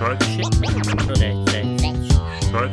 Talk 0.00 0.16
shit. 0.22 0.40
No 0.40 0.48
that 1.20 1.36
that. 1.52 1.64
Talk 2.52 2.72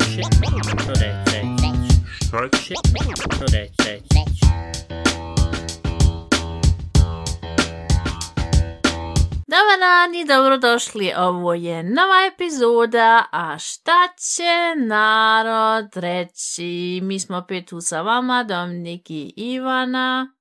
Dobar 9.48 9.80
dan 9.80 10.16
i 10.16 10.26
dobrodošli, 10.26 11.14
ovo 11.18 11.54
je 11.54 11.84
nova 11.84 12.26
epizoda, 12.34 13.26
a 13.32 13.58
šta 13.60 14.08
će 14.18 14.76
narod 14.86 15.90
reći? 15.96 17.00
Mi 17.04 17.20
smo 17.20 17.38
opet 17.38 17.68
tu 17.68 17.82
sa 17.82 18.02
vama, 18.02 18.44
Dominik 18.44 19.10
i 19.10 19.34
Ivana. 19.38 20.34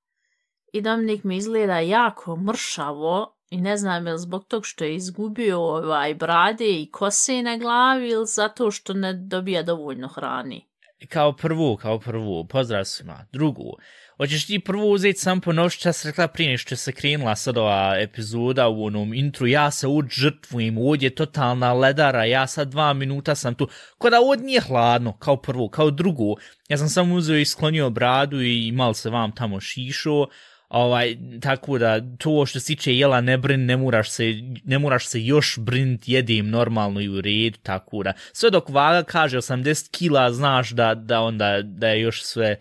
I 0.72 0.80
Dominik 0.80 1.24
mi 1.24 1.36
izgleda 1.36 1.78
jako 1.78 2.36
mršavo 2.36 3.35
i 3.50 3.60
ne 3.60 3.76
znam 3.76 4.06
je 4.06 4.12
li 4.12 4.18
zbog 4.18 4.44
tog 4.48 4.66
što 4.66 4.84
je 4.84 4.94
izgubio 4.94 5.60
ovaj 5.60 6.14
brade 6.14 6.80
i 6.80 6.90
kose 6.92 7.42
na 7.42 7.56
glavi 7.56 8.08
ili 8.08 8.26
zato 8.26 8.70
što 8.70 8.92
ne 8.92 9.12
dobija 9.12 9.62
dovoljno 9.62 10.08
hrani. 10.08 10.66
Kao 11.08 11.36
prvu, 11.36 11.76
kao 11.76 11.98
prvu, 11.98 12.46
pozdrav 12.48 12.84
svima. 12.84 13.26
Drugu, 13.32 13.76
hoćeš 14.16 14.46
ti 14.46 14.60
prvu 14.60 14.90
uzeti 14.90 15.18
sam 15.18 15.40
po 15.40 15.52
noć 15.52 15.78
čas 15.78 16.04
rekla 16.04 16.28
prije 16.28 16.50
nešto 16.50 16.76
se 16.76 16.92
krenula 16.92 17.36
sad 17.36 17.58
ova 17.58 17.96
epizoda 18.00 18.68
u 18.68 18.84
onom 18.84 19.14
intru, 19.14 19.46
ja 19.46 19.70
se 19.70 19.86
ud 19.86 20.06
žrtvujem, 20.10 20.78
ovdje 20.78 21.06
je 21.06 21.14
totalna 21.14 21.72
ledara, 21.72 22.24
ja 22.24 22.46
sad 22.46 22.68
dva 22.68 22.92
minuta 22.92 23.34
sam 23.34 23.54
tu, 23.54 23.68
ko 23.98 24.10
da 24.10 24.20
ovdje 24.20 24.46
nije 24.46 24.60
hladno, 24.60 25.12
kao 25.18 25.36
prvu, 25.36 25.68
kao 25.68 25.90
drugu, 25.90 26.36
ja 26.68 26.78
sam 26.78 26.88
samo 26.88 27.14
uzeo 27.14 27.36
i 27.36 27.44
sklonio 27.44 27.90
bradu 27.90 28.42
i 28.42 28.72
mal 28.72 28.94
se 28.94 29.10
vam 29.10 29.32
tamo 29.32 29.60
šišo, 29.60 30.26
ovaj, 30.68 31.16
tako 31.40 31.78
da 31.78 32.00
to 32.18 32.46
što 32.46 32.60
se 32.60 32.66
tiče 32.66 32.96
jela 32.96 33.20
ne 33.20 33.38
brin, 33.38 33.66
ne 33.66 33.76
moraš 33.76 34.10
se, 34.10 34.32
ne 34.64 34.78
moraš 34.78 35.06
se 35.08 35.24
još 35.24 35.58
brinit, 35.58 36.08
jedim 36.08 36.50
normalno 36.50 37.00
i 37.00 37.08
u 37.08 37.20
redu, 37.20 37.58
tako 37.62 38.02
da, 38.02 38.12
sve 38.32 38.50
dok 38.50 38.68
vaga 38.68 39.02
kaže 39.02 39.36
80 39.36 39.90
kila, 39.90 40.32
znaš 40.32 40.70
da, 40.70 40.94
da 40.94 41.20
onda, 41.20 41.62
da 41.62 41.88
je 41.88 42.00
još 42.00 42.22
sve, 42.22 42.56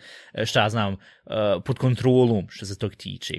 šta 0.46 0.62
ja 0.62 0.70
znam, 0.70 0.94
uh, 0.94 1.00
pod 1.66 1.78
kontrolom 1.78 2.46
što 2.50 2.66
se 2.66 2.78
tog 2.78 2.96
tiče. 2.96 3.34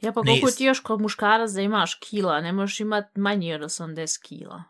Ja 0.00 0.12
pa 0.12 0.22
koliko 0.22 0.50
ti 0.50 0.64
još 0.64 0.80
kod 0.80 1.00
muškarac 1.00 1.50
da 1.50 1.60
imaš 1.60 1.94
kila, 1.94 2.40
ne 2.40 2.52
možeš 2.52 2.80
imat 2.80 3.04
manje 3.16 3.54
od 3.54 3.60
80 3.60 4.22
kila. 4.22 4.62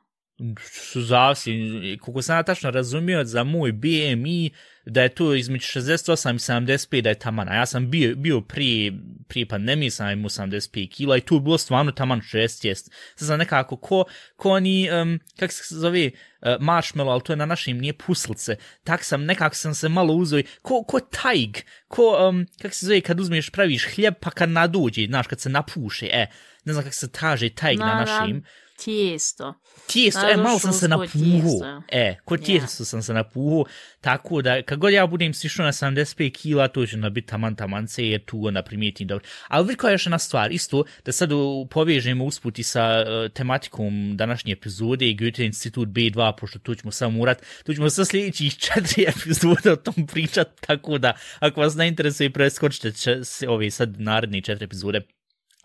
su 0.71 1.03
zavisi, 1.03 1.53
koliko 2.01 2.23
sam 2.23 2.37
ja 2.37 2.43
tačno 2.43 2.71
razumio 2.71 3.25
za 3.25 3.45
moj 3.45 3.73
BMI, 3.73 4.51
da 4.91 5.03
je 5.03 5.09
to 5.09 5.35
između 5.35 5.67
68 5.67 6.35
i 6.35 6.39
75 6.39 7.01
da 7.01 7.09
je 7.09 7.19
taman, 7.19 7.49
ja 7.49 7.67
sam 7.67 7.91
bio, 7.91 8.15
bio 8.17 8.41
prije, 8.41 8.93
prije 9.29 9.47
pandemije, 9.47 9.91
sam 9.91 10.11
imao 10.11 10.29
85 10.29 10.91
kila 10.91 11.17
i 11.17 11.21
tu 11.21 11.35
je 11.35 11.41
bilo 11.41 11.59
stvarno 11.59 11.93
taman 11.93 12.21
6 12.21 12.67
jest. 12.67 12.91
Sad 13.17 13.29
sam 13.29 13.39
nekako 13.39 13.77
ko, 13.77 14.05
ko 14.37 14.51
oni, 14.51 14.91
um, 14.91 15.21
kak 15.39 15.53
se 15.53 15.75
zove, 15.75 16.11
uh, 16.41 16.49
marshmallow, 16.61 17.13
ali 17.13 17.23
to 17.25 17.33
je 17.33 17.37
na 17.37 17.47
našim, 17.47 17.79
nije 17.79 17.93
puslice, 17.93 18.57
tak 18.85 19.05
sam, 19.05 19.25
nekako 19.25 19.55
sam 19.55 19.75
se 19.75 19.89
malo 19.89 20.15
uzeo, 20.15 20.43
ko, 20.63 20.83
ko 20.85 21.01
tajg, 21.01 21.57
ko, 21.89 22.29
um, 22.29 22.47
kak 22.63 22.75
se 22.75 22.87
zove, 22.87 23.01
kad 23.01 23.21
uzmeš, 23.21 23.51
praviš 23.51 23.87
hljeb, 23.95 24.15
pa 24.21 24.31
kad 24.31 24.49
naduđe, 24.49 25.07
znaš, 25.07 25.27
kad 25.27 25.41
se 25.41 25.49
napuše, 25.49 26.07
e, 26.07 26.27
ne 26.65 26.73
znam 26.73 26.85
kak 26.85 26.95
se 26.95 27.09
kaže 27.13 27.49
tajg 27.49 27.79
na, 27.79 27.87
Na- 27.87 27.95
na- 27.95 28.05
našim, 28.05 28.43
Tijesto. 28.85 29.55
Tijesto, 29.87 30.21
Da, 30.21 30.31
e, 30.31 30.37
malo 30.37 30.59
sam 30.59 30.73
se 30.73 30.89
napuhu. 30.89 31.63
E, 31.89 32.17
ko 32.25 32.37
tijesto 32.37 32.85
sam 32.85 33.03
se 33.03 33.15
napuhu, 33.15 33.67
tako 34.01 34.43
da, 34.43 34.63
kad 34.63 34.79
god 34.79 34.93
ja 34.93 35.07
budem 35.07 35.35
sišao 35.35 35.67
na 35.67 35.73
75 35.73 36.33
kila, 36.33 36.69
to 36.69 36.87
će 36.87 36.97
na 36.97 37.11
biti 37.11 37.27
taman 37.27 37.57
tamance, 37.57 38.07
jer 38.07 38.25
tu 38.25 38.47
onda 38.47 38.63
primijetim 38.63 39.09
dobro. 39.09 39.25
Ali 39.49 39.67
vidi 39.67 39.77
koja 39.77 39.91
je 39.91 39.95
još 39.95 40.07
jedna 40.07 40.19
stvar, 40.19 40.53
isto, 40.53 40.85
da 41.05 41.13
sad 41.13 41.31
povežemo 41.71 42.25
usputi 42.25 42.63
sa 42.63 43.05
uh, 43.07 43.33
tematikom 43.33 44.17
današnje 44.17 44.53
epizode 44.53 45.09
i 45.09 45.17
Goethe 45.17 45.45
Institut 45.45 45.89
B2, 45.89 46.33
pošto 46.41 46.59
tu 46.59 46.75
ćemo 46.75 46.93
samo 46.93 47.23
urat, 47.23 47.43
tu 47.65 47.75
ćemo 47.75 47.91
sa 47.91 48.05
sljedećih 48.05 48.57
četiri 48.57 49.07
epizode 49.17 49.73
o 49.73 49.77
tom 49.77 50.07
pričat, 50.07 50.49
tako 50.61 50.99
da, 50.99 51.13
ako 51.39 51.61
vas 51.61 51.75
ne 51.75 51.89
interesuje, 51.89 52.31
preskočite 52.31 52.93
se 53.25 53.49
ove 53.49 53.71
sad 53.71 54.01
naredne 54.01 54.41
četiri 54.41 54.65
epizode. 54.65 55.18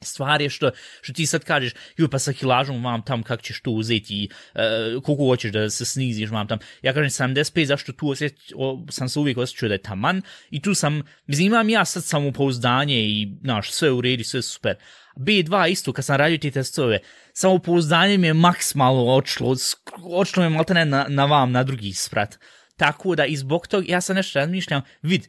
Stvar 0.04 0.42
je 0.42 0.50
što, 0.50 0.72
što 1.02 1.14
ti 1.14 1.26
sad 1.26 1.44
kažeš, 1.44 1.74
ju 1.98 2.10
pa 2.10 2.20
sa 2.20 2.34
kilažom 2.34 2.84
vam 2.84 3.02
tam 3.02 3.24
kak 3.24 3.42
ćeš 3.42 3.62
to 3.62 3.72
uzeti 3.72 4.24
i 4.24 4.30
uh, 4.56 5.04
koliko 5.04 5.26
hoćeš 5.26 5.52
da 5.52 5.70
se 5.70 5.86
sniziš 5.86 6.30
vam 6.30 6.48
tam. 6.48 6.60
Ja 6.82 6.94
kažem 6.94 7.10
75, 7.10 7.66
zašto 7.66 7.92
tu 7.92 8.10
osjeć, 8.10 8.54
o, 8.56 8.86
sam 8.90 9.10
se 9.10 9.20
uvijek 9.20 9.38
osjećao 9.38 9.70
da 9.70 9.76
je 9.76 9.82
taman 9.82 10.22
i 10.50 10.62
tu 10.62 10.74
sam, 10.74 11.02
mislim 11.28 11.48
imam 11.48 11.70
ja 11.70 11.86
sad 11.86 12.04
samopouzdanje 12.04 13.00
i 13.00 13.28
naš, 13.42 13.72
sve 13.72 13.92
u 13.92 14.02
redu, 14.02 14.24
sve 14.24 14.42
super. 14.42 14.76
B2 15.16 15.70
isto, 15.70 15.94
kad 15.94 16.06
sam 16.06 16.16
radio 16.16 16.38
ti 16.38 16.52
testove, 16.52 17.00
samopouzdanje 17.34 18.18
mi 18.18 18.28
je 18.28 18.34
maksimalno 18.34 19.06
odšlo, 19.06 19.56
sk- 19.56 20.02
odšlo 20.04 20.44
mi 20.44 20.46
je 20.46 20.50
maltene 20.50 20.86
na, 20.86 21.06
na 21.10 21.26
vam, 21.26 21.52
na 21.52 21.64
drugi 21.64 21.94
sprat. 21.94 22.40
Tako 22.78 23.16
da 23.16 23.26
i 23.26 23.36
zbog 23.36 23.68
toga 23.68 23.86
ja 23.90 24.02
sam 24.02 24.16
nešto 24.16 24.40
razmišljam, 24.40 24.82
vid, 25.02 25.28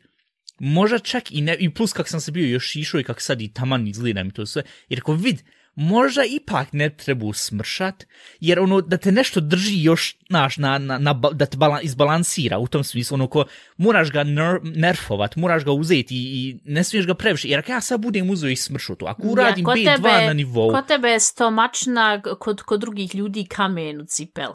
možda 0.59 0.99
čak 0.99 1.33
i 1.33 1.41
ne, 1.41 1.57
i 1.61 1.71
plus 1.71 1.93
kak 1.93 2.09
sam 2.09 2.21
se 2.21 2.33
bio 2.33 2.47
još 2.47 2.77
išao 2.77 3.01
i 3.01 3.05
kak 3.05 3.21
sad 3.21 3.41
i 3.41 3.53
taman 3.53 3.87
izgledam 3.87 4.29
i 4.29 4.33
to 4.33 4.47
sve, 4.47 4.63
jer 4.89 5.01
ako 5.01 5.13
vid, 5.13 5.43
možda 5.75 6.25
ipak 6.25 6.73
ne 6.73 6.91
treba 6.91 7.33
smršat, 7.33 8.07
jer 8.41 8.61
ono, 8.61 8.81
da 8.81 8.97
te 8.97 9.13
nešto 9.13 9.41
drži 9.41 9.83
još, 9.83 10.17
znaš, 10.29 10.57
na, 10.57 10.79
na, 10.79 10.99
na, 10.99 11.13
da 11.33 11.47
te 11.47 11.57
balan, 11.57 11.81
izbalansira 11.83 12.59
u 12.59 12.67
tom 12.67 12.85
smislu, 12.85 13.15
ono 13.15 13.27
ko, 13.27 13.45
moraš 13.77 14.11
ga 14.11 14.25
ner, 14.25 14.61
nerfovat, 14.63 15.37
moraš 15.37 15.65
ga 15.65 15.73
uzeti 15.73 16.15
i, 16.15 16.19
i 16.19 16.61
ne 16.65 16.85
smiješ 16.85 17.07
ga 17.07 17.15
previše, 17.15 17.49
jer 17.49 17.59
ako 17.59 17.73
ja 17.73 17.81
sad 17.81 18.01
budem 18.01 18.31
uzeo 18.31 18.51
i 18.51 18.57
smršu 18.57 18.95
to, 18.95 19.07
ako 19.07 19.23
uradim 19.23 19.65
kod 19.65 19.77
B2 19.77 20.27
na 20.27 20.33
nivou, 20.33 20.71
Kod 20.71 20.87
tebe 20.87 21.09
je 21.09 21.21
stomačna, 21.21 22.23
kod, 22.39 22.63
kod 22.63 22.81
drugih 22.81 23.15
ljudi 23.15 23.45
kamen 23.45 24.01
u 24.01 24.05
cipel. 24.05 24.53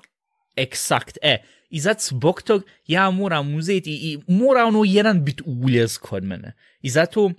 Eksakt, 0.56 1.18
e. 1.22 1.38
I 1.70 1.80
zato 1.80 2.02
zbog 2.04 2.42
tog 2.42 2.64
ja 2.88 3.12
moram 3.12 3.56
uzeti 3.56 3.92
i 3.92 4.20
mora 4.28 4.66
ono 4.66 4.84
jedan 4.86 5.26
bit 5.26 5.42
uljez 5.46 5.98
kod 5.98 6.24
mene. 6.24 6.54
I 6.82 6.90
zato 6.90 7.32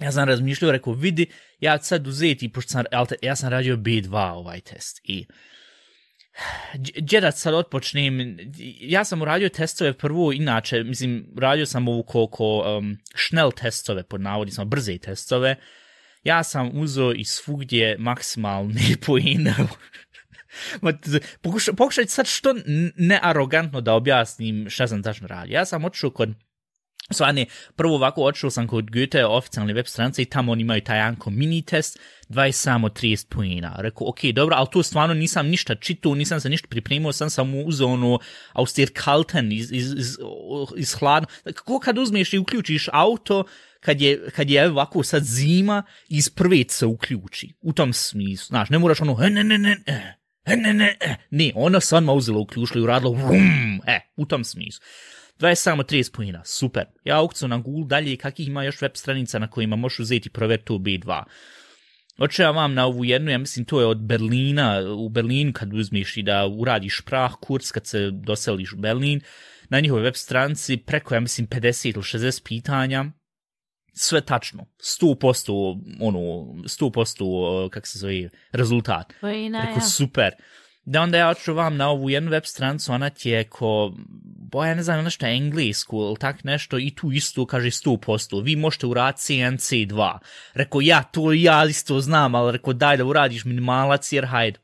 ja 0.00 0.12
sam 0.12 0.28
razmišljao, 0.28 0.72
rekao, 0.72 0.92
vidi, 0.92 1.26
ja 1.60 1.78
ću 1.78 1.84
sad 1.84 2.06
uzeti, 2.06 2.52
pošto 2.52 2.70
sam, 2.70 2.84
ja 3.22 3.36
sam 3.36 3.48
radio 3.48 3.76
B2 3.76 4.32
ovaj 4.32 4.60
test 4.60 5.00
i 5.04 5.26
Gdje 6.96 7.32
sad 7.32 7.54
otpočnem, 7.54 8.36
ja 8.80 9.04
sam 9.04 9.22
uradio 9.22 9.48
testove 9.48 9.92
prvo, 9.92 10.32
inače, 10.32 10.84
mislim, 10.84 11.26
radio 11.38 11.66
sam 11.66 11.88
ovu 11.88 12.02
koliko 12.02 12.76
um, 12.78 12.98
šnel 13.14 13.50
testove, 13.50 14.02
pod 14.02 14.20
navodnicima, 14.20 14.64
brze 14.64 14.98
testove, 14.98 15.56
ja 16.24 16.42
sam 16.42 16.70
uzo 16.78 17.12
i 17.16 17.24
svugdje 17.24 17.96
maksimalne 17.98 18.80
poene. 19.06 19.54
Ma, 20.80 20.92
Pokuša, 21.42 21.72
pokušaj 21.72 22.06
sad 22.06 22.26
što 22.26 22.54
nearogantno 22.96 23.80
da 23.80 23.94
objasnim 23.94 24.70
šta 24.70 24.88
sam 24.88 25.02
tačno 25.02 25.26
radio. 25.26 25.54
Ja 25.54 25.64
sam 25.64 25.84
otišao 25.84 26.10
kod 26.10 26.34
Stvarno, 27.10 27.44
prvo 27.76 27.94
ovako 27.94 28.22
otišao 28.22 28.50
sam 28.50 28.66
kod 28.66 28.90
Goethe 28.90 29.24
oficijalne 29.24 29.72
web 29.72 29.86
stranice 29.86 30.22
i 30.22 30.24
tamo 30.24 30.52
oni 30.52 30.62
imaju 30.62 30.80
taj 30.80 31.00
Anko 31.00 31.30
mini 31.30 31.62
test, 31.62 31.98
20 32.28 32.52
samo 32.52 32.88
30 32.88 33.26
pojena. 33.28 33.76
Rekao, 33.78 34.08
ok, 34.08 34.18
dobro, 34.34 34.56
ali 34.56 34.66
tu 34.72 34.82
stvarno 34.82 35.14
nisam 35.14 35.46
ništa 35.46 35.74
čitao, 35.74 36.14
nisam 36.14 36.40
se 36.40 36.48
ništa 36.48 36.68
pripremio, 36.68 37.12
sam 37.12 37.30
samo 37.30 37.58
uzeo 37.60 37.88
ono 37.88 38.18
Austir 38.52 38.90
Kalten 38.94 39.52
iz, 39.52 39.72
iz, 39.72 39.92
iz, 39.92 40.16
iz 40.76 40.94
hladno. 40.94 41.28
Kako 41.44 41.80
kad 41.80 41.98
uzmeš 41.98 42.32
i 42.32 42.38
uključiš 42.38 42.88
auto, 42.92 43.44
kad 43.80 44.00
je, 44.00 44.30
kad 44.30 44.50
je 44.50 44.70
ovako 44.70 45.02
sad 45.02 45.22
zima, 45.24 45.82
iz 46.08 46.30
prve 46.30 46.64
se 46.68 46.86
uključi. 46.86 47.54
U 47.60 47.72
tom 47.72 47.92
smislu, 47.92 48.46
znaš, 48.46 48.70
ne 48.70 48.78
moraš 48.78 49.00
ono, 49.00 49.18
e, 49.22 49.30
ne, 49.30 49.44
ne, 49.44 49.58
ne, 49.58 49.76
ne, 49.86 50.18
e, 50.48 50.56
ne, 50.56 50.74
ne, 50.74 50.96
e. 51.00 51.14
Ne, 51.30 51.52
ona 51.54 51.80
se 51.80 51.96
odmah 51.96 52.16
uzela, 52.16 52.38
uključila 52.38 52.80
i 52.80 52.82
uradila, 52.82 53.12
vum, 53.12 53.80
e, 53.86 54.00
u 54.16 54.26
tom 54.26 54.44
smislu. 54.44 54.84
20 55.38 55.54
samo 55.54 55.82
30 55.82 56.12
pojena, 56.16 56.44
super. 56.44 56.84
Ja 57.04 57.18
aukciju 57.18 57.48
na 57.48 57.58
Google 57.58 57.86
dalje 57.86 58.16
kakih 58.16 58.48
ima 58.48 58.64
još 58.64 58.80
web 58.80 58.92
stranica 58.94 59.38
na 59.38 59.50
kojima 59.50 59.76
možeš 59.76 59.98
uzeti 59.98 60.28
i 60.28 60.32
provjeriti 60.32 60.72
B2. 60.72 61.22
Oče 62.18 62.42
ja 62.42 62.50
vam 62.50 62.74
na 62.74 62.86
ovu 62.86 63.04
jednu, 63.04 63.30
ja 63.30 63.38
mislim 63.38 63.64
to 63.64 63.80
je 63.80 63.86
od 63.86 63.98
Berlina, 63.98 64.80
u 64.96 65.08
Berlin 65.08 65.52
kad 65.52 65.74
uzmiš 65.74 66.16
i 66.16 66.22
da 66.22 66.46
uradiš 66.46 67.00
prah 67.06 67.34
kurs 67.40 67.70
kad 67.70 67.86
se 67.86 68.10
doseliš 68.10 68.72
u 68.72 68.76
Berlin, 68.76 69.20
na 69.68 69.80
njihovoj 69.80 70.02
web 70.02 70.14
stranici 70.14 70.76
preko, 70.76 71.14
ja 71.14 71.20
mislim, 71.20 71.46
50 71.46 71.94
ili 71.94 72.02
60 72.02 72.42
pitanja, 72.44 73.04
sve 73.98 74.20
tačno, 74.20 74.66
100% 75.00 75.80
ono, 76.00 76.18
100% 76.64 77.68
kak 77.70 77.86
se 77.86 77.98
zove, 77.98 78.28
rezultat. 78.52 79.12
Pojena, 79.20 79.60
Rekao, 79.60 79.74
ja. 79.74 79.80
super. 79.80 80.32
Da 80.84 81.00
onda 81.02 81.18
ja 81.18 81.28
oču 81.28 81.54
vam 81.54 81.76
na 81.76 81.88
ovu 81.90 82.10
jednu 82.10 82.30
web 82.30 82.44
stranicu, 82.44 82.92
ona 82.92 83.10
ti 83.10 83.30
je 83.30 83.44
ko, 83.44 83.92
boja 84.50 84.74
ne 84.74 84.82
znam, 84.82 85.04
nešto 85.04 85.26
englesku 85.26 85.96
ili 85.96 86.16
tak 86.16 86.44
nešto 86.44 86.78
i 86.78 86.90
tu 86.90 87.12
isto 87.12 87.46
kaže 87.46 87.70
100%. 87.70 88.44
Vi 88.44 88.56
možete 88.56 88.86
uraditi 88.86 89.22
CNC2. 89.22 90.18
Rekao, 90.54 90.80
ja, 90.80 91.02
to 91.02 91.32
ja 91.32 91.64
isto 91.64 92.00
znam, 92.00 92.34
ali 92.34 92.52
rekao, 92.52 92.72
daj 92.72 92.96
da 92.96 93.04
uradiš 93.04 93.44
minimalac 93.44 94.12
jer 94.12 94.26
hajde. 94.26 94.58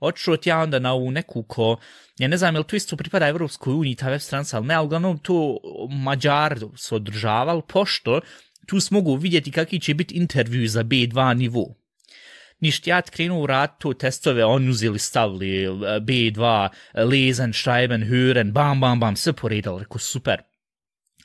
Očuo 0.00 0.36
ti 0.36 0.48
ja 0.48 0.58
onda 0.58 0.78
na 0.78 0.92
ovu 0.92 1.10
neku 1.10 1.42
ko, 1.42 1.76
ja 2.18 2.28
ne 2.28 2.36
znam, 2.36 2.54
jel 2.54 2.64
to 2.64 2.76
isto 2.76 2.96
pripada 2.96 3.28
Evropskoj 3.28 3.74
uniji, 3.74 3.94
ta 3.94 4.08
web 4.08 4.20
stranica, 4.20 4.56
ali 4.56 4.66
ne, 4.66 4.74
ali 4.74 4.86
uglavnom 4.86 5.18
to 5.18 5.58
Mađar 5.90 6.58
su 6.76 6.96
održavali, 6.96 7.62
pošto 7.68 8.20
tu 8.72 8.80
smogu 8.80 9.14
vidjeti 9.16 9.52
kakvi 9.52 9.80
će 9.80 9.94
biti 9.94 10.14
intervju 10.14 10.68
za 10.68 10.84
B2 10.84 11.34
nivou 11.34 11.74
Ništa, 12.60 12.90
ja 12.90 13.02
krenuo 13.02 13.42
u 13.42 13.46
rad 13.46 13.78
to 13.78 13.92
testove, 13.92 14.44
on 14.44 14.68
uzeli 14.68 14.98
stavili 14.98 15.64
eh, 15.64 15.68
B2, 16.00 16.68
eh, 16.94 17.04
lezen, 17.04 17.52
schreiben, 17.52 18.02
hören, 18.02 18.52
bam, 18.52 18.80
bam, 18.80 19.00
bam, 19.00 19.16
sve 19.16 19.32
poredali, 19.32 19.80
rekao, 19.80 19.98
super. 19.98 20.42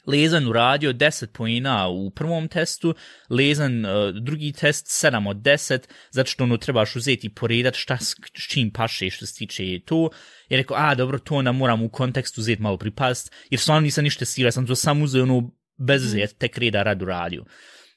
Lezen 0.07 0.47
uradio 0.47 0.93
10 0.93 1.25
pojena 1.25 1.87
u 1.87 2.09
prvom 2.09 2.47
testu, 2.47 2.95
Lezen 3.29 3.85
eh, 3.85 3.89
drugi 4.21 4.51
test 4.51 4.85
7 5.05 5.29
od 5.29 5.37
10, 5.37 5.79
zato 6.11 6.29
što 6.29 6.43
ono 6.43 6.57
trebaš 6.57 6.95
uzeti 6.95 7.27
i 7.27 7.33
poredat 7.33 7.75
šta 7.75 7.97
s, 7.97 8.15
s 8.37 8.47
čim 8.49 8.71
paše 8.71 9.09
što 9.09 9.25
se 9.25 9.35
tiče 9.35 9.79
to. 9.85 10.09
I 10.49 10.57
rekao, 10.57 10.77
a 10.77 10.95
dobro, 10.95 11.19
to 11.19 11.35
onda 11.35 11.51
moram 11.51 11.83
u 11.83 11.89
kontekstu 11.89 12.41
uzeti 12.41 12.61
malo 12.61 12.77
pripast, 12.77 13.31
jer 13.49 13.59
stvarno 13.59 13.81
nisam 13.81 14.03
ništa 14.03 14.25
sira, 14.25 14.51
sam 14.51 14.67
to 14.67 14.75
sam 14.75 15.01
uzeo 15.01 15.23
ono 15.23 15.51
bez 15.77 16.03
mm. 16.03 16.07
zet, 16.07 16.37
tek 16.37 16.57
reda 16.57 16.83
radu 16.83 17.05
radio. 17.05 17.45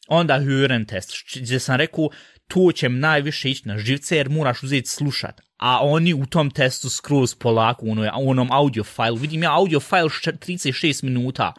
Onda 0.08 0.40
Hören 0.40 0.86
test, 0.86 1.12
gdje 1.36 1.60
sam 1.60 1.76
rekao, 1.76 2.08
to 2.48 2.72
će 2.72 2.88
najviše 2.88 3.50
ići 3.50 3.68
na 3.68 3.78
živce 3.78 4.16
jer 4.16 4.28
moraš 4.28 4.62
uzeti 4.62 4.88
slušat. 4.88 5.40
A 5.56 5.78
oni 5.82 6.14
u 6.14 6.26
tom 6.26 6.50
testu 6.50 6.90
skroz 6.90 7.34
polako 7.34 7.86
u 7.86 8.30
onom 8.30 8.52
audio 8.52 8.84
file. 8.84 9.18
Vidim 9.20 9.42
ja 9.42 9.56
audio 9.56 9.80
file 9.80 10.08
36 10.08 11.04
minuta 11.04 11.54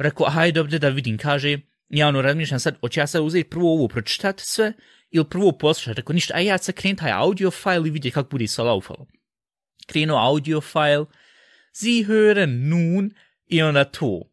rekao, 0.00 0.26
hajde 0.26 0.60
dobro 0.60 0.78
da 0.78 0.88
vidim, 0.88 1.18
kaže, 1.18 1.58
ja 1.88 2.08
ono 2.08 2.22
razmišljam 2.22 2.60
sad, 2.60 2.80
hoće 2.80 3.00
ja 3.00 3.06
sad 3.06 3.22
uzeti 3.22 3.50
prvo 3.50 3.72
ovo 3.72 3.88
pročitat 3.88 4.40
sve, 4.40 4.72
ili 5.10 5.28
prvo 5.28 5.52
poslušati, 5.52 5.96
rekao, 5.96 6.14
ništa, 6.14 6.34
a 6.36 6.40
ja 6.40 6.58
sad 6.58 6.74
krenem 6.74 6.96
taj 6.96 7.12
audio 7.12 7.50
file 7.50 7.88
i 7.88 7.90
vidjeti 7.90 8.14
kako 8.14 8.30
bude 8.30 8.48
sa 8.48 8.62
laufalo. 8.62 9.06
Krenuo 9.86 10.18
audio 10.18 10.60
file, 10.60 11.04
sie 11.72 12.04
hören 12.04 12.68
nun, 12.68 13.10
i 13.46 13.62
onda 13.62 13.84
to. 13.84 14.29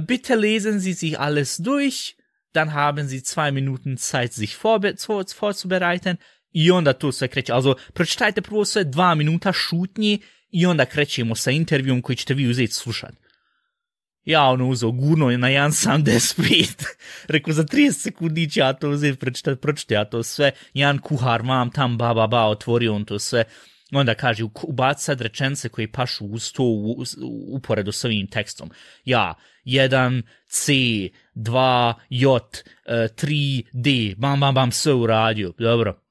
Bitte 0.00 0.34
lesen 0.34 0.80
Sie 0.80 0.94
sich 0.94 1.20
alles 1.20 1.56
durch, 1.58 2.14
dann 2.54 2.74
haben 2.74 3.08
Sie 3.08 3.22
zwei 3.22 3.50
Minuten 3.50 3.96
Zeit, 3.96 4.32
sich 4.32 4.56
vorzubereiten, 5.40 6.16
i 6.52 6.70
onda 6.70 6.92
to 6.92 7.12
sve 7.12 7.28
kreće. 7.28 7.52
Also, 7.52 7.74
pročitajte 7.92 8.42
prvo 8.42 8.64
sve 8.64 8.84
dva 8.84 9.14
minuta 9.14 9.52
šutnje 9.52 10.18
i 10.50 10.66
onda 10.66 10.84
krećemo 10.84 11.34
sa 11.34 11.50
intervjum 11.50 12.02
koji 12.02 12.16
ćete 12.16 12.34
vi 12.34 12.48
uzeti 12.48 12.72
slušati 12.72 13.16
ja 14.26 14.42
ono 14.42 14.68
uzeo 14.68 14.90
gurno 14.90 15.30
na 15.30 15.48
1.75. 15.48 16.84
Rekao, 17.34 17.54
za 17.54 17.64
30 17.64 17.92
sekundi 17.92 18.50
će 18.50 18.60
ja 18.60 18.72
to 18.72 18.90
uzeti, 18.90 19.18
pročitati, 19.18 19.60
pročitati 19.60 19.94
ja 19.94 20.04
to 20.04 20.22
sve. 20.22 20.50
Jan 20.74 20.98
kuhar, 20.98 21.42
mam, 21.42 21.70
tam, 21.70 21.98
ba, 21.98 22.14
ba, 22.14 22.26
ba, 22.26 22.44
otvorio 22.44 22.94
on 22.94 23.04
to 23.04 23.18
sve. 23.18 23.44
Onda 23.92 24.14
kaže, 24.14 24.44
ubaci 24.62 25.04
sad 25.04 25.20
rečence 25.20 25.68
koje 25.68 25.92
pašu 25.92 26.26
uz 26.26 26.52
to 26.52 26.62
u, 26.62 27.04
uporedu 27.48 27.92
s 27.92 28.04
ovim 28.04 28.26
tekstom. 28.26 28.70
Ja, 29.04 29.34
1, 29.64 30.22
C, 30.48 30.72
2, 31.34 31.94
J, 32.10 32.26
e, 32.86 33.08
3, 33.16 33.62
D, 33.72 34.14
bam, 34.16 34.40
bam, 34.40 34.54
bam, 34.54 34.72
sve 34.72 34.94
uradio. 34.94 35.52
Dobro. 35.58 36.02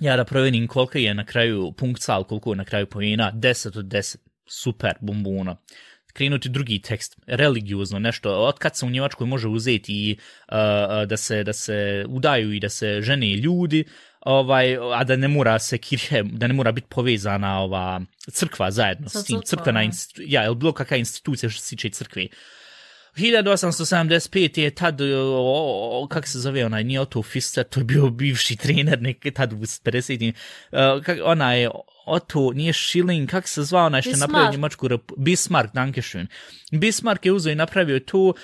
Ja 0.00 0.16
da 0.16 0.24
provjerim 0.24 0.66
koliko 0.68 0.98
je 0.98 1.14
na 1.14 1.24
kraju 1.24 1.72
punkcal, 1.72 2.24
koliko 2.24 2.52
je 2.52 2.56
na 2.56 2.64
kraju 2.64 2.86
pojena, 2.86 3.32
10 3.34 3.78
od 3.78 3.84
10. 3.84 4.16
Super, 4.46 4.94
bumbuna 5.00 5.56
krenuti 6.12 6.48
drugi 6.48 6.78
tekst, 6.78 7.20
religiozno 7.26 7.98
nešto, 7.98 8.30
od 8.30 8.58
kad 8.58 8.76
se 8.76 8.86
u 8.86 8.90
Njemačkoj 8.90 9.26
može 9.26 9.48
uzeti 9.48 9.92
i 9.94 10.16
uh, 10.48 10.56
da, 11.08 11.16
se, 11.16 11.44
da 11.44 11.52
se 11.52 12.04
udaju 12.08 12.52
i 12.52 12.60
da 12.60 12.68
se 12.68 13.00
žene 13.02 13.36
ljudi, 13.36 13.84
ovaj, 14.24 14.76
a 14.94 15.04
da 15.04 15.16
ne 15.16 15.28
mora 15.28 15.58
se 15.58 15.78
kirhe, 15.78 16.22
da 16.22 16.46
ne 16.46 16.54
mora 16.54 16.72
biti 16.72 16.86
povezana 16.90 17.60
ova 17.60 18.00
crkva 18.30 18.70
zajedno 18.70 19.08
s 19.08 19.24
tim, 19.24 19.40
crkvena, 19.44 19.82
ja, 20.16 20.44
ili 20.44 20.54
bilo 20.54 20.72
kakva 20.72 20.96
institucija 20.96 21.50
što 21.50 21.62
se 21.62 21.76
tiče 21.76 21.90
crkve. 21.90 22.26
1875 23.16 24.60
je 24.60 24.70
tad, 24.70 25.00
o, 25.00 26.02
o, 26.02 26.06
kak 26.10 26.26
se 26.26 26.38
zove 26.38 26.66
onaj, 26.66 26.84
nije 26.84 27.00
Otto 27.00 27.22
Fister, 27.22 27.64
to 27.64 27.80
je 27.80 27.84
bio 27.84 28.10
bivši 28.10 28.56
trener, 28.56 29.02
nek 29.02 29.26
tad 29.34 29.52
u 29.52 29.56
50. 29.56 30.32
Uh, 30.72 31.04
kak, 31.04 31.18
onaj, 31.24 31.66
Otto, 32.06 32.52
nije 32.52 32.72
Schilling, 32.72 33.30
kak 33.30 33.48
se 33.48 33.62
zvao 33.62 33.86
onaj 33.86 34.02
što 34.02 34.10
je 34.10 34.16
napravio 34.16 34.50
Njemačku 34.50 34.88
Bismarck, 35.16 35.74
dankeschön. 35.74 36.26
Bismarck 36.72 37.26
je 37.26 37.32
uzeo 37.32 37.52
i 37.52 37.54
napravio 37.54 38.00
to 38.00 38.18
uh, 38.20 38.34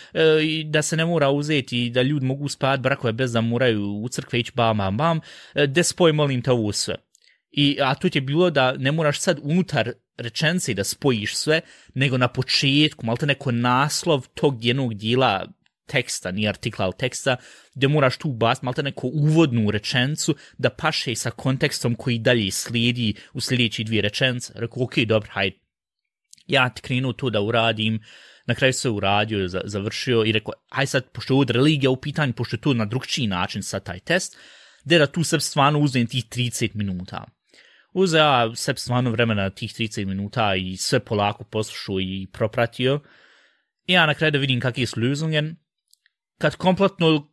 da 0.64 0.82
se 0.82 0.96
ne 0.96 1.04
mora 1.04 1.30
uzeti, 1.30 1.90
da 1.90 2.02
ljudi 2.02 2.26
mogu 2.26 2.48
spavati 2.48 2.82
brakove 2.82 3.12
bez 3.12 3.32
da 3.32 3.40
moraju 3.40 3.84
u 3.84 4.08
crkve 4.08 4.40
ići 4.40 4.52
bam, 4.54 4.78
bam, 4.78 4.96
bam, 4.96 5.16
uh, 5.18 5.62
de 5.62 5.84
spoj 5.84 6.12
molim 6.12 6.42
te 6.42 6.50
ovo 6.50 6.72
sve. 6.72 6.94
I, 7.50 7.78
a 7.80 7.94
to 7.94 8.08
je 8.14 8.20
bilo 8.20 8.50
da 8.50 8.72
ne 8.72 8.92
moraš 8.92 9.20
sad 9.20 9.40
unutar 9.42 9.92
rečence 10.16 10.74
da 10.74 10.84
spojiš 10.84 11.36
sve, 11.36 11.60
nego 11.94 12.18
na 12.18 12.28
početku, 12.28 13.06
malo 13.06 13.18
neko 13.22 13.50
naslov 13.52 14.26
tog 14.34 14.64
jednog 14.64 14.94
dijela 14.94 15.46
teksta, 15.86 16.30
nije 16.30 16.48
artikla, 16.48 16.84
ali 16.84 16.94
teksta, 16.98 17.36
gdje 17.74 17.88
moraš 17.88 18.16
tu 18.16 18.32
bast, 18.32 18.62
malo 18.62 18.82
neko 18.82 19.06
uvodnu 19.06 19.70
rečencu 19.70 20.34
da 20.58 20.70
paše 20.70 21.14
sa 21.14 21.30
kontekstom 21.30 21.94
koji 21.94 22.18
dalje 22.18 22.50
slijedi 22.50 23.14
u 23.32 23.40
sljedeći 23.40 23.84
dvije 23.84 24.02
rečence. 24.02 24.52
Rekao, 24.56 24.82
ok, 24.82 24.98
dobro, 24.98 25.28
hajde. 25.32 25.56
Ja 26.46 26.68
ti 26.68 26.82
krenuo 26.82 27.12
to 27.12 27.30
da 27.30 27.40
uradim, 27.40 28.00
na 28.46 28.54
kraju 28.54 28.72
se 28.72 28.90
uradio, 28.90 29.48
završio 29.48 30.24
i 30.24 30.32
rekao, 30.32 30.52
haj 30.70 30.86
sad, 30.86 31.10
pošto 31.12 31.34
je 31.34 31.38
ovdje 31.38 31.52
religija 31.52 31.90
u 31.90 31.96
pitanju, 31.96 32.32
pošto 32.32 32.56
je 32.56 32.60
to 32.60 32.74
na 32.74 32.84
drugčiji 32.84 33.26
način 33.26 33.62
sa 33.62 33.80
taj 33.80 34.00
test, 34.00 34.36
da 34.84 35.06
tu 35.06 35.24
sad 35.24 35.42
stvarno 35.42 35.78
uzmem 35.78 36.06
tih 36.06 36.24
30 36.24 36.70
minuta 36.74 37.24
uzeo 37.92 38.54
se 38.54 38.74
stvarno 38.76 39.10
vremena 39.10 39.50
tih 39.50 39.72
30 39.72 40.06
minuta 40.06 40.54
i 40.54 40.76
sve 40.76 41.00
polako 41.00 41.44
poslušao 41.44 42.00
i 42.00 42.26
propratio. 42.32 43.00
I 43.86 43.92
ja 43.92 44.06
na 44.06 44.14
kraju 44.14 44.30
da 44.30 44.38
vidim 44.38 44.60
kakvi 44.60 44.86
su 44.86 45.00
lösungen. 45.00 45.54
Kad 46.38 46.56
kompletno 46.56 47.32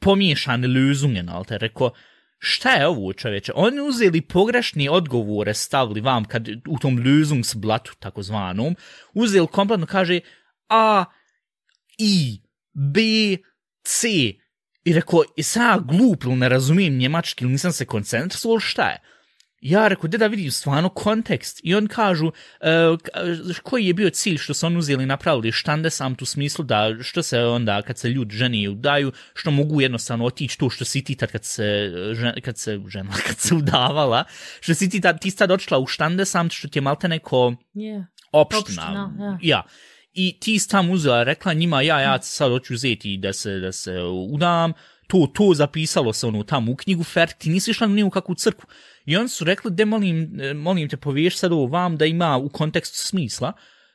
pomiješane 0.00 0.68
lösungen, 0.68 1.30
ali 1.30 1.44
te 1.44 1.58
rekao, 1.58 1.90
šta 2.38 2.70
je 2.70 2.86
ovo 2.86 3.12
čoveče? 3.12 3.52
Oni 3.54 3.80
uzeli 3.80 4.20
pogrešni 4.20 4.88
odgovore, 4.88 5.54
stavili 5.54 6.00
vam 6.00 6.24
kad 6.24 6.48
u 6.68 6.78
tom 6.78 6.98
lösungsblatu 6.98 7.98
takozvanom, 7.98 8.76
uzeli 9.14 9.46
kompletno 9.46 9.86
kaže 9.86 10.20
A, 10.68 11.04
I, 11.98 12.42
B, 12.72 13.00
C. 13.84 14.08
I 14.84 14.92
rekao, 14.92 15.22
sam 15.42 15.62
ja 15.62 15.78
glup 15.78 16.24
ili 16.24 16.36
ne 16.36 16.48
razumijem 16.48 16.96
njemački 16.96 17.44
ili 17.44 17.52
nisam 17.52 17.72
se 17.72 17.86
koncentrisao, 17.86 18.60
šta 18.60 18.88
je? 18.88 18.98
Ja 19.62 19.88
rekao, 19.88 20.08
da 20.08 20.26
vidim 20.26 20.50
stvarno 20.50 20.88
kontekst. 20.88 21.60
I 21.62 21.74
on 21.74 21.86
kažu, 21.86 22.26
uh, 22.26 22.32
koji 23.62 23.86
je 23.86 23.94
bio 23.94 24.10
cilj 24.10 24.38
što 24.38 24.54
su 24.54 24.66
on 24.66 24.76
uzeli 24.76 25.06
napravili 25.06 25.52
štande 25.52 25.90
sam 25.90 26.14
tu 26.14 26.24
smislu 26.26 26.64
da 26.64 26.96
što 27.00 27.22
se 27.22 27.40
onda 27.40 27.82
kad 27.82 27.98
se 27.98 28.08
ljudi 28.08 28.36
ženi 28.36 28.68
udaju, 28.68 29.12
što 29.34 29.50
mogu 29.50 29.80
jednostavno 29.80 30.24
otići 30.24 30.58
to 30.58 30.70
što 30.70 30.84
si 30.84 31.04
ti 31.04 31.14
tad 31.14 31.32
kad 31.32 31.44
se, 31.44 31.90
žen, 32.12 32.32
kad 32.44 32.58
se 32.58 32.80
žena, 32.88 33.12
kad 33.26 33.38
se 33.38 33.54
udavala, 33.54 34.24
što 34.60 34.74
si 34.74 34.90
ti 34.90 35.00
tad, 35.00 35.20
ti 35.20 35.36
tad 35.36 35.50
odšla 35.50 35.78
u 35.78 35.86
štande 35.86 36.24
sam 36.24 36.50
što 36.50 36.68
ti 36.68 36.78
je 36.78 36.82
malte 36.82 37.08
neko 37.08 37.54
yeah. 37.74 38.04
opština. 38.32 38.62
opština 38.62 39.12
yeah. 39.18 39.38
Ja. 39.42 39.62
I 40.12 40.40
ti 40.40 40.68
tam 40.68 40.90
uzela, 40.90 41.22
rekla 41.22 41.52
njima, 41.52 41.82
ja, 41.82 42.00
ja 42.00 42.22
sad 42.22 42.50
hoću 42.50 42.74
uzeti 42.74 43.16
da 43.16 43.32
se, 43.32 43.58
da 43.58 43.72
se 43.72 44.02
udam, 44.28 44.72
to, 45.06 45.28
to 45.34 45.54
zapisalo 45.54 46.12
se 46.12 46.26
ono 46.26 46.42
tamo 46.42 46.72
u 46.72 46.76
knjigu 46.76 47.04
Ferk, 47.04 47.32
ti 47.38 47.50
nisi 47.50 47.70
išla 47.70 47.86
ni 47.86 48.02
u 48.02 48.10
kakvu 48.10 48.34
crku. 48.34 48.66
I 49.04 49.16
oni 49.16 49.28
su 49.28 49.44
rekli, 49.44 49.70
de 49.70 49.84
molim, 49.84 50.40
e, 50.40 50.54
molim 50.54 50.88
te 50.88 50.96
poviješ 50.96 51.36
sad 51.36 51.52
ovo 51.52 51.66
vam 51.66 51.96
da 51.96 52.06
ima 52.06 52.36
u 52.36 52.48
kontekstu 52.48 52.98
smisla. 52.98 53.52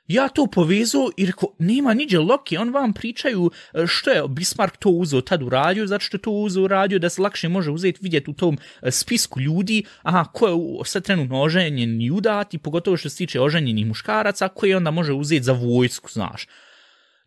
Ja 0.08 0.30
to 0.30 0.48
povezu 0.48 1.10
i 1.18 1.26
rekao, 1.26 1.50
nema 1.60 1.94
niđe 1.94 2.20
loki, 2.20 2.58
on 2.58 2.70
vam 2.70 2.94
pričaju 2.94 3.52
e, 3.74 3.88
što 3.88 4.10
je 4.10 4.28
Bismarck 4.28 4.78
to 4.78 4.90
uzeo 4.90 5.22
tad 5.22 5.44
u 5.44 5.50
radiju, 5.50 5.88
zato 5.88 6.04
što 6.04 6.18
je 6.18 6.22
to 6.22 6.32
uzeo 6.32 6.64
u 6.64 6.68
radiju 6.68 7.00
da 7.00 7.10
se 7.10 7.22
lakše 7.22 7.50
može 7.50 7.72
uzeti 7.72 8.00
vidjeti 8.02 8.32
u 8.32 8.34
tom 8.34 8.58
e, 8.82 8.92
spisku 8.92 9.40
ljudi, 9.40 9.84
aha, 10.02 10.26
ko 10.34 10.48
je 10.48 10.56
sad 10.86 11.04
trenutno 11.04 11.42
oženjen 11.42 12.02
i 12.02 12.12
udati, 12.12 12.58
pogotovo 12.58 12.98
što 12.98 13.10
se 13.10 13.18
tiče 13.18 13.42
oženjenih 13.42 13.86
muškaraca, 13.86 14.48
koji 14.48 14.76
onda 14.76 14.92
može 14.92 15.14
uzeti 15.14 15.44
za 15.44 15.54
vojsku, 15.54 16.10
znaš. 16.12 16.48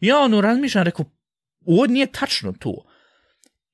Ja 0.01 0.19
ono 0.19 0.41
razmišljam, 0.41 0.85
rekao, 0.85 1.05
ovo 1.67 1.87
nije 1.87 2.07
tačno 2.07 2.53
to. 2.53 2.85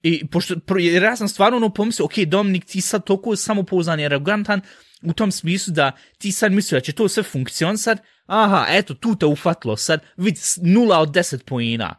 I 0.07 0.27
pošto, 0.27 0.55
jer 0.79 1.03
ja 1.03 1.17
sam 1.17 1.29
stvarno 1.29 1.57
ono 1.57 1.71
pomislio, 1.75 2.07
ok, 2.07 2.19
Dominik, 2.19 2.65
ti 2.65 2.81
sad 2.81 3.05
toliko 3.05 3.37
samopouzan 3.37 4.01
i 4.01 4.07
arogantan 4.07 4.61
u 5.03 5.13
tom 5.13 5.33
smislu 5.33 5.73
da 5.75 5.93
ti 6.19 6.33
sad 6.33 6.53
mislio 6.53 6.77
da 6.77 6.85
će 6.85 6.93
to 6.93 7.09
sve 7.09 7.23
funkcionisati, 7.23 8.03
aha, 8.27 8.67
eto, 8.69 8.95
tu 8.95 9.17
te 9.17 9.27
ufatlo 9.27 9.77
sad, 9.77 10.01
vidi, 10.17 10.41
nula 10.63 10.99
od 11.01 11.13
deset 11.13 11.45
pojena. 11.45 11.95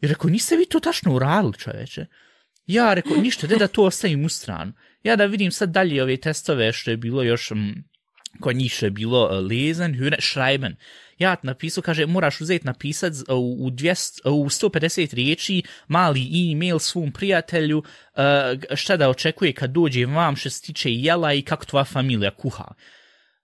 I 0.00 0.06
rekao, 0.06 0.30
niste 0.30 0.56
vi 0.56 0.66
to 0.66 0.80
tačno 0.80 1.14
uradili, 1.14 1.58
čoveče? 1.58 2.06
Ja 2.66 2.94
rekao, 2.94 3.16
ništa, 3.16 3.46
da 3.46 3.56
da 3.56 3.68
to 3.68 3.84
ostavim 3.84 4.24
u 4.24 4.28
stranu. 4.28 4.72
Ja 5.02 5.16
da 5.16 5.26
vidim 5.26 5.52
sad 5.52 5.70
dalje 5.70 6.02
ove 6.02 6.16
testove 6.16 6.72
što 6.72 6.90
je 6.90 6.96
bilo 6.96 7.22
još, 7.22 7.50
m, 7.50 7.84
kod 8.40 8.56
njih 8.56 8.82
je 8.82 8.90
bilo 8.90 9.28
e, 9.32 9.40
lezen, 9.40 9.94
hüren, 9.94 10.20
schreiben 10.20 10.76
ja 11.22 11.36
napisao, 11.42 11.82
kaže, 11.82 12.06
moraš 12.06 12.40
uzeti 12.40 12.66
napisat 12.66 13.12
e, 13.28 13.32
u, 13.32 13.66
u, 13.66 13.70
200, 13.70 14.20
e, 14.24 14.30
u 14.30 14.44
150 14.44 15.14
riječi 15.14 15.62
mali 15.88 16.52
e-mail 16.52 16.78
svom 16.78 17.12
prijatelju 17.12 17.78
uh, 17.78 18.22
šta 18.76 18.96
da 18.96 19.08
očekuje 19.08 19.52
kad 19.52 19.70
dođe 19.70 20.06
vam 20.06 20.36
što 20.36 20.50
se 20.50 20.62
tiče 20.62 20.90
jela 20.92 21.32
i 21.32 21.42
kako 21.42 21.64
tvoja 21.64 21.84
familija 21.84 22.30
kuha. 22.30 22.64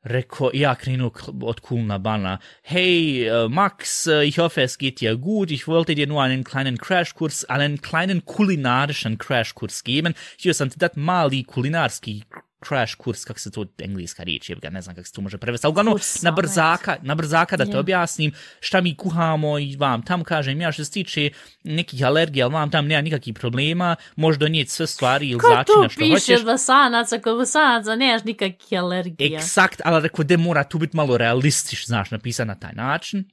Rekao, 0.03 0.51
ja 0.55 0.75
krenu 0.75 1.13
od 1.43 1.61
Kulna 1.61 1.99
Bana. 1.99 2.39
Hey, 2.71 3.29
uh, 3.29 3.53
Max, 3.53 4.07
uh, 4.07 4.29
ich 4.29 4.39
hoffe, 4.39 4.63
es 4.63 4.79
geht 4.79 5.01
dir 5.01 5.17
gut. 5.17 5.51
Ich 5.51 5.67
wollte 5.67 5.95
dir 5.95 6.07
nur 6.07 6.23
einen 6.23 6.45
kleinen 6.45 6.79
Crashkurs, 6.79 7.45
einen 7.49 7.79
kleinen 7.81 8.21
kulinarischen 8.25 9.19
Crashkurs 9.19 9.85
geben. 9.85 10.15
Hier 10.39 10.55
sind 10.55 10.73
das 10.73 10.79
dat 10.79 10.97
mali 10.97 11.45
kulinarski 11.45 12.23
crash 12.69 12.95
kurs, 12.95 13.25
kako 13.25 13.41
se 13.41 13.51
to 13.51 13.67
engleska 13.79 14.23
riječ 14.23 14.51
je, 14.51 14.57
ne 14.71 14.83
znam 14.83 14.95
kako 14.95 15.07
se 15.07 15.13
to 15.13 15.21
može 15.21 15.39
prevesti, 15.39 15.67
ali 15.67 15.73
uglavnom 15.73 15.99
na 16.23 16.31
brzaka, 16.31 16.97
na 17.03 17.15
brzaka 17.15 17.57
da 17.57 17.65
te 17.67 17.79
objasnim 17.79 18.33
šta 18.61 18.81
mi 18.81 18.97
kuhamo 18.97 19.59
i 19.59 19.77
vam 19.77 20.03
tam 20.03 20.25
kažem 20.25 20.61
ja 20.61 20.73
što 20.73 20.85
se 20.85 20.91
tiče 20.91 21.31
nekih 21.65 22.05
alergija, 22.05 22.47
ali 22.47 22.55
vam 22.55 22.71
tam 22.71 22.87
nema 22.87 23.03
nikakvih 23.03 23.35
problema, 23.35 23.97
može 24.17 24.39
donijeti 24.39 24.71
sve 24.71 24.87
stvari 24.87 25.29
ili 25.29 25.41
začina 25.41 25.65
što 25.65 25.81
hoćeš. 25.83 25.97
Ko 25.97 26.05
tu 26.05 26.15
piše 26.15 26.45
vasanaca, 26.45 27.19
kod 27.19 27.39
vasanaca 27.39 27.97
nemaš 27.97 28.25
nikakvih 28.25 28.79
alergija. 28.79 29.39
Eksakt, 29.39 29.81
ali 29.85 30.03
rekao, 30.03 30.25
de 30.25 30.37
mora 30.37 30.65
tu 30.65 30.79
biti 30.79 30.97
malo 30.97 31.17
realistič, 31.17 31.87
znaš, 31.87 32.11
napisan 32.11 32.47
na 32.47 32.55
taj 32.55 32.73
način. 32.73 33.25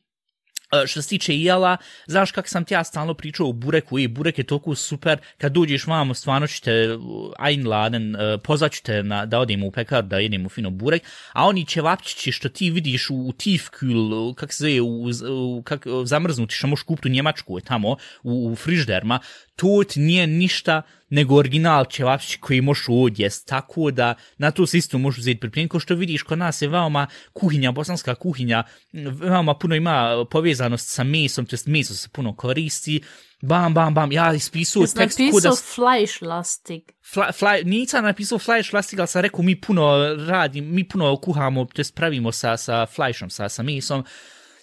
E, 0.83 0.87
što 0.87 1.01
se 1.01 1.09
tiče 1.09 1.35
jela, 1.37 1.77
znaš 2.07 2.31
kak 2.31 2.49
sam 2.49 2.65
ti 2.65 2.73
ja 2.73 2.83
stalno 2.83 3.13
pričao 3.13 3.49
o 3.49 3.53
bureku, 3.53 3.99
i 3.99 4.07
burek 4.07 4.37
je 4.37 4.43
toliko 4.43 4.75
super, 4.75 5.19
kad 5.37 5.51
dođeš 5.51 5.87
vamo, 5.87 6.13
stvarno 6.13 6.47
ćete, 6.47 6.71
e, 6.71 6.97
ajn 7.37 7.67
laden, 7.67 8.15
e, 8.15 8.37
te 8.83 9.03
na, 9.03 9.25
da 9.25 9.39
odemo 9.39 9.67
u 9.67 9.71
pekar, 9.71 10.03
da 10.03 10.19
jedemo 10.19 10.49
fino 10.49 10.69
burek, 10.69 11.03
a 11.33 11.47
oni 11.47 11.65
ćevapčići 11.65 12.31
što 12.31 12.49
ti 12.49 12.69
vidiš 12.69 13.09
u, 13.09 13.15
u 13.15 13.31
tifkül, 13.31 14.33
kak 14.33 14.53
se 14.53 14.63
zove, 14.63 14.81
u, 14.81 15.09
u, 15.57 15.61
kak, 15.63 15.87
zamrznuti, 16.03 16.55
što 16.55 16.67
možeš 16.67 16.83
kupiti 16.83 17.07
u 17.07 17.11
Njemačku, 17.11 17.57
je 17.57 17.63
tamo, 17.63 17.97
u, 18.23 18.51
u 18.51 18.55
frižderma, 18.55 19.19
to 19.55 19.81
nije 19.95 20.27
ništa 20.27 20.81
nego 21.09 21.35
original 21.35 21.85
ćevapčić 21.85 22.35
koji 22.35 22.61
možeš 22.61 22.85
odjest, 22.89 23.47
tako 23.47 23.91
da 23.91 24.15
na 24.37 24.51
to 24.51 24.67
se 24.67 24.77
isto 24.77 24.97
možeš 24.97 25.19
uzeti 25.19 25.39
pripremiti, 25.39 25.69
ko 25.69 25.79
što 25.79 25.95
vidiš, 25.95 26.23
kod 26.23 26.37
nas 26.37 26.61
je 26.61 26.67
veoma 26.67 27.07
kuhinja, 27.33 27.71
bosanska 27.71 28.15
kuhinja, 28.15 28.63
veoma 28.93 29.57
puno 29.57 29.75
ima 29.75 30.25
povezanost 30.31 30.89
sa 30.89 31.03
mesom, 31.03 31.45
to 31.45 31.53
jest 31.53 31.67
meso 31.67 31.93
se 31.93 32.09
puno 32.09 32.35
koristi, 32.35 33.01
bam, 33.41 33.73
bam, 33.73 33.93
bam, 33.93 34.11
ja 34.11 34.33
ispisuo 34.33 34.83
Jes 34.83 34.93
tekst. 34.93 35.19
Jesi 35.19 35.31
napisao 35.31 35.55
fleischlastig? 35.55 36.81
Fla, 37.13 37.31
fla, 37.31 37.57
nisam 37.63 38.03
napisao 38.03 38.39
fleischlastig, 38.39 38.99
ali 38.99 39.07
sam 39.07 39.21
rekao 39.21 39.43
mi 39.43 39.61
puno 39.61 40.15
radim, 40.27 40.75
mi 40.75 40.87
puno 40.87 41.17
kuhamo, 41.17 41.65
to 41.65 41.81
jest 41.81 41.95
pravimo 41.95 42.31
sa, 42.31 42.57
sa 42.57 42.85
fleischom, 42.85 43.29
sa, 43.29 43.49
sa 43.49 43.63
mesom. 43.63 44.03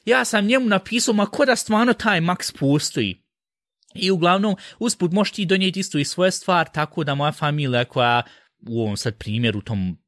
Ja 0.05 0.25
sam 0.25 0.47
njemu 0.47 0.69
napisao, 0.69 1.15
ma 1.15 1.27
ko 1.27 1.45
da 1.45 1.57
stvarno 1.57 1.93
taj 1.93 2.21
Max 2.21 2.53
postoji. 2.59 3.23
I 3.95 4.11
uglavnom, 4.11 4.57
usput 4.79 5.13
možeš 5.13 5.33
ti 5.33 5.47
donijeti 5.47 5.81
isto 5.81 5.99
i 5.99 6.05
svoje 6.05 6.31
stvar, 6.31 6.69
tako 6.73 7.05
da 7.05 7.15
moja 7.15 7.33
familija 7.33 7.85
koja 7.85 8.23
u 8.69 8.83
ovom 8.83 8.97
sad 8.97 9.17
primjeru, 9.17 9.59
u 9.59 9.63
tom 9.63 9.99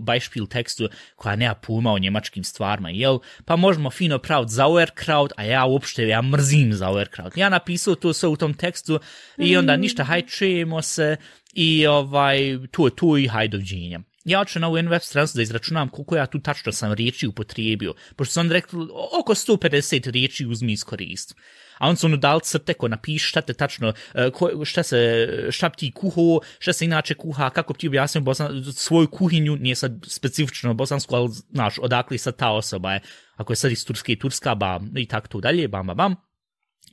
Beispiel 0.00 0.46
tekstu, 0.46 0.88
koja 1.16 1.36
nema 1.36 1.54
pojma 1.54 1.92
o 1.92 1.98
njemačkim 1.98 2.44
stvarima, 2.44 2.90
jel? 2.90 3.18
Pa 3.44 3.56
možemo 3.56 3.90
fino 3.90 4.18
praviti 4.18 4.52
Sauerkraut, 4.52 5.32
a 5.36 5.44
ja 5.44 5.64
uopšte, 5.64 6.08
ja 6.08 6.22
mrzim 6.22 6.74
Sauerkraut. 6.74 7.36
Ja 7.36 7.48
napisao 7.48 7.94
to 7.94 8.12
sve 8.12 8.28
u 8.28 8.36
tom 8.36 8.54
tekstu 8.54 8.98
i 9.38 9.56
onda 9.56 9.76
ništa, 9.76 10.04
haj 10.04 10.22
čujemo 10.22 10.82
se 10.82 11.16
i 11.52 11.86
ovaj, 11.86 12.58
tu 12.70 12.86
je 12.86 12.96
tu 12.96 13.16
i 13.18 13.26
haj 13.28 13.48
dođenja. 13.48 14.00
Ja 14.24 14.44
ću 14.44 14.60
na 14.60 14.68
UN 14.68 14.88
web 14.88 15.02
stranicu 15.02 15.36
da 15.36 15.42
izračunam 15.42 15.88
koliko 15.88 16.16
ja 16.16 16.26
tu 16.26 16.40
tačno 16.40 16.72
sam 16.72 16.92
riječi 16.92 17.26
upotrijebio, 17.26 17.94
pošto 18.16 18.32
sam 18.32 18.52
rekli 18.52 18.86
oko 19.20 19.34
150 19.34 20.10
riječi 20.10 20.46
uzmi 20.46 20.72
iskorist 20.72 21.34
a 21.78 21.88
on 21.88 21.96
su 21.96 22.06
ono 22.06 22.16
dal 22.16 22.40
crte 22.40 22.74
ko 22.74 22.88
napiš 22.88 23.28
šta 23.28 23.40
te 23.40 23.54
tačno, 23.54 23.92
e, 24.14 24.30
ko, 24.30 24.64
šta 24.64 24.82
se, 24.82 25.28
šta 25.50 25.68
ti 25.70 25.92
kuho, 25.94 26.40
šta 26.58 26.72
se 26.72 26.84
inače 26.84 27.14
kuha, 27.14 27.50
kako 27.50 27.74
ti 27.74 27.88
objasnim 27.88 28.24
bosan, 28.24 28.64
svoju 28.72 29.08
kuhinju, 29.10 29.56
nije 29.56 29.74
sad 29.74 29.92
specifično 30.06 30.74
bosansku, 30.74 31.14
ali 31.14 31.28
znaš, 31.50 31.78
odakle 31.78 32.18
sad 32.18 32.36
ta 32.36 32.50
osoba 32.50 32.92
je, 32.92 33.00
ako 33.36 33.52
je 33.52 33.56
sad 33.56 33.72
iz 33.72 33.84
Turske 33.84 34.12
i 34.12 34.18
Turska, 34.18 34.54
bam, 34.54 34.92
i 34.96 35.06
tako 35.06 35.28
to 35.28 35.40
dalje, 35.40 35.68
bam, 35.68 35.86
bam, 35.86 35.96
bam. 35.96 36.16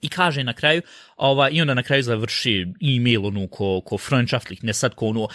I 0.01 0.09
kaže 0.09 0.43
na 0.43 0.53
kraju, 0.53 0.81
ova, 1.17 1.49
i 1.49 1.61
onda 1.61 1.73
na 1.73 1.83
kraju 1.83 2.03
završi 2.03 2.67
e-mail 2.81 3.25
ono 3.25 3.47
ko, 3.47 3.81
ko 3.85 3.97
freundschaftlich, 3.97 4.63
ne 4.63 4.73
sad 4.73 4.95
ko 4.95 5.07
ono 5.07 5.23
uh, 5.23 5.31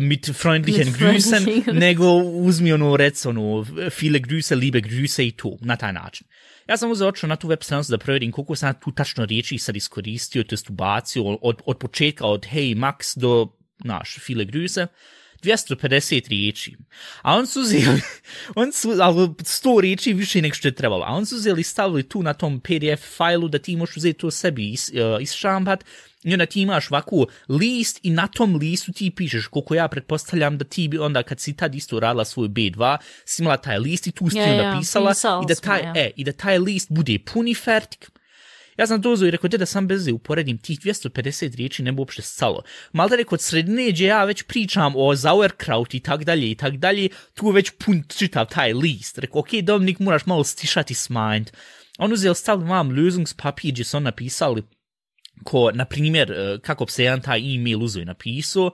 mit 0.00 0.28
freundlichen 0.34 0.92
grüßen, 0.92 1.72
nego 1.72 2.10
uzmi 2.20 2.72
ono 2.72 2.96
rec 2.96 3.26
ono 3.26 3.64
viele 4.00 4.20
grüße, 4.20 4.54
liebe 4.56 4.80
grüße 4.80 5.22
i 5.22 5.32
to, 5.32 5.56
na 5.60 5.76
taj 5.76 5.92
način. 5.92 6.26
Ja 6.68 6.76
sam 6.76 6.90
uzeo 6.90 7.08
očeo 7.08 7.28
na 7.28 7.36
tu 7.36 7.48
web 7.48 7.62
stranicu 7.62 7.90
da 7.90 7.98
provjerim 7.98 8.32
koliko 8.32 8.56
sam 8.56 8.74
tu 8.84 8.92
tačno 8.92 9.24
riječi 9.24 9.58
sad 9.58 9.76
iskoristio, 9.76 10.44
to 10.44 10.54
jest 10.54 10.70
ubacio 10.70 11.24
od, 11.24 11.62
od 11.66 11.78
početka, 11.78 12.26
od 12.26 12.46
hey 12.46 12.76
Max 12.76 13.18
do 13.18 13.48
naš 13.84 14.18
file 14.20 14.44
grüße. 14.44 14.86
250 15.42 16.28
riječi. 16.28 16.76
A 17.22 17.36
on 17.36 17.46
su 17.46 17.60
uzeli, 17.60 18.00
on 18.54 18.72
su, 18.72 18.90
ali 19.00 19.28
100 19.28 19.80
riječi 19.80 20.12
više 20.12 20.42
nek 20.42 20.54
što 20.54 20.68
je 20.68 20.74
trebalo. 20.74 21.04
A 21.04 21.12
on 21.12 21.26
su 21.26 21.36
uzeli 21.36 21.62
stavili 21.62 22.02
tu 22.02 22.22
na 22.22 22.34
tom 22.34 22.60
PDF 22.60 23.16
fajlu 23.16 23.48
da 23.48 23.58
ti 23.58 23.76
možeš 23.76 23.96
uzeti 23.96 24.18
to 24.18 24.30
sebi 24.30 24.70
is, 24.70 24.88
uh, 24.88 25.22
isšampat 25.22 25.84
i 26.22 26.32
onda 26.32 26.46
ti 26.46 26.60
imaš 26.60 26.90
ovakvu 26.90 27.26
list 27.48 28.00
i 28.02 28.10
na 28.10 28.26
tom 28.26 28.56
listu 28.56 28.92
ti 28.92 29.10
pišeš 29.10 29.46
koliko 29.46 29.74
ja 29.74 29.88
pretpostavljam 29.88 30.58
da 30.58 30.64
ti 30.64 30.88
bi 30.88 30.98
onda 30.98 31.22
kad 31.22 31.40
si 31.40 31.56
tad 31.56 31.74
isto 31.74 32.00
radila 32.00 32.24
svoj 32.24 32.48
B2 32.48 32.96
si 33.24 33.42
imala 33.42 33.56
taj 33.56 33.78
list 33.78 34.06
i 34.06 34.12
tu 34.12 34.30
si 34.30 34.38
ja, 34.38 34.72
napisala 34.72 35.14
ja, 35.24 35.40
i, 35.44 35.46
da 35.48 35.54
taj, 35.54 35.82
ja. 35.82 35.92
e, 35.96 36.10
i 36.16 36.24
da 36.24 36.32
taj 36.32 36.58
list 36.58 36.90
bude 36.90 37.18
puni 37.32 37.54
fertik 37.54 38.10
Ja 38.82 38.86
sam 38.86 39.00
dozo 39.00 39.26
i 39.26 39.30
rekao, 39.30 39.48
da 39.48 39.66
sam 39.66 39.86
bez 39.86 40.08
uporedim 40.08 40.58
tih 40.58 40.78
250 40.80 41.56
riječi 41.56 41.82
ne 41.82 41.92
bi 41.92 41.98
uopšte 41.98 42.22
stalo. 42.22 42.62
Malo 42.92 43.08
da 43.08 43.16
rekao, 43.16 43.34
od 43.36 43.40
sredine 43.40 43.90
gdje 43.90 44.06
ja 44.06 44.24
već 44.24 44.42
pričam 44.42 44.92
o 44.96 45.16
Sauerkraut 45.16 45.94
i 45.94 46.00
tak 46.00 46.24
dalje 46.24 46.50
i 46.50 46.54
tak 46.54 46.76
dalje, 46.76 47.08
tu 47.34 47.50
već 47.50 47.70
pun 47.70 48.02
čitav 48.08 48.46
taj 48.46 48.72
list. 48.72 49.18
Rekao, 49.18 49.40
ok, 49.40 49.48
Dominik, 49.62 49.98
moraš 49.98 50.26
malo 50.26 50.44
stišati 50.44 50.94
smind. 50.94 51.50
On 51.98 52.12
uzeo 52.12 52.34
stavili 52.34 52.70
vam 52.70 52.90
lösungspapir 52.90 53.70
gdje 53.70 53.84
su 53.84 53.96
on 53.96 54.02
napisali 54.02 54.62
ko, 55.44 55.70
na 55.74 55.84
primjer, 55.84 56.32
e, 56.32 56.58
kako 56.62 56.84
kako 56.84 56.92
se 56.92 57.04
jedan 57.04 57.20
taj 57.20 57.54
e-mail 57.54 57.82
uzeo 57.82 58.02
i 58.02 58.04
napisao, 58.04 58.70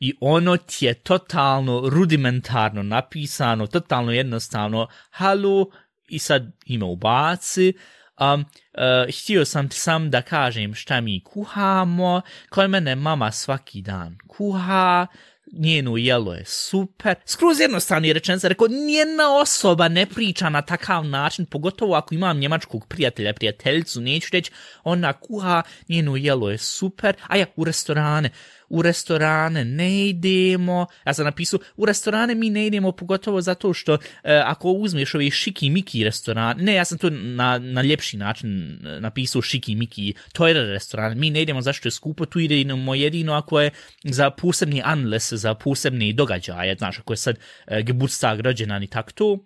i 0.00 0.14
ono 0.20 0.56
ti 0.56 0.86
je 0.86 0.94
totalno 0.94 1.88
rudimentarno 1.88 2.82
napisano, 2.82 3.66
totalno 3.66 4.12
jednostavno, 4.12 4.88
halo, 5.10 5.70
i 6.08 6.18
sad 6.18 6.52
ima 6.66 6.86
ubaci, 6.86 7.72
um, 8.20 8.40
uh, 8.40 9.14
htio 9.22 9.44
sam 9.44 9.70
sam 9.70 10.10
da 10.10 10.22
kažem 10.22 10.74
šta 10.74 11.00
mi 11.00 11.24
kuhamo, 11.24 12.20
kod 12.48 12.70
mene 12.70 12.94
mama 12.94 13.32
svaki 13.32 13.82
dan 13.82 14.18
kuha, 14.28 15.06
njeno 15.52 15.96
jelo 15.96 16.34
je 16.34 16.44
super. 16.44 17.14
Skroz 17.24 17.60
jednostavno 17.60 18.06
je 18.06 18.12
rečenica, 18.12 18.48
rekao, 18.48 18.68
nijedna 18.68 19.36
osoba 19.36 19.88
ne 19.88 20.06
priča 20.06 20.48
na 20.48 20.62
takav 20.62 21.04
način, 21.04 21.46
pogotovo 21.46 21.94
ako 21.94 22.14
imam 22.14 22.38
njemačkog 22.38 22.86
prijatelja, 22.86 23.32
prijateljicu, 23.32 24.00
neću 24.00 24.28
reći, 24.32 24.50
ona 24.84 25.12
kuha, 25.12 25.62
njeno 25.88 26.16
jelo 26.16 26.50
je 26.50 26.58
super, 26.58 27.16
a 27.28 27.36
ja, 27.36 27.46
u 27.56 27.64
restorane, 27.64 28.30
u 28.70 28.82
restorane 28.82 29.64
ne 29.64 30.08
idemo, 30.08 30.86
ja 31.06 31.14
sam 31.14 31.24
napisao, 31.24 31.60
u 31.76 31.86
restorane 31.86 32.34
mi 32.34 32.50
ne 32.50 32.66
idemo, 32.66 32.92
pogotovo 32.92 33.40
zato 33.40 33.72
što 33.72 33.94
e, 33.94 33.98
ako 34.44 34.70
uzmeš 34.70 35.14
ove 35.14 35.30
šiki 35.30 35.70
miki 35.70 36.04
restoran, 36.04 36.56
ne, 36.60 36.74
ja 36.74 36.84
sam 36.84 36.98
to 36.98 37.10
na, 37.10 37.58
na 37.58 37.82
ljepši 37.82 38.16
način 38.16 38.78
e, 38.86 39.00
napisao 39.00 39.42
šiki 39.42 39.74
miki, 39.74 40.14
to 40.32 40.48
je 40.48 40.54
restoran, 40.54 41.18
mi 41.18 41.30
ne 41.30 41.42
idemo 41.42 41.62
zašto 41.62 41.88
je 41.88 41.92
skupo, 41.92 42.26
tu 42.26 42.40
idemo 42.40 42.94
jedino 42.94 43.32
ako 43.32 43.60
je 43.60 43.70
za 44.04 44.30
posebni 44.30 44.82
anles, 44.84 45.32
za 45.32 45.54
posebni 45.54 46.12
događaje, 46.12 46.76
znaš, 46.78 46.98
ako 46.98 47.12
je 47.12 47.16
sad 47.16 47.38
e, 47.66 47.82
geburtstag 47.82 48.40
rođenan 48.40 48.82
i 48.82 48.86
tako 48.86 49.12
to, 49.12 49.38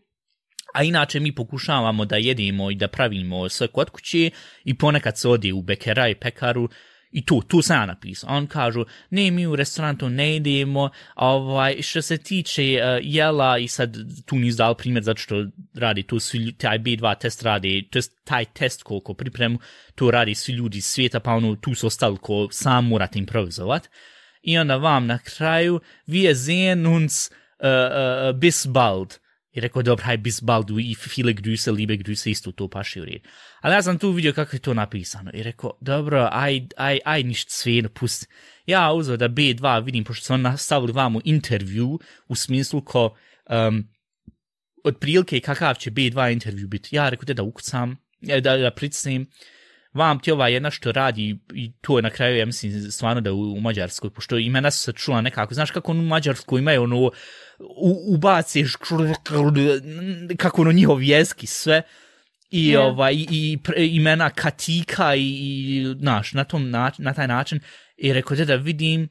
A 0.74 0.82
inače 0.82 1.20
mi 1.20 1.34
pokušavamo 1.34 2.04
da 2.04 2.16
jedemo 2.16 2.70
i 2.70 2.74
da 2.74 2.88
pravimo 2.88 3.48
sve 3.48 3.66
kod 3.66 3.90
kuće 3.90 4.30
i 4.64 4.74
ponekad 4.78 5.18
se 5.18 5.28
ode 5.28 5.52
u 5.52 5.62
bekera 5.62 6.08
i 6.08 6.14
pekaru 6.14 6.68
I 7.14 7.22
tu, 7.26 7.42
tu 7.42 7.62
sam 7.62 7.76
ja 7.80 7.86
napisao. 7.86 8.36
On 8.36 8.46
kažu, 8.46 8.84
ne, 9.10 9.30
mi 9.30 9.46
u 9.46 9.56
restorantu 9.56 10.08
ne 10.08 10.36
idemo, 10.36 10.90
ovaj, 11.14 11.82
što 11.82 12.02
se 12.02 12.18
tiče 12.18 12.62
uh, 12.62 12.98
jela, 13.02 13.58
i 13.58 13.68
sad 13.68 13.96
tu 14.26 14.36
nis 14.36 14.56
dal 14.56 14.74
primjer 14.74 15.04
zato 15.04 15.20
što 15.20 15.46
radi 15.74 16.02
tu 16.02 16.18
svi, 16.18 16.52
taj 16.52 16.78
B2 16.78 17.18
test 17.18 17.42
radi, 17.42 17.88
to 17.90 17.98
je 17.98 18.02
taj 18.24 18.44
test 18.44 18.82
koliko 18.82 19.14
pripremu, 19.14 19.58
tu 19.94 20.10
radi 20.10 20.34
svi 20.34 20.52
ljudi 20.52 20.78
iz 20.78 20.84
svijeta, 20.84 21.20
pa 21.20 21.32
ono, 21.32 21.56
tu 21.56 21.74
su 21.74 21.86
ostali 21.86 22.18
ko 22.22 22.48
sam 22.50 22.86
morate 22.86 23.18
improvizovat. 23.18 23.88
I 24.42 24.58
onda 24.58 24.76
vam 24.76 25.06
na 25.06 25.18
kraju, 25.18 25.80
vi 26.06 26.22
je 26.22 26.34
zenunc 26.34 27.30
uh, 27.30 27.36
e, 27.58 27.68
uh, 27.68 28.28
e, 28.28 28.32
bis 28.32 28.66
bald. 28.66 29.18
I 29.54 29.60
rekao, 29.60 29.82
dobro, 29.82 30.04
haj 30.04 30.16
bis 30.18 30.40
bald, 30.42 30.70
i 30.80 30.94
File 30.94 31.32
grüße, 31.32 31.72
liebe 31.72 31.94
grüße, 31.96 32.30
isto 32.30 32.52
to 32.52 32.68
paši 32.68 33.00
u 33.00 33.04
red. 33.04 33.22
Ali 33.60 33.74
ja 33.74 33.82
sam 33.82 33.98
tu 33.98 34.10
vidio 34.10 34.32
kako 34.32 34.56
je 34.56 34.60
to 34.60 34.74
napisano 34.74 35.30
i 35.34 35.42
rekao, 35.42 35.76
dobro, 35.80 36.28
aj, 36.32 36.60
aj, 36.76 36.98
aj 37.04 37.22
ništa 37.22 37.50
svijeno, 37.50 37.88
pusti. 37.88 38.26
Ja 38.66 38.92
uzeo 38.92 39.16
da 39.16 39.28
B2 39.28 39.84
vidim, 39.84 40.04
pošto 40.04 40.24
sam 40.24 40.42
nastavili 40.42 40.92
vamo 40.92 41.20
intervju 41.24 41.98
u 42.28 42.34
smislu 42.34 42.80
ko, 42.80 43.16
um, 43.50 43.88
od 44.84 44.98
prilike 44.98 45.40
kakav 45.40 45.74
će 45.74 45.90
B2 45.90 46.32
intervju 46.32 46.68
biti. 46.68 46.96
Ja 46.96 47.08
rekao, 47.08 47.34
da 47.34 47.42
ukucam, 47.42 47.96
e, 48.28 48.40
da, 48.40 48.56
da 48.56 48.70
pricnem, 48.70 49.26
vam 49.94 50.18
ti 50.18 50.32
ova 50.32 50.48
jedna 50.48 50.70
što 50.70 50.92
radi 50.92 51.38
i 51.54 51.72
to 51.80 51.98
je 51.98 52.02
na 52.02 52.10
kraju, 52.10 52.36
ja 52.36 52.46
mislim, 52.46 52.90
stvarno 52.90 53.20
da 53.20 53.32
u, 53.32 53.52
u 53.52 53.60
Mađarskoj, 53.60 54.10
pošto 54.10 54.38
imena 54.38 54.70
su 54.70 54.78
se 54.78 54.92
čula 54.92 55.20
nekako, 55.20 55.54
znaš 55.54 55.70
kako 55.70 55.92
u 55.92 55.94
Mađarskoj 55.94 56.58
imaju 56.58 56.82
ono, 56.82 56.96
u, 56.98 57.10
ubaciš 58.14 58.72
kako 60.36 60.62
ono 60.62 60.72
njihov 60.72 61.02
jeski 61.02 61.46
sve, 61.46 61.82
i 62.50 62.72
yeah. 62.72 62.78
ovaj 62.78 63.14
i 63.14 63.58
pre, 63.64 63.86
imena 63.86 64.30
Katika 64.30 65.14
i, 65.14 65.20
i 65.20 65.94
naš 66.00 66.32
na 66.32 66.44
tom 66.44 66.70
na, 66.70 66.90
na 66.98 67.14
taj 67.14 67.28
način 67.28 67.60
i 67.96 68.12
rekao 68.12 68.36
da 68.36 68.54
vidim 68.54 69.08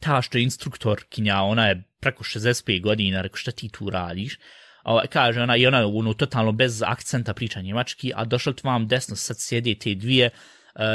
ta 0.00 0.22
što 0.22 0.38
je 0.38 0.44
instruktor 0.44 1.04
kinja 1.08 1.40
ona 1.42 1.66
je 1.66 1.82
preko 2.00 2.24
65 2.24 2.82
godina 2.82 3.22
rekao 3.22 3.36
šta 3.36 3.50
ti 3.50 3.68
tu 3.68 3.90
radiš 3.90 4.38
a 4.86 5.06
kaže 5.06 5.42
ona 5.42 5.56
i 5.56 5.66
ona 5.66 5.78
je 5.78 5.84
ono 5.84 6.14
totalno 6.14 6.52
bez 6.52 6.82
akcenta 6.82 7.34
priča 7.34 7.60
njemački 7.60 8.12
a 8.14 8.24
došla 8.24 8.52
tu 8.52 8.68
vam 8.68 8.88
desno 8.88 9.16
sad 9.16 9.36
sjedi 9.40 9.74
te 9.78 9.94
dvije 9.94 10.26
e, 10.26 10.30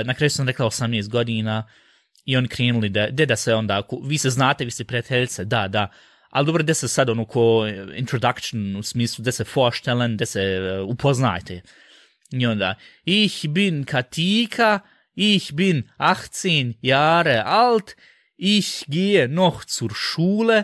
na 0.04 0.14
kraju 0.14 0.30
sam 0.30 0.48
rekla 0.48 0.66
18 0.66 1.10
godina 1.10 1.68
i 2.26 2.38
on 2.38 2.48
krenuli 2.48 2.90
da, 2.90 3.08
de 3.12 3.26
da 3.26 3.36
se 3.36 3.56
onda, 3.56 3.82
vi 4.04 4.18
se 4.18 4.30
znate, 4.30 4.66
vi 4.66 4.72
ste 4.72 4.84
prijateljice, 4.84 5.46
da, 5.46 5.68
da, 5.68 5.88
ali 6.30 6.46
dobro, 6.46 6.64
da 6.64 6.74
se 6.74 6.88
sad 6.88 7.10
ono 7.10 7.26
ko 7.26 7.68
introduction 7.96 8.76
u 8.76 8.84
smislu, 8.84 9.24
da 9.24 9.32
se 9.32 9.46
vorstellen, 9.56 10.18
da 10.18 10.26
se 10.26 10.60
uh, 10.60 10.90
upoznajte. 10.90 11.62
I 12.32 12.46
onda, 12.46 12.76
ich 13.06 13.48
bin 13.48 13.86
Katika, 13.86 14.80
ich 15.16 15.54
bin 15.54 15.84
18 15.98 16.74
Jahre 16.82 17.44
alt, 17.46 17.96
ich 18.38 18.86
gehe 18.88 19.28
noch 19.28 19.66
zur 19.66 19.92
Schule, 19.94 20.64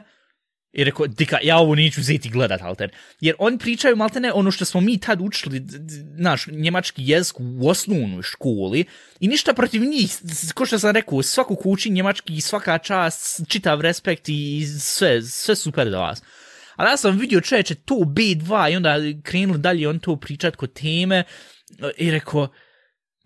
I 0.74 0.84
rekao, 0.84 1.08
dika, 1.08 1.38
ja 1.44 1.58
ovo 1.58 1.76
neću 1.76 2.02
zeti 2.04 2.30
gledat, 2.30 2.62
alter. 2.62 2.92
Jer 3.22 3.36
on 3.40 3.58
pričaju, 3.58 3.96
maltene, 3.96 4.34
ono 4.34 4.52
što 4.52 4.66
smo 4.66 4.82
mi 4.82 4.98
tad 4.98 5.22
učili, 5.22 5.66
naš 6.18 6.48
njemački 6.48 7.04
jezik 7.06 7.36
u 7.40 7.70
osnovnoj 7.70 8.24
školi, 8.24 8.86
i 9.20 9.28
ništa 9.28 9.54
protiv 9.54 9.84
njih, 9.84 10.18
ko 10.54 10.66
što 10.66 10.80
sam 10.80 10.92
rekao, 10.92 11.22
svaku 11.22 11.56
kući 11.56 11.90
njemački, 11.90 12.42
svaka 12.42 12.78
čast, 12.78 13.48
čitav 13.48 13.82
respekt 13.82 14.30
i 14.30 14.66
sve, 14.80 15.22
sve 15.22 15.56
super 15.56 15.90
da 15.90 16.00
vas. 16.00 16.24
Ali 16.76 16.90
ja 16.90 16.98
sam 16.98 17.18
vidio 17.18 17.42
čeče 17.42 17.76
to 17.76 17.96
B2 17.96 18.72
i 18.72 18.76
onda 18.76 18.96
krenuli 19.24 19.60
dalje 19.60 19.90
on 19.90 20.00
to 20.00 20.16
pričat 20.16 20.56
kod 20.56 20.74
teme 20.74 21.24
i 21.98 22.12
rekao, 22.12 22.48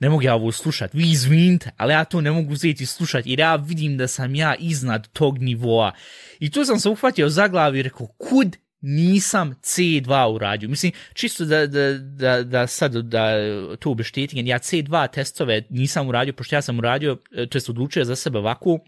ne 0.01 0.09
mogu 0.09 0.23
ja 0.23 0.35
ovo 0.35 0.51
slušat, 0.51 0.93
vi 0.93 1.11
izvinite, 1.11 1.71
ali 1.77 1.93
ja 1.93 2.05
to 2.05 2.21
ne 2.21 2.31
mogu 2.31 2.53
uzeti 2.53 2.85
slušat, 2.85 3.25
jer 3.25 3.39
ja 3.39 3.55
vidim 3.55 3.97
da 3.97 4.07
sam 4.07 4.35
ja 4.35 4.55
iznad 4.55 5.07
tog 5.07 5.37
nivoa. 5.37 5.91
I 6.39 6.51
tu 6.51 6.65
sam 6.65 6.79
se 6.79 6.89
uhvatio 6.89 7.29
za 7.29 7.47
glavi 7.47 7.79
i 7.79 7.83
rekao, 7.83 8.07
kud 8.07 8.57
nisam 8.81 9.53
C2 9.53 10.33
uradio. 10.33 10.69
Mislim, 10.69 10.91
čisto 11.13 11.45
da, 11.45 11.67
da, 11.67 11.93
da, 11.97 12.43
da 12.43 12.67
sad 12.67 12.95
da 12.95 13.35
to 13.79 13.91
obeštetim, 13.91 14.47
ja 14.47 14.59
C2 14.59 15.11
testove 15.11 15.63
nisam 15.69 16.07
uradio, 16.07 16.33
pošto 16.33 16.55
ja 16.55 16.61
sam 16.61 16.79
uradio, 16.79 17.17
to 17.49 17.57
je 17.57 17.61
odlučio 17.69 18.05
za 18.05 18.15
sebe 18.15 18.37
ovako, 18.37 18.79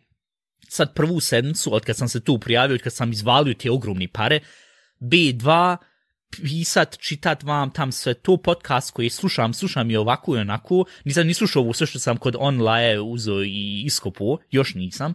sad 0.69 0.93
prvu 0.93 1.19
sedmicu, 1.19 1.75
od 1.75 1.85
kad 1.85 1.97
sam 1.97 2.09
se 2.09 2.23
tu 2.23 2.39
prijavio, 2.39 2.75
od 2.75 2.81
kad 2.81 2.93
sam 2.93 3.11
izvalio 3.11 3.53
te 3.53 3.71
ogromne 3.71 4.07
pare, 4.07 4.39
B2, 5.01 5.77
pisat, 6.41 6.97
čitat 6.99 7.43
vam 7.43 7.71
tam 7.71 7.91
sve. 7.91 8.13
To 8.13 8.37
podcast 8.37 8.91
koji 8.91 9.09
slušam, 9.09 9.53
slušam 9.53 9.91
i 9.91 9.95
ovako 9.95 10.35
i 10.35 10.39
onako, 10.39 10.85
nisam 11.05 11.27
ni 11.27 11.33
slušao 11.33 11.61
ovo 11.61 11.73
sve 11.73 11.87
što 11.87 11.99
sam 11.99 12.17
kod 12.17 12.35
online 12.39 12.99
uzo 12.99 13.41
i 13.41 13.83
iskopo, 13.85 14.37
još 14.51 14.73
nisam, 14.73 15.13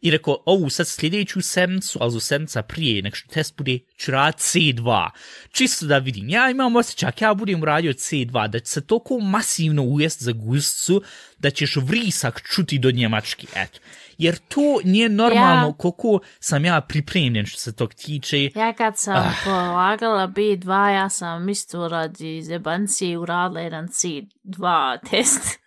i 0.00 0.10
rekao, 0.10 0.42
ovu 0.46 0.70
sad 0.70 0.88
sljedeću 0.88 1.42
sedmicu, 1.42 1.98
ali 2.02 2.12
za 2.12 2.20
sedmica 2.20 2.62
prije, 2.62 3.02
nek 3.02 3.14
što 3.14 3.28
test 3.28 3.56
bude, 3.56 3.78
ću 3.96 4.10
rad 4.10 4.34
C2. 4.34 5.10
Čisto 5.52 5.86
da 5.86 5.98
vidim, 5.98 6.28
ja 6.28 6.50
imam 6.50 6.76
osjećaj, 6.76 7.12
ja 7.20 7.34
budem 7.34 7.64
radio 7.64 7.92
C2, 7.92 8.48
da 8.48 8.58
će 8.58 8.66
se 8.66 8.86
toliko 8.86 9.18
masivno 9.18 9.82
ujest 9.82 10.22
za 10.22 10.32
gustcu, 10.32 11.02
da 11.38 11.50
ćeš 11.50 11.76
vrisak 11.76 12.42
čuti 12.54 12.78
do 12.78 12.90
njemački, 12.90 13.46
eto 13.54 13.78
jer 14.20 14.38
to 14.38 14.78
nije 14.84 15.08
normalno 15.08 15.66
ja. 15.66 15.72
koliko 15.72 16.18
sam 16.40 16.64
ja 16.64 16.80
pripremljen 16.80 17.46
što 17.46 17.58
se 17.58 17.76
tog 17.76 17.94
tiče. 17.94 18.50
Ja 18.54 18.72
kad 18.72 18.98
sam 18.98 19.16
ah. 19.16 19.32
polagala 19.44 20.28
B2, 20.28 20.88
ja 20.88 21.08
sam 21.08 21.48
isto 21.48 21.88
radi 21.88 22.42
zebancije 22.42 23.18
uradila 23.18 23.60
jedan 23.60 23.88
C2 23.88 24.98
test. 25.10 25.60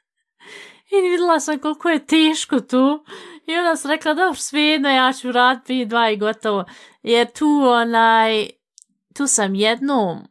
I 0.98 1.10
vidjela 1.10 1.40
sam 1.40 1.60
koliko 1.60 1.90
je 1.90 2.06
teško 2.06 2.60
tu. 2.60 3.06
I 3.48 3.56
onda 3.56 3.76
sam 3.76 3.92
rekla, 3.92 4.14
dobro, 4.14 4.36
svejedno, 4.36 4.90
ja 4.90 5.14
ću 5.14 5.32
rad 5.32 5.60
P2 5.68 6.14
i 6.14 6.18
gotovo. 6.18 6.66
Jer 7.04 7.32
tu 7.32 7.48
onaj, 7.66 8.50
tu 9.18 9.28
sam 9.28 9.56
jednom 9.56 10.28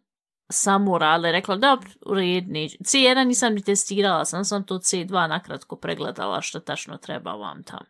samo 0.52 0.92
uradila 0.92 1.28
i 1.28 1.33
rekla, 1.33 1.57
dobro, 1.57 1.90
u 2.07 2.14
red, 2.14 2.44
C1 2.44 3.25
nisam 3.25 3.55
ni 3.55 3.62
testirala, 3.62 4.25
sam 4.25 4.44
sam 4.44 4.66
to 4.66 4.75
C2 4.75 5.29
nakratko 5.29 5.77
pregledala 5.77 6.40
što 6.40 6.61
tačno 6.61 6.96
treba 6.96 7.33
vam 7.33 7.62
tamo. 7.62 7.87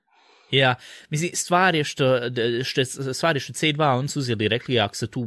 Ja, 0.53 0.75
mislim, 1.11 1.31
stvar 1.35 1.75
je 1.75 1.85
što, 1.85 2.21
što, 2.65 2.85
stvar 3.15 3.37
je 3.37 3.41
što 3.41 3.53
C2 3.53 3.99
on 3.99 4.09
su 4.09 4.19
uzeli 4.19 4.49
rekli, 4.49 4.81
ako 4.81 4.97
se 4.97 5.07
tu 5.07 5.25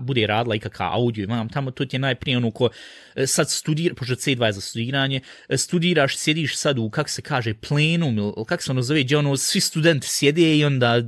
bude 0.00 0.26
radila 0.26 0.54
i 0.54 0.58
kakav 0.58 0.92
audio 0.92 1.24
imam 1.24 1.48
tamo, 1.48 1.70
to 1.70 1.84
ti 1.84 1.96
je 1.96 2.00
najprije 2.00 2.36
ono 2.36 2.50
ko 2.50 2.68
e, 3.14 3.26
sad 3.26 3.50
studira, 3.50 3.94
pošto 3.94 4.14
C2 4.14 4.44
je 4.44 4.52
za 4.52 4.60
studiranje, 4.60 5.20
e, 5.48 5.56
studiraš, 5.56 6.16
sjediš 6.16 6.56
sad 6.56 6.78
u, 6.78 6.90
kak 6.90 7.08
se 7.08 7.22
kaže, 7.22 7.54
plenum, 7.54 8.18
ili 8.18 8.32
kak 8.46 8.62
se 8.62 8.70
ono 8.70 8.82
zove, 8.82 9.02
gdje 9.02 9.18
ono, 9.18 9.36
svi 9.36 9.60
studenti 9.60 10.08
sjede 10.08 10.56
i 10.56 10.64
onda 10.64 11.02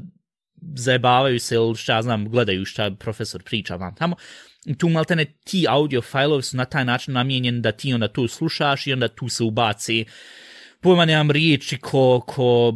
zajebavaju 0.77 1.41
se, 1.41 1.55
ili 1.55 1.77
šta 1.77 2.03
znam, 2.03 2.29
gledaju 2.29 2.65
šta 2.65 2.91
profesor 2.91 3.43
priča 3.43 3.77
vam 3.77 3.95
tamo, 3.95 4.17
tu 4.79 4.89
maltene 4.89 5.25
ti 5.45 5.67
audio 5.69 6.03
failovi 6.03 6.43
su 6.43 6.57
na 6.57 6.65
taj 6.65 6.85
način 6.85 7.15
namijenjeni 7.15 7.61
da 7.61 7.73
ti 7.73 7.95
onda 7.95 8.09
tu 8.09 8.29
slušaš 8.29 8.87
i 8.87 8.93
onda 8.93 9.09
tu 9.09 9.29
se 9.29 9.45
ubaci 9.45 10.05
pojma 10.81 11.05
nemam 11.05 11.31
riječi 11.31 11.77
ko, 11.77 12.21
ko 12.27 12.75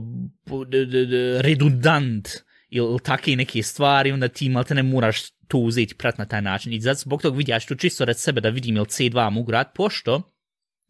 redundant 1.41 2.29
ili 2.71 2.99
takve 3.03 3.37
neke 3.37 3.63
stvari, 3.63 4.13
onda 4.13 4.29
ti 4.29 4.49
malte 4.49 4.75
ne 4.75 4.83
moraš 4.83 5.21
to 5.49 5.59
uzeti 5.59 5.95
prat 5.95 6.19
na 6.19 6.25
taj 6.25 6.43
način. 6.43 6.73
I 6.73 6.81
zato 6.81 7.01
zbog 7.01 7.23
toga 7.23 7.37
vidio, 7.37 7.53
ja 7.53 7.61
ću 7.61 7.75
čisto 7.75 8.05
red 8.05 8.19
sebe 8.19 8.41
da 8.41 8.49
vidim 8.49 8.77
ili 8.77 8.87
C2 8.87 9.31
mogu 9.31 9.53
rad, 9.53 9.73
pošto 9.75 10.23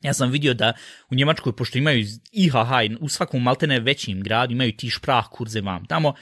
ja 0.03 0.15
sam 0.15 0.31
vidio 0.31 0.55
da 0.55 0.73
u 1.11 1.15
Njemačkoj, 1.15 1.57
pošto 1.57 1.79
imaju 1.79 2.07
IHH, 2.33 2.71
u 3.01 3.09
svakom 3.09 3.43
maltene 3.43 3.81
većim 3.81 4.23
gradu 4.23 4.53
imaju 4.53 4.73
ti 4.77 4.91
šprah 4.91 5.25
kurze 5.31 5.61
vam 5.61 5.87
tamo, 5.87 6.15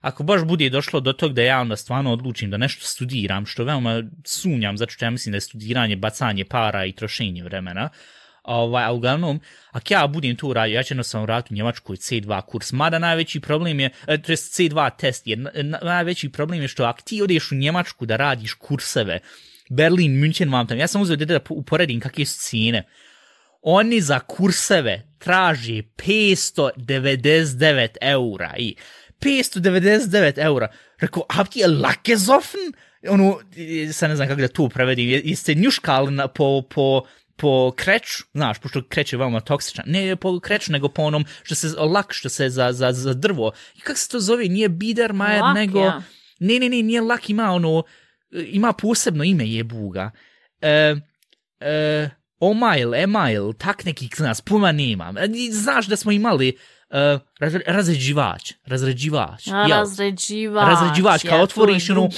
ako 0.00 0.22
baš 0.22 0.44
bude 0.44 0.70
došlo 0.70 1.00
do 1.00 1.12
tog 1.12 1.32
da 1.32 1.42
ja 1.42 1.60
onda 1.60 1.76
stvarno 1.76 2.12
odlučim 2.12 2.50
da 2.50 2.56
nešto 2.56 2.86
studiram, 2.86 3.46
što 3.46 3.64
veoma 3.64 4.02
sumnjam, 4.24 4.76
zato 4.76 4.92
što 4.92 5.04
ja 5.04 5.10
mislim 5.10 5.30
da 5.30 5.36
je 5.36 5.40
studiranje 5.40 5.96
bacanje 5.96 6.44
para 6.44 6.84
i 6.84 6.92
trošenje 6.92 7.44
vremena, 7.44 7.88
ovaj, 8.42 8.84
a 8.84 8.92
uglavnom, 8.92 9.40
ako 9.70 9.94
ja 9.94 10.06
budem 10.06 10.36
to 10.36 10.46
uradio, 10.46 10.74
ja 10.74 10.82
ću 10.82 10.92
jednostavno 10.92 11.26
raditi 11.26 11.54
u 11.54 11.56
Njemačkoj 11.56 11.96
C2 11.96 12.42
kurs, 12.42 12.72
mada 12.72 12.98
najveći 12.98 13.40
problem 13.40 13.80
je, 13.80 13.90
e, 14.06 14.22
to 14.22 14.32
je 14.32 14.36
C2 14.36 14.90
test, 14.98 15.26
je, 15.26 15.36
najveći 15.82 16.28
problem 16.28 16.62
je 16.62 16.68
što 16.68 16.84
ako 16.84 17.02
ti 17.02 17.22
odeš 17.22 17.52
u 17.52 17.54
Njemačku 17.54 18.06
da 18.06 18.16
radiš 18.16 18.52
kurseve, 18.52 19.18
Berlin, 19.70 20.12
München, 20.12 20.52
vam 20.52 20.66
tam, 20.66 20.78
ja 20.78 20.86
sam 20.86 21.02
uzeo 21.02 21.16
da 21.16 21.40
uporedim 21.50 22.00
kakve 22.00 22.24
su 22.24 22.40
cijene, 22.40 22.82
oni 23.62 24.00
za 24.00 24.18
kurseve 24.18 25.02
traži 25.18 25.82
599 25.96 27.88
eura 28.00 28.54
i 28.58 28.74
599 29.20 30.38
eura. 30.38 30.68
Rekao, 30.98 31.26
habt 31.30 31.56
ihr 31.56 31.62
je 31.62 31.68
lake? 31.68 32.16
Ono, 33.08 33.38
sad 33.92 34.10
ne 34.10 34.16
znam 34.16 34.28
kako 34.28 34.40
da 34.40 34.48
tu 34.48 34.68
prevedim, 34.68 35.08
jeste 35.08 35.54
njuškali 35.54 36.12
na, 36.12 36.28
po, 36.28 36.62
po, 36.70 37.02
po 37.42 37.72
kreću, 37.76 38.24
znaš, 38.34 38.58
pošto 38.58 38.82
kreće 38.88 39.16
veoma 39.16 39.40
toksičan, 39.40 39.84
ne 39.86 40.16
po 40.16 40.40
kreću, 40.40 40.72
nego 40.72 40.88
po 40.88 41.02
onom 41.02 41.24
što 41.42 41.54
se 41.54 41.68
lak, 41.68 42.12
što 42.12 42.28
se 42.28 42.48
za, 42.50 42.72
za, 42.72 42.92
za 42.92 43.14
drvo. 43.14 43.52
I 43.74 43.80
kako 43.80 43.98
se 43.98 44.08
to 44.08 44.20
zove? 44.20 44.48
Nije 44.48 44.68
Biedermeier, 44.68 45.42
lak, 45.42 45.54
nego... 45.54 45.80
Ja. 45.80 46.02
Ne, 46.40 46.58
ne, 46.58 46.68
ne, 46.68 46.82
nije 46.82 47.00
lak, 47.00 47.30
ima 47.30 47.50
ono, 47.50 47.82
ima 48.30 48.72
posebno 48.72 49.24
ime 49.24 49.50
je 49.50 49.64
buga. 49.64 50.10
E, 50.60 50.96
e, 51.60 52.10
Omail, 52.38 52.94
Email, 52.94 53.52
tak 53.52 53.84
neki, 53.84 54.08
znaš, 54.16 54.40
puma 54.40 54.72
nema. 54.72 55.14
E, 55.18 55.28
znaš 55.50 55.86
da 55.86 55.96
smo 55.96 56.12
imali 56.12 56.56
uh, 56.90 57.20
raz, 57.40 57.54
razređivač, 57.66 58.52
razređivač. 58.66 59.48
A, 59.48 59.66
razređivač. 59.68 60.68
Razređivač, 60.68 61.22
kao 61.28 61.42
otvoriš 61.42 61.90
ono, 61.90 62.08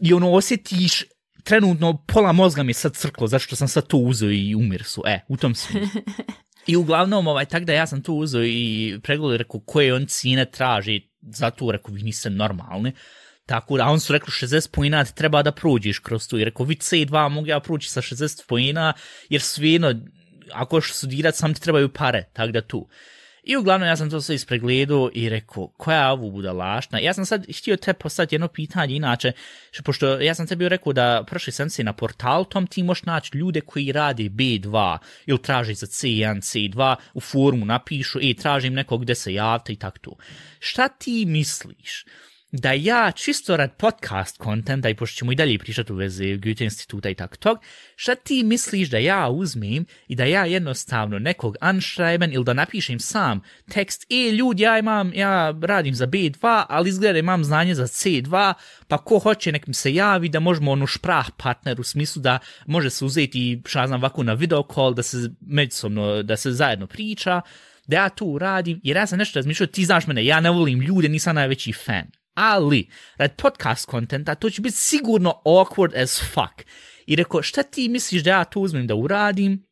i 0.00 0.12
ono 0.12 0.32
osjetiš 0.32 1.04
trenutno 1.44 2.04
pola 2.06 2.32
mozga 2.32 2.62
mi 2.62 2.70
je 2.70 2.74
sad 2.74 2.96
crklo, 2.96 3.26
zato 3.26 3.42
što 3.44 3.56
sam 3.56 3.68
sad 3.68 3.86
to 3.86 3.96
uzeo 3.96 4.30
i 4.30 4.54
umir 4.54 4.84
su. 4.84 5.02
E, 5.06 5.20
u 5.28 5.36
tom 5.36 5.54
smislu. 5.54 6.00
I 6.66 6.76
uglavnom, 6.76 7.26
ovaj, 7.26 7.44
tak 7.44 7.64
da 7.64 7.72
ja 7.72 7.86
sam 7.86 8.02
to 8.02 8.12
uzeo 8.12 8.44
i 8.44 8.98
pregledao, 9.02 9.36
rekao, 9.36 9.60
koje 9.60 9.94
on 9.94 10.06
cijene 10.06 10.44
traži, 10.44 11.08
za 11.20 11.50
to 11.50 11.72
rekao, 11.72 11.94
vi 11.94 12.02
niste 12.02 12.30
normalni. 12.30 12.92
Tako 13.46 13.76
da, 13.76 13.84
on 13.84 14.00
su 14.00 14.12
rekli 14.12 14.30
60 14.30 14.70
pojina, 14.70 15.04
treba 15.04 15.42
da 15.42 15.52
prođeš 15.52 15.98
kroz 15.98 16.28
to. 16.28 16.38
I 16.38 16.44
rekao, 16.44 16.66
vi 16.66 16.74
C2 16.74 17.28
mogu 17.28 17.46
ja 17.46 17.60
proći 17.60 17.90
sa 17.90 18.02
60 18.02 18.46
pojina, 18.48 18.92
jer 19.28 19.40
svijedno, 19.40 19.94
ako 20.52 20.80
što 20.80 20.94
studirat, 20.94 21.34
sam 21.34 21.54
ti 21.54 21.60
trebaju 21.60 21.88
pare, 21.88 22.30
tak 22.32 22.50
da 22.50 22.60
tu. 22.60 22.88
I 23.46 23.56
uglavnom 23.56 23.88
ja 23.88 23.96
sam 23.96 24.10
to 24.10 24.20
sve 24.20 24.34
ispregledao 24.34 25.10
i 25.14 25.28
rekao, 25.28 25.68
koja 25.68 26.00
je 26.00 26.10
ovo 26.10 26.30
budalašna? 26.30 26.98
Ja 26.98 27.14
sam 27.14 27.26
sad 27.26 27.46
htio 27.58 27.76
te 27.76 27.92
postati 27.92 28.34
jedno 28.34 28.48
pitanje, 28.48 28.96
inače, 28.96 29.32
što, 29.70 29.82
pošto 29.82 30.20
ja 30.20 30.34
sam 30.34 30.46
tebi 30.46 30.68
rekao 30.68 30.92
da 30.92 31.24
prošli 31.26 31.52
sam 31.52 31.70
se 31.70 31.84
na 31.84 31.92
portal, 31.92 32.44
tom 32.44 32.66
ti 32.66 32.82
možeš 32.82 33.02
naći 33.02 33.38
ljude 33.38 33.60
koji 33.60 33.92
radi 33.92 34.30
B2 34.30 34.98
ili 35.26 35.42
traži 35.42 35.74
za 35.74 35.86
C1, 35.86 36.36
C2, 36.36 36.96
u 37.14 37.20
forumu 37.20 37.66
napišu, 37.66 38.18
e, 38.22 38.34
tražim 38.34 38.74
nekog 38.74 39.02
gde 39.02 39.14
se 39.14 39.34
javite 39.34 39.72
i 39.72 39.76
tako 39.76 39.98
to. 39.98 40.16
Šta 40.58 40.88
ti 40.88 41.24
misliš? 41.26 42.04
Da 42.56 42.72
ja 42.72 43.12
čisto 43.14 43.56
rad 43.56 43.76
podcast 43.76 44.38
kontenta 44.38 44.88
i 44.88 44.94
pošto 44.94 45.18
ćemo 45.18 45.32
i 45.32 45.34
dalje 45.34 45.58
pričati 45.58 45.92
u 45.92 45.96
vezi 45.96 46.36
Goethe 46.36 46.64
instituta 46.64 47.10
i 47.10 47.14
tako 47.14 47.36
tog, 47.36 47.58
šta 47.96 48.14
ti 48.14 48.42
misliš 48.42 48.90
da 48.90 48.98
ja 48.98 49.28
uzmem 49.28 49.86
i 50.08 50.14
da 50.14 50.24
ja 50.24 50.44
jednostavno 50.44 51.18
nekog 51.18 51.56
anšrajben 51.60 52.32
ili 52.32 52.44
da 52.44 52.52
napišem 52.52 53.00
sam 53.00 53.40
tekst, 53.70 54.06
e 54.10 54.30
ljudi, 54.30 54.62
ja 54.62 54.78
imam, 54.78 55.12
ja 55.14 55.54
radim 55.62 55.94
za 55.94 56.06
B2, 56.06 56.64
ali 56.68 56.88
izgleda 56.88 57.18
imam 57.18 57.44
znanje 57.44 57.74
za 57.74 57.86
C2, 57.86 58.54
pa 58.88 58.98
ko 58.98 59.18
hoće 59.18 59.52
nek 59.52 59.66
mi 59.66 59.74
se 59.74 59.94
javi 59.94 60.28
da 60.28 60.40
možemo 60.40 60.72
onu 60.72 60.86
šprah 60.86 61.30
partner 61.36 61.80
u 61.80 61.84
smislu 61.84 62.22
da 62.22 62.38
može 62.66 62.90
se 62.90 63.04
uzeti, 63.04 63.62
šta 63.66 63.86
znam, 63.86 64.00
ovako 64.00 64.22
na 64.22 64.32
video 64.32 64.62
call, 64.74 64.94
da 64.94 65.02
se 65.02 65.16
međusobno, 65.40 66.22
da 66.22 66.36
se 66.36 66.52
zajedno 66.52 66.86
priča, 66.86 67.40
da 67.86 67.96
ja 67.96 68.08
tu 68.08 68.38
radim, 68.38 68.80
jer 68.82 68.96
ja 68.96 69.06
sam 69.06 69.18
nešto 69.18 69.38
razmišljao, 69.38 69.66
ti 69.66 69.84
znaš 69.84 70.06
mene, 70.06 70.24
ja 70.24 70.40
ne 70.40 70.50
volim 70.50 70.80
ljude, 70.80 71.08
nisam 71.08 71.34
najveći 71.34 71.72
fan 71.72 72.23
ali 72.34 72.88
rad 73.16 73.36
podcast 73.36 73.86
kontenta 73.86 74.34
to 74.34 74.50
će 74.50 74.62
biti 74.62 74.76
sigurno 74.76 75.40
awkward 75.44 76.02
as 76.02 76.20
fuck. 76.20 76.68
I 77.06 77.16
rekao, 77.16 77.42
šta 77.42 77.62
ti 77.62 77.88
misliš 77.88 78.22
da 78.22 78.30
ja 78.30 78.44
to 78.44 78.60
uzmem 78.60 78.86
da 78.86 78.94
uradim? 78.94 79.66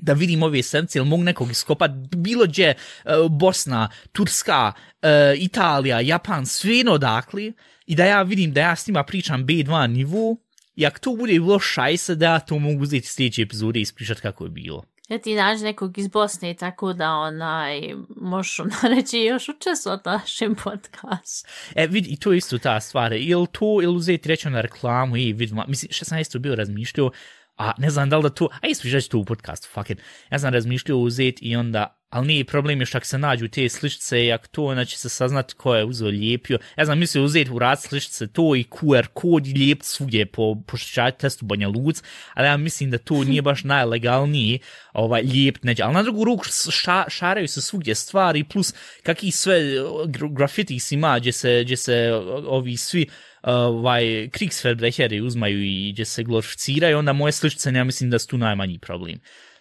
da 0.00 0.12
vidim 0.12 0.42
ove 0.42 0.62
sence, 0.62 0.98
ili 0.98 1.08
mogu 1.08 1.22
nekog 1.22 1.50
iskopat, 1.50 1.90
bilo 2.16 2.44
gdje, 2.44 2.74
uh, 3.04 3.30
Bosna, 3.30 3.90
Turska, 4.12 4.72
uh, 4.72 5.08
Italija, 5.42 6.00
Japan, 6.00 6.46
sve 6.46 6.84
odakle, 6.90 7.52
i 7.86 7.94
da 7.94 8.04
ja 8.04 8.22
vidim 8.22 8.52
da 8.52 8.60
ja 8.60 8.76
s 8.76 8.86
njima 8.86 9.04
pričam 9.04 9.46
B2 9.46 9.86
nivu, 9.86 10.40
i 10.76 10.86
ako 10.86 10.98
to 10.98 11.16
bude 11.16 11.32
bilo 11.32 11.58
šajse, 11.58 12.14
da 12.14 12.26
ja 12.26 12.40
to 12.40 12.58
mogu 12.58 12.82
uzeti 12.82 13.06
sljedeće 13.06 13.42
epizode 13.42 13.78
i 13.78 13.82
ispričat 13.82 14.20
kako 14.20 14.44
je 14.44 14.50
bilo. 14.50 14.84
Ja 15.10 15.18
ti 15.18 15.34
nađi 15.34 15.64
nekog 15.64 15.98
iz 15.98 16.08
Bosne 16.08 16.54
tako 16.54 16.92
da 16.92 17.14
onaj, 17.14 17.94
možeš 18.16 18.60
ona 18.60 18.76
reći 18.96 19.18
još 19.18 19.48
učestvovati 19.48 20.08
na 20.08 20.12
našem 20.16 20.54
podcastu. 20.54 21.48
E, 21.74 21.86
vidi, 21.86 22.10
i 22.10 22.16
to 22.16 22.32
isto 22.32 22.58
ta 22.58 22.80
stvar. 22.80 23.12
Ili 23.12 23.46
to, 23.52 23.78
ili 23.82 23.96
uzeti 23.96 24.28
reći 24.28 24.50
na 24.50 24.60
reklamu 24.60 25.16
i 25.16 25.32
vidi, 25.32 25.54
mislim, 25.68 25.92
što 25.92 26.04
sam 26.04 26.18
isto 26.18 26.38
bio 26.38 26.54
razmišljao, 26.54 27.10
a 27.56 27.72
ne 27.78 27.90
znam 27.90 28.10
da 28.10 28.16
li 28.16 28.22
da 28.22 28.30
to, 28.30 28.48
a 28.62 28.66
isto 28.66 28.88
ću 28.88 29.08
to 29.08 29.18
u 29.18 29.24
podcastu, 29.24 29.68
fuck 29.74 29.90
it. 29.90 29.98
Ja 30.30 30.38
sam 30.38 30.52
razmišljao 30.52 30.98
uzeti 30.98 31.44
i 31.44 31.56
onda 31.56 31.99
ali 32.10 32.26
nije 32.26 32.44
problem 32.44 32.80
još 32.80 32.94
ako 32.94 33.06
se 33.06 33.18
nađu 33.18 33.48
te 33.48 33.68
sličice 33.68 34.24
i 34.24 34.32
ako 34.32 34.46
to, 34.46 34.70
znači 34.72 34.98
se 34.98 35.08
saznati 35.08 35.54
ko 35.54 35.74
je 35.74 35.84
uzeo 35.84 36.08
lijepio. 36.08 36.58
Ja 36.76 36.84
znam, 36.84 36.98
mislio 36.98 37.24
uzeti 37.24 37.50
u 37.50 37.58
rad 37.58 37.82
sličice 37.82 38.26
to 38.26 38.56
i 38.56 38.64
QR 38.64 39.06
kod 39.14 39.46
i 39.46 39.52
lijep 39.52 39.82
svugdje 39.82 40.26
po 40.26 40.56
po 40.66 40.76
testu 41.18 41.44
Banja 41.44 41.68
Luc, 41.68 42.02
ali 42.34 42.46
ja 42.46 42.56
mislim 42.56 42.90
da 42.90 42.98
to 42.98 43.24
nije 43.24 43.42
baš 43.42 43.64
najlegalniji 43.64 44.58
ovaj, 44.92 45.22
lijep 45.22 45.62
neđe. 45.62 45.82
Ali 45.82 45.94
na 45.94 46.02
drugu 46.02 46.24
ruku 46.24 46.44
ša, 46.70 47.04
šaraju 47.08 47.48
se 47.48 47.62
svugdje 47.62 47.94
stvari, 47.94 48.44
plus 48.44 48.74
kakvi 49.02 49.30
sve 49.30 49.56
eh, 49.56 49.82
grafiti 50.30 50.78
ima 50.90 51.18
gdje 51.18 51.32
se, 51.32 51.60
gdje 51.64 51.76
se 51.76 51.94
eh, 51.94 52.14
ovi 52.46 52.76
svi 52.76 53.02
eh, 53.02 53.06
ovaj, 53.50 54.28
Krigsverbrecher 54.32 55.22
uzmaju 55.22 55.62
i 55.62 55.92
gdje 55.92 56.04
se 56.04 56.22
glorificiraju, 56.22 56.98
onda 56.98 57.12
moje 57.12 57.32
sličice, 57.32 57.70
ja 57.70 57.84
mislim 57.84 58.10
da 58.10 58.18
su 58.18 58.26
tu 58.26 58.38
najmanji 58.38 58.78
problem 58.78 59.20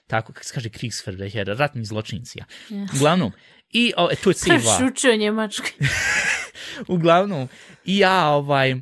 tako, 0.10 0.34
kako 0.34 0.46
se 0.46 0.54
kaže 0.54 0.70
Kriegsverbrecher, 0.70 1.48
ratni 1.58 1.86
zločinci. 1.86 2.40
Ja. 2.40 2.46
Yeah. 2.70 2.96
Uglavnom, 2.96 3.32
i 3.70 3.94
o, 3.98 4.10
e, 4.12 4.16
to 4.16 4.30
je 4.30 4.34
C2. 4.34 4.78
Šučio 4.80 5.16
Njemački. 5.16 5.74
Uglavnom, 6.96 7.50
i 7.86 7.98
ja 7.98 8.30
ovaj, 8.30 8.76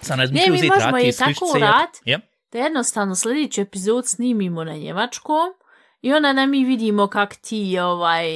sam 0.00 0.20
razmišljio 0.20 0.54
uzeti 0.54 0.68
rat. 0.68 0.78
Ne, 0.78 0.82
mi 0.82 0.94
možemo 0.94 1.08
i 1.08 1.12
tako 1.12 1.58
rat, 1.58 1.96
yep. 2.06 2.20
da 2.52 2.58
jednostavno 2.58 3.16
sljedeći 3.16 3.60
epizod 3.60 4.08
snimimo 4.08 4.64
na 4.64 4.72
njemačkom, 4.72 5.52
I 6.02 6.12
onda 6.12 6.32
nam 6.32 6.50
mi 6.50 6.64
vidimo 6.64 7.06
kak 7.06 7.36
ti 7.36 7.78
ovaj 7.78 8.26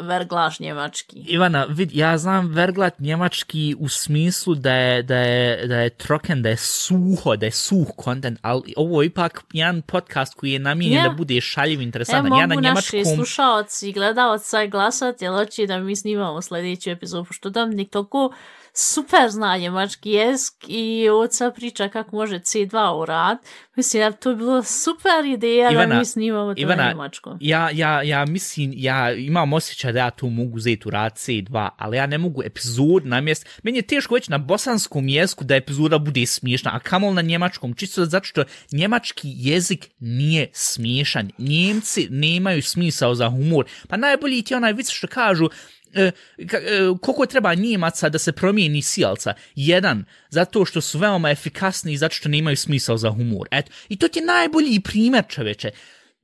verglaš 0.00 0.60
njemački. 0.60 1.16
Ivana, 1.28 1.66
vid, 1.68 1.90
ja 1.92 2.18
znam 2.18 2.48
verglat 2.48 2.98
njemački 2.98 3.76
u 3.78 3.88
smislu 3.88 4.54
da 4.54 4.74
je, 4.74 5.02
da 5.02 5.16
je, 5.16 5.66
da 5.66 5.76
je 5.76 5.90
troken, 5.90 6.42
da 6.42 6.48
je 6.48 6.56
suho, 6.56 7.36
da 7.36 7.46
je 7.46 7.52
suh 7.52 7.86
kontent, 7.96 8.38
ali 8.42 8.74
ovo 8.76 9.02
je 9.02 9.06
ipak 9.06 9.44
jedan 9.52 9.82
podcast 9.82 10.34
koji 10.34 10.52
je 10.52 10.58
namijenjen 10.58 11.04
ja. 11.04 11.08
da 11.08 11.14
bude 11.14 11.40
šaljiv, 11.40 11.80
interesantan. 11.80 12.32
E, 12.32 12.40
ja 12.40 12.46
na 12.46 12.54
njemačkom... 12.54 13.00
naši 13.00 13.14
slušalci 13.16 13.88
i 13.88 13.92
gledalci 13.92 14.68
glasati, 14.70 15.24
jer 15.24 15.32
hoće 15.32 15.66
da 15.66 15.78
mi 15.78 15.96
snimamo 15.96 16.42
sljedeću 16.42 16.90
epizodu, 16.90 17.24
pošto 17.24 17.50
Dominik 17.50 17.90
toliko 17.90 18.32
super 18.72 19.30
zna 19.30 19.56
njemački 19.56 20.10
jezik 20.10 20.54
i 20.68 21.08
oca 21.08 21.50
priča 21.50 21.88
kako 21.88 22.16
može 22.16 22.38
C2 22.38 23.02
urad. 23.02 23.38
Mislim, 23.76 24.02
ja, 24.02 24.12
to 24.12 24.30
je 24.30 24.36
bilo 24.36 24.62
super 24.62 25.24
ideja 25.24 25.70
Ivana, 25.70 25.94
da 25.94 25.98
mi 25.98 26.04
snimamo 26.04 26.54
to 26.54 26.60
Ivana, 26.60 27.10
na. 27.24 27.38
Ja, 27.40 27.70
ja, 27.70 28.02
ja 28.02 28.24
mislim, 28.24 28.72
ja 28.76 29.12
imam 29.12 29.52
osjećaj 29.52 29.92
da 29.92 29.98
ja 29.98 30.10
tu 30.10 30.30
mogu 30.30 30.56
uzeti 30.56 30.88
urad 30.88 31.12
C2, 31.12 31.68
ali 31.76 31.96
ja 31.96 32.06
ne 32.06 32.18
mogu 32.18 32.42
epizod 32.42 33.06
na 33.06 33.20
mjestu. 33.20 33.50
Meni 33.62 33.78
je 33.78 33.82
teško 33.82 34.14
već 34.14 34.28
na 34.28 34.38
bosanskom 34.38 35.08
jeziku 35.08 35.44
da 35.44 35.56
epizoda 35.56 35.98
bude 35.98 36.26
smiješna, 36.26 36.70
a 36.74 36.78
kamol 36.78 37.14
na 37.14 37.22
njemačkom, 37.22 37.74
čisto 37.74 38.04
zato 38.04 38.24
što 38.24 38.44
njemački 38.72 39.28
jezik 39.36 39.88
nije 40.00 40.50
smiješan. 40.52 41.30
Njemci 41.38 42.08
nemaju 42.10 42.62
smisao 42.62 43.14
za 43.14 43.28
humor. 43.28 43.64
Pa 43.88 43.96
najbolji 43.96 44.42
ti 44.42 44.54
onaj 44.54 44.72
vic 44.72 44.90
što 44.90 45.06
kažu, 45.06 45.48
e, 45.94 46.10
ka, 46.46 46.56
e, 46.56 46.60
koliko 47.02 47.26
treba 47.26 47.54
Njemaca 47.54 48.08
da 48.08 48.18
se 48.18 48.32
promijeni 48.32 48.82
sijalca? 48.82 49.34
Jedan, 49.54 50.04
zato 50.30 50.64
što 50.64 50.80
su 50.80 50.98
veoma 50.98 51.30
efikasni 51.30 51.92
i 51.92 51.96
zato 51.96 52.14
što 52.14 52.28
nemaju 52.28 52.56
smisao 52.56 52.96
za 52.96 53.10
humor. 53.10 53.48
Et, 53.50 53.70
I 53.88 53.96
to 53.96 54.08
ti 54.08 54.18
je 54.18 54.26
najbolji 54.26 54.80
primjer, 54.80 55.24
čoveče. 55.28 55.70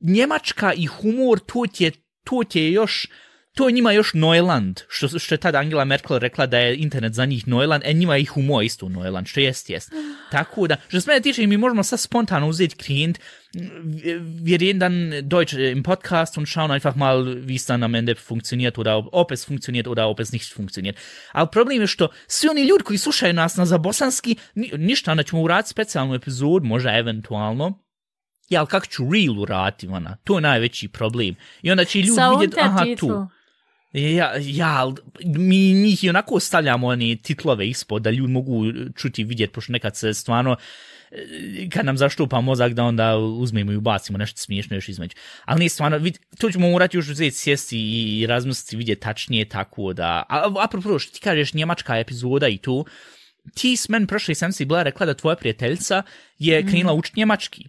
Njemačka 0.01 0.73
i 0.73 0.87
humor, 0.87 1.41
to 1.41 1.65
ti 1.73 1.85
je, 1.85 1.91
to 2.25 2.43
ti 2.49 2.61
je 2.61 2.73
još 2.73 3.09
to 3.59 3.69
je 3.69 3.73
njima 3.73 3.93
još 3.93 4.15
Neuland, 4.15 4.81
što, 4.89 5.19
što 5.19 5.35
je 5.35 5.39
tada 5.39 5.59
Angela 5.59 5.85
Merkel 5.85 6.19
rekla 6.19 6.47
da 6.47 6.59
je 6.59 6.77
internet 6.77 7.13
za 7.13 7.25
njih 7.25 7.49
Neuland, 7.49 7.83
e 7.87 7.93
njima 7.93 8.17
ih 8.17 8.31
humor 8.31 8.65
isto 8.65 8.89
Neuland, 8.89 9.27
što 9.27 9.41
jest, 9.41 9.71
jest. 9.71 9.93
Tako 10.31 10.67
da, 10.67 10.77
što 10.89 11.01
se 11.01 11.11
mene 11.11 11.21
tiče, 11.21 11.47
mi 11.47 11.57
možemo 11.57 11.83
sad 11.83 12.01
spontano 12.01 12.49
uzeti 12.49 12.77
klient, 12.77 13.19
wir 14.45 14.61
reden 14.61 14.79
dann 14.79 15.29
Deutsch 15.29 15.55
im 15.55 15.83
Podcast 15.83 16.39
und 16.39 16.49
schauen 16.49 16.71
einfach 16.71 16.97
mal, 16.97 17.25
wie 17.25 17.57
es 17.57 17.67
dann 17.67 17.83
am 17.83 17.95
Ende 17.95 18.15
funktioniert 18.15 18.79
oder 18.79 18.95
ob, 18.95 19.07
ob 19.13 19.33
es 19.33 19.47
funktioniert 19.47 19.87
oder 19.87 20.05
ob 20.05 20.21
es 20.21 20.33
nicht 20.33 20.55
funktioniert. 20.55 20.97
Ali 21.33 21.49
problem 21.53 21.81
je 21.81 21.87
što 21.87 22.09
svi 22.27 22.49
oni 22.49 22.63
ljudi 22.63 22.85
koji 22.85 22.99
slušaju 22.99 23.33
nas 23.33 23.57
na 23.57 23.67
za 23.67 23.79
bosanski, 23.79 24.37
ništa, 24.77 25.11
onda 25.11 25.23
ćemo 25.23 25.43
uraditi 25.43 25.71
specijalnu 25.71 26.15
epizodu, 26.15 26.67
možda 26.67 26.99
eventualno, 26.99 27.88
Ja, 28.49 28.61
ali 28.61 28.69
kako 28.69 28.87
ću 28.87 29.03
real 29.13 29.41
urati, 29.41 29.89
ona? 29.89 30.17
To 30.25 30.35
je 30.35 30.41
najveći 30.41 30.89
problem. 30.89 31.37
I 31.63 31.71
onda 31.71 31.85
će 31.85 31.99
ljudi 31.99 32.21
vidjeti, 32.41 32.61
aha, 32.61 32.85
tu. 32.99 33.29
Ja, 33.93 34.33
ja, 34.41 34.93
mi 35.25 35.73
njih 35.73 36.05
i 36.05 36.09
onako 36.09 36.41
stavljamo 36.41 36.87
oni 36.87 37.17
titlove 37.17 37.69
ispod 37.69 38.03
da 38.03 38.11
ljudi 38.11 38.33
mogu 38.33 38.65
čuti 38.97 39.23
i 39.23 39.25
vidjeti, 39.25 39.53
pošto 39.53 39.73
nekad 39.73 39.97
se 39.97 40.15
stvarno, 40.15 40.57
e, 41.11 41.69
kad 41.71 41.87
nam 41.87 41.97
zaštupa 41.97 42.41
mozak 42.41 42.73
da 42.73 42.85
onda 42.85 43.17
uzmemo 43.17 43.73
i 43.73 43.77
ubacimo 43.77 44.19
nešto 44.19 44.41
smiješno 44.41 44.77
još 44.77 44.89
između. 44.89 45.17
Ali 45.45 45.59
nije 45.59 45.69
stvarno, 45.69 45.99
vid, 45.99 46.19
to 46.39 46.51
ćemo 46.51 46.71
morati 46.71 46.97
još 46.97 47.09
uzeti 47.09 47.37
sjesti 47.37 47.79
i 47.79 48.27
razmisliti 48.27 48.77
vidjeti 48.77 49.01
tačnije 49.01 49.49
tako 49.49 49.93
da... 49.93 50.23
A, 50.29 50.53
apropo, 50.65 50.99
što 50.99 51.13
ti 51.13 51.21
kažeš 51.21 51.55
njemačka 51.55 51.99
epizoda 51.99 52.49
i 52.49 52.59
tu, 52.59 52.87
ti 53.55 53.77
s 53.77 53.89
men 53.89 54.07
prošli 54.07 54.35
sam 54.35 54.53
si 54.53 54.65
bila 54.65 54.83
rekla 54.83 55.07
da 55.07 55.15
tvoja 55.15 55.37
prijateljica 55.37 56.03
je 56.39 56.61
mhm. 56.61 56.69
krenula 56.69 56.95
mm. 56.95 56.99
učiti 56.99 57.21
njemački. 57.21 57.69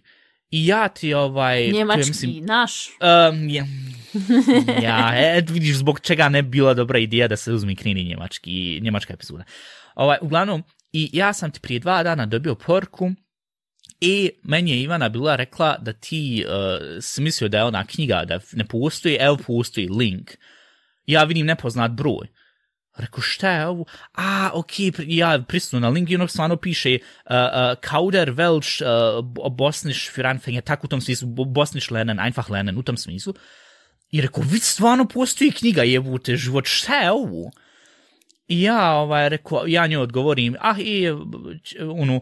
I 0.50 0.66
ja 0.66 0.88
ti 0.88 1.14
ovaj... 1.14 1.70
Njemački, 1.70 2.08
mislim, 2.10 2.44
naš. 2.44 2.88
Um, 2.88 3.48
ja, 3.48 3.66
ja, 4.86 5.12
et, 5.14 5.50
vidiš 5.50 5.76
zbog 5.76 6.00
čega 6.00 6.28
ne 6.28 6.42
bila 6.42 6.74
dobra 6.74 6.98
ideja 6.98 7.28
da 7.28 7.36
se 7.36 7.52
uzmi 7.52 7.76
kreni 7.76 8.04
njemački, 8.04 8.80
njemačka 8.82 9.12
epizoda. 9.12 9.44
Ovaj, 9.94 10.18
uglavnom, 10.20 10.62
i 10.92 11.10
ja 11.12 11.32
sam 11.32 11.50
ti 11.50 11.60
prije 11.60 11.80
dva 11.80 12.02
dana 12.02 12.26
dobio 12.26 12.54
porku 12.54 13.10
i 14.00 14.30
meni 14.42 14.70
je 14.70 14.82
Ivana 14.82 15.08
bila 15.08 15.36
rekla 15.36 15.76
da 15.78 15.92
ti 15.92 16.44
uh, 16.46 16.52
si 17.00 17.22
mislio 17.22 17.48
da 17.48 17.58
je 17.58 17.64
ona 17.64 17.86
knjiga, 17.86 18.24
da 18.24 18.40
ne 18.52 18.64
postoji, 18.64 19.16
evo 19.20 19.38
postoji 19.46 19.88
link. 19.88 20.30
Ja 21.06 21.24
vidim 21.24 21.46
nepoznat 21.46 21.90
broj. 21.90 22.26
Rekao, 23.00 23.20
šta 23.20 23.50
je 23.50 23.66
ovo? 23.66 23.84
A, 24.14 24.50
ok, 24.54 24.70
ja 24.98 25.42
pristanu 25.48 25.80
na 25.80 25.88
LinkedIn, 25.88 26.20
ono 26.20 26.28
stvarno 26.28 26.56
piše 26.56 26.98
uh, 26.98 27.30
uh, 27.30 27.78
Kauder, 27.80 28.30
Welsh, 28.30 28.82
uh, 28.82 29.52
Bosniš, 29.52 30.10
für 30.10 30.24
Anfänger, 30.24 30.60
tako 30.60 30.86
u 30.86 30.88
tom 30.88 31.00
smislu, 31.00 31.28
Bosnisch 31.28 31.92
lernen, 31.92 32.18
einfach 32.18 32.50
lernen, 32.50 32.78
u 32.78 32.82
tom 32.82 32.96
smislu. 32.96 33.34
I 34.10 34.20
rekao, 34.20 34.44
vid 34.46 34.62
stvarno 34.62 35.08
postoji 35.08 35.50
knjiga, 35.50 35.82
jebute, 35.82 36.36
život, 36.36 36.64
šta 36.66 36.94
je 36.94 37.10
ovo? 37.10 37.50
I 38.48 38.62
ja, 38.62 38.92
ovaj, 38.92 39.28
rekao, 39.28 39.64
ja 39.66 39.86
nju 39.86 40.00
odgovorim, 40.00 40.56
ah, 40.60 40.76
i, 40.78 41.08
ono, 41.80 42.20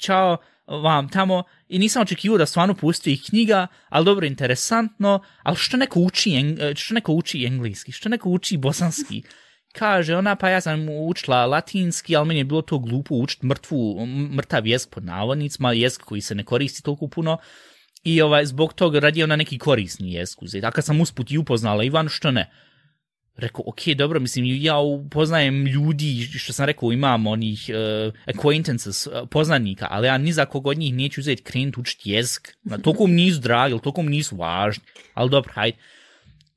čao, 0.00 0.36
vam 0.66 1.08
tamo 1.08 1.42
i 1.68 1.78
nisam 1.78 2.02
očekivao 2.02 2.38
da 2.38 2.46
stvarno 2.46 2.74
postoji 2.74 3.16
knjiga, 3.16 3.66
ali 3.88 4.04
dobro, 4.04 4.26
interesantno, 4.26 5.22
ali 5.42 5.56
što 5.56 5.76
neko 5.76 6.00
uči, 6.00 6.56
što 6.76 6.94
neko 6.94 7.12
uči 7.12 7.44
engleski, 7.44 7.92
što 7.92 8.08
neko 8.08 8.30
uči 8.30 8.56
bosanski, 8.56 9.22
kaže 9.72 10.16
ona, 10.16 10.36
pa 10.36 10.48
ja 10.48 10.60
sam 10.60 10.88
učila 10.88 11.46
latinski, 11.46 12.16
ali 12.16 12.28
meni 12.28 12.40
je 12.40 12.44
bilo 12.44 12.62
to 12.62 12.78
glupo 12.78 13.14
učiti 13.14 13.46
mrtvu, 13.46 14.06
mrtav 14.06 14.66
jezik 14.66 14.90
pod 14.90 15.04
navodnicima, 15.04 15.72
jezik 15.72 16.02
koji 16.02 16.20
se 16.20 16.34
ne 16.34 16.44
koristi 16.44 16.82
toliko 16.82 17.08
puno, 17.08 17.38
i 18.04 18.22
ovaj, 18.22 18.46
zbog 18.46 18.72
toga 18.72 18.98
radi 18.98 19.22
ona 19.22 19.36
neki 19.36 19.58
korisni 19.58 20.12
jezik 20.12 20.42
uzeti. 20.42 20.66
A 20.66 20.70
kad 20.70 20.84
sam 20.84 21.00
usput 21.00 21.30
i 21.30 21.38
upoznala 21.38 21.84
Ivan, 21.84 22.08
što 22.08 22.30
ne? 22.30 22.50
Rekao, 23.36 23.64
ok, 23.66 23.80
dobro, 23.96 24.20
mislim, 24.20 24.44
ja 24.46 24.74
poznajem 25.10 25.66
ljudi, 25.66 26.22
što 26.22 26.52
sam 26.52 26.66
rekao, 26.66 26.92
imam 26.92 27.26
onih 27.26 27.66
uh, 27.68 28.34
acquaintances, 28.34 29.06
uh, 29.06 29.28
poznanika, 29.30 29.86
ali 29.90 30.06
ja 30.06 30.18
ni 30.18 30.32
za 30.32 30.44
kog 30.44 30.66
od 30.66 30.78
njih 30.78 30.94
neću 30.94 31.20
uzeti 31.20 31.42
krenut 31.42 31.78
učiti 31.78 32.10
jezik. 32.10 32.56
Na, 32.62 32.78
toliko 32.78 33.06
mi 33.06 33.12
nisu 33.12 33.40
dragi, 33.40 33.78
toliko 33.82 34.02
mi 34.02 34.10
nisu 34.10 34.36
važni, 34.36 34.84
ali 35.14 35.30
dobro, 35.30 35.52
hajde. 35.54 35.76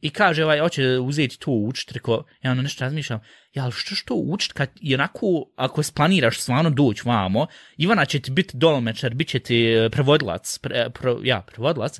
I 0.06 0.10
kaže, 0.10 0.44
ovaj, 0.44 0.60
hoće 0.60 1.00
uzeti 1.00 1.40
to 1.40 1.52
učit, 1.52 1.92
rekao, 1.92 2.24
ja 2.42 2.52
ono 2.52 2.62
nešto 2.62 2.84
razmišljam, 2.84 3.20
ja, 3.54 3.64
ali 3.64 3.72
što 3.72 3.96
što 3.96 4.14
učit, 4.16 4.52
kad 4.54 4.70
i 4.82 4.94
onako, 4.94 5.28
ako 5.56 5.84
splaniraš 5.84 6.40
stvarno 6.40 6.70
doći 6.70 7.02
vamo, 7.06 7.48
Ivana 7.78 8.06
će 8.06 8.20
ti 8.20 8.32
biti 8.32 8.58
dolmečar, 8.58 9.14
bit 9.14 9.28
će 9.28 9.40
ti 9.40 9.66
e, 9.66 9.90
prevodilac, 9.90 10.58
pre, 10.58 10.90
pro, 10.90 11.20
ja, 11.24 11.42
prevodilac, 11.42 12.00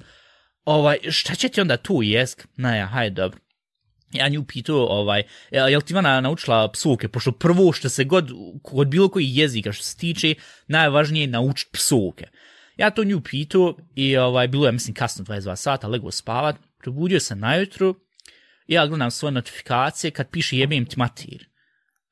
ovaj, 0.66 0.98
šta 1.10 1.36
će 1.36 1.50
ti 1.50 1.62
onda 1.62 1.78
tu 1.78 2.00
jesk? 2.04 2.48
Na 2.58 2.76
ja, 2.76 2.86
hajde, 2.86 3.22
dobro. 3.22 3.40
Ja 4.12 4.30
nju 4.30 4.44
pitao, 4.44 4.86
ovaj, 4.86 5.20
e, 5.52 5.58
je 5.58 5.82
ti 5.82 5.94
Ivana 5.94 6.22
naučila 6.22 6.72
psovke, 6.72 7.08
pošto 7.08 7.32
prvo 7.32 7.72
što 7.74 7.90
se 7.90 8.04
god, 8.04 8.30
kod 8.64 8.88
bilo 8.88 9.10
koji 9.10 9.36
jezika 9.36 9.72
što 9.72 9.84
se 9.84 9.98
tiče, 9.98 10.36
najvažnije 10.68 11.24
je 11.24 11.28
naučiti 11.28 11.72
psovke. 11.74 12.28
Ja 12.78 12.90
to 12.90 13.04
nju 13.04 13.22
pitao 13.22 13.78
i 13.96 14.18
ovaj, 14.18 14.48
bilo 14.48 14.66
je, 14.66 14.72
mislim, 14.72 14.94
kasno 14.94 15.26
22 15.26 15.56
sata, 15.56 15.88
lego 15.88 16.12
spavat, 16.12 16.56
probudio 16.86 17.20
se 17.20 17.36
najutru, 17.36 17.96
ja 18.68 18.88
gledam 18.88 19.12
svoje 19.12 19.32
notifikacije 19.32 20.12
kad 20.12 20.30
piše 20.30 20.58
jebim 20.58 20.86
ti 20.86 21.00
matir. 21.00 21.48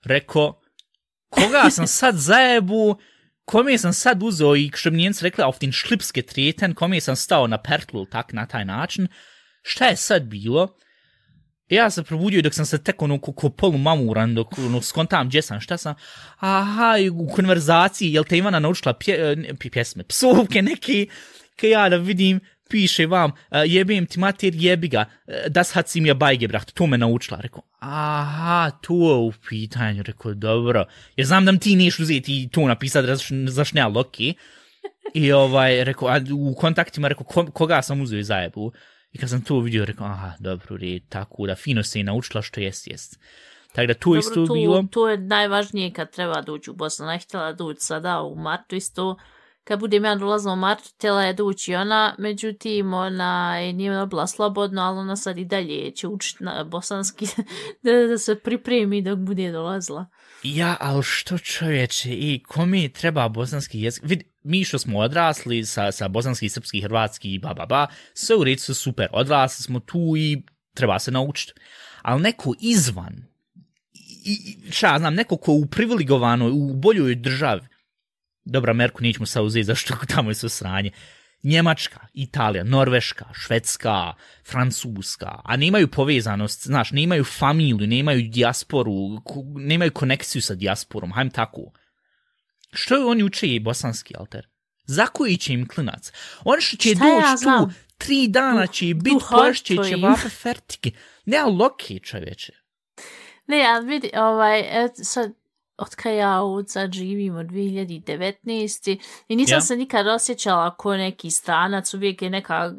Reko, 0.05 0.61
koga 1.29 1.69
sam 1.69 1.87
sad 1.87 2.15
zajebu, 2.15 2.97
kome 3.45 3.77
sam 3.77 3.93
sad 3.93 4.23
uzeo 4.23 4.55
i 4.55 4.71
što 4.75 4.91
mi 4.91 4.97
njenci 4.97 5.23
rekli, 5.23 5.43
auf 5.43 5.59
den 5.59 5.71
šlipske 5.71 6.21
treten, 6.21 6.73
kome 6.73 7.01
sam 7.01 7.15
stao 7.15 7.47
na 7.47 7.57
pertlu 7.61 8.05
tak 8.05 8.33
na 8.33 8.45
taj 8.45 8.65
način, 8.65 9.07
šta 9.61 9.87
je 9.87 9.95
sad 9.95 10.23
bilo? 10.23 10.77
Ja 11.69 11.89
se 11.89 12.03
probudio 12.03 12.41
dok 12.41 12.53
sam 12.53 12.65
se 12.65 12.83
tek 12.83 13.01
ono 13.01 13.19
ko, 13.21 13.33
ko 13.33 13.49
polu 13.49 13.77
mamuran, 13.77 14.35
dok 14.35 14.57
ono, 14.57 14.81
skontam 14.81 15.27
gdje 15.27 15.41
sam, 15.41 15.61
šta 15.61 15.77
sam, 15.77 15.95
aha, 16.39 16.97
i 16.97 17.09
u 17.09 17.27
konverzaciji, 17.35 18.13
jel 18.13 18.23
te 18.23 18.37
Ivana 18.37 18.59
naučila 18.59 18.93
pje, 18.93 19.37
pje, 19.59 19.71
pjesme, 19.71 20.03
psovke 20.03 20.61
neki, 20.61 21.07
kaj 21.55 21.69
ja 21.69 21.89
da 21.89 21.97
vidim, 21.97 22.39
piše 22.73 23.05
vam, 23.05 23.31
uh, 23.31 23.61
jebim 23.65 24.05
ti 24.09 24.19
mater, 24.19 24.55
jebi 24.55 24.89
ga, 24.89 25.05
uh, 25.05 25.45
das 25.53 25.75
hat 25.77 25.93
si 25.93 26.01
mi 26.01 26.09
je 26.09 26.15
bajge, 26.17 26.49
brat, 26.49 26.73
to 26.73 26.87
me 26.89 26.97
naučila, 26.97 27.39
rekao, 27.41 27.61
aha, 27.79 28.71
to 28.81 28.93
je 28.93 29.15
u 29.27 29.31
pitanju, 29.49 30.03
rekao, 30.03 30.33
dobro, 30.33 30.85
jer 31.15 31.27
znam 31.27 31.45
da 31.45 31.51
mi 31.51 31.59
ti 31.59 31.75
neš 31.75 31.99
uzeti 31.99 32.49
to 32.51 32.67
napisati, 32.67 33.07
zašnjalo, 33.47 33.99
okej, 33.99 34.33
okay. 34.33 34.61
I 35.13 35.31
ovaj, 35.31 35.83
rekao, 35.83 36.07
a 36.07 36.19
u 36.33 36.55
kontaktima, 36.55 37.07
rekao, 37.07 37.23
ko, 37.23 37.45
koga 37.45 37.81
sam 37.81 38.01
uzeo 38.01 38.19
iz 38.19 38.27
zajebu? 38.27 38.71
I 39.13 39.17
kad 39.17 39.29
sam 39.29 39.41
to 39.41 39.59
vidio, 39.59 39.85
rekao, 39.85 40.07
aha, 40.07 40.31
dobro, 40.39 40.77
red, 40.77 41.01
tako 41.09 41.47
da 41.47 41.55
fino 41.55 41.83
se 41.83 41.99
i 41.99 42.03
naučila 42.03 42.41
što 42.41 42.61
jest, 42.61 42.87
jest. 42.87 43.19
Tako 43.73 43.87
da 43.87 43.93
tu 43.93 44.09
dobro, 44.09 44.19
isto 44.19 44.45
tu, 44.47 44.53
bilo. 44.53 44.83
To 44.91 45.09
je 45.09 45.17
najvažnije 45.17 45.93
kad 45.93 46.11
treba 46.11 46.41
doći 46.41 46.71
u 46.71 46.73
Bosnu. 46.73 47.05
Ne 47.05 47.19
htjela 47.19 47.53
doći 47.53 47.81
sada 47.81 48.21
u 48.21 48.35
martu 48.35 48.75
isto. 48.75 49.17
Kad 49.63 49.79
budem 49.79 50.05
ja 50.05 50.15
dolazila 50.15 50.53
u 50.53 50.55
martu, 50.55 50.89
htjela 50.95 51.23
je 51.23 51.33
doći 51.33 51.75
ona, 51.75 52.15
međutim, 52.19 52.93
ona 52.93 53.57
je 53.59 53.73
nije 53.73 54.05
bila 54.05 54.27
slobodno, 54.27 54.81
ali 54.81 54.99
ona 54.99 55.15
sad 55.15 55.37
i 55.37 55.45
dalje 55.45 55.91
će 55.91 56.07
učiti 56.07 56.43
na 56.43 56.63
bosanski 56.63 57.25
da, 57.83 57.91
da 57.91 58.17
se 58.17 58.39
pripremi 58.39 59.01
dok 59.01 59.19
bude 59.19 59.51
dolazila. 59.51 60.05
Ja, 60.43 60.77
ali 60.79 61.03
što 61.03 61.37
čovječe, 61.37 62.09
i 62.09 62.43
komi 62.47 62.93
treba 62.93 63.29
bosanski 63.29 63.81
jezik? 63.81 64.03
Vid, 64.05 64.23
mi 64.43 64.63
što 64.63 64.79
smo 64.79 64.99
odrasli 64.99 65.65
sa, 65.65 65.91
sa 65.91 66.07
bosanski, 66.07 66.49
srpski, 66.49 66.81
hrvatski, 66.81 67.39
ba, 67.39 67.53
ba, 67.53 67.65
ba, 67.65 67.87
sve 68.13 68.35
u 68.35 68.43
reći 68.43 68.61
su 68.61 68.73
super, 68.73 69.07
odrasli 69.11 69.63
smo 69.63 69.79
tu 69.79 70.13
i 70.17 70.43
treba 70.73 70.99
se 70.99 71.11
naučiti. 71.11 71.53
Ali 72.01 72.21
neko 72.21 72.53
izvan, 72.59 73.33
i, 74.25 74.57
šta 74.71 74.99
znam, 74.99 75.13
neko 75.13 75.37
ko 75.37 75.51
u 75.51 75.65
privilegovanoj, 75.65 76.51
u 76.51 76.73
boljoj 76.73 77.15
državi, 77.15 77.61
dobra, 78.45 78.71
Ameriku 78.71 79.03
nećemo 79.03 79.25
sad 79.25 79.45
uzeti 79.45 79.63
zašto 79.73 79.93
tamo 80.07 80.29
je 80.29 80.35
sve 80.35 80.49
sranje, 80.49 80.91
Njemačka, 81.43 81.99
Italija, 82.13 82.63
Norveška, 82.63 83.25
Švedska, 83.33 84.13
Francuska, 84.47 85.39
a 85.43 85.57
nemaju 85.57 85.87
povezanost, 85.87 86.63
znaš, 86.63 86.91
nemaju 86.91 87.23
familiju, 87.23 87.87
nemaju 87.87 88.29
dijasporu, 88.29 88.91
nemaju 89.55 89.91
konekciju 89.91 90.41
sa 90.41 90.55
dijasporom, 90.55 91.11
hajm 91.11 91.29
tako. 91.29 91.61
Što 92.73 92.95
je 92.95 93.05
oni 93.05 93.23
uče 93.23 93.47
i 93.47 93.59
bosanski 93.59 94.15
alter? 94.17 94.47
Za 94.85 95.05
koji 95.05 95.37
će 95.37 95.53
im 95.53 95.67
klinac? 95.67 96.11
On 96.43 96.61
što 96.61 96.77
će 96.77 96.89
doći 96.89 97.45
ja 97.47 97.57
tu, 97.57 97.71
tri 97.97 98.27
dana 98.27 98.67
će 98.67 98.87
i 98.87 98.93
biti 98.93 99.25
poješće, 99.31 99.75
će 99.89 99.95
vape 99.95 100.29
fertike. 100.29 100.91
Ne, 101.25 101.37
ali 101.37 101.63
okej, 101.63 101.99
čoveče. 101.99 102.53
Ne, 103.47 103.57
ja 103.57 103.79
vidi, 103.79 104.09
ovaj, 104.15 104.63
sad, 105.03 105.31
od 105.77 105.95
kada 105.95 106.15
ja 106.15 106.39
sad 106.67 106.91
živim 106.91 107.35
od 107.35 107.45
2019. 107.45 108.99
I 109.27 109.35
nisam 109.35 109.57
ja. 109.57 109.61
se 109.61 109.75
nikad 109.75 110.07
osjećala 110.07 110.75
ko 110.75 110.97
neki 110.97 111.31
stranac, 111.31 111.93
uvijek 111.93 112.21
je 112.21 112.29
neka, 112.29 112.71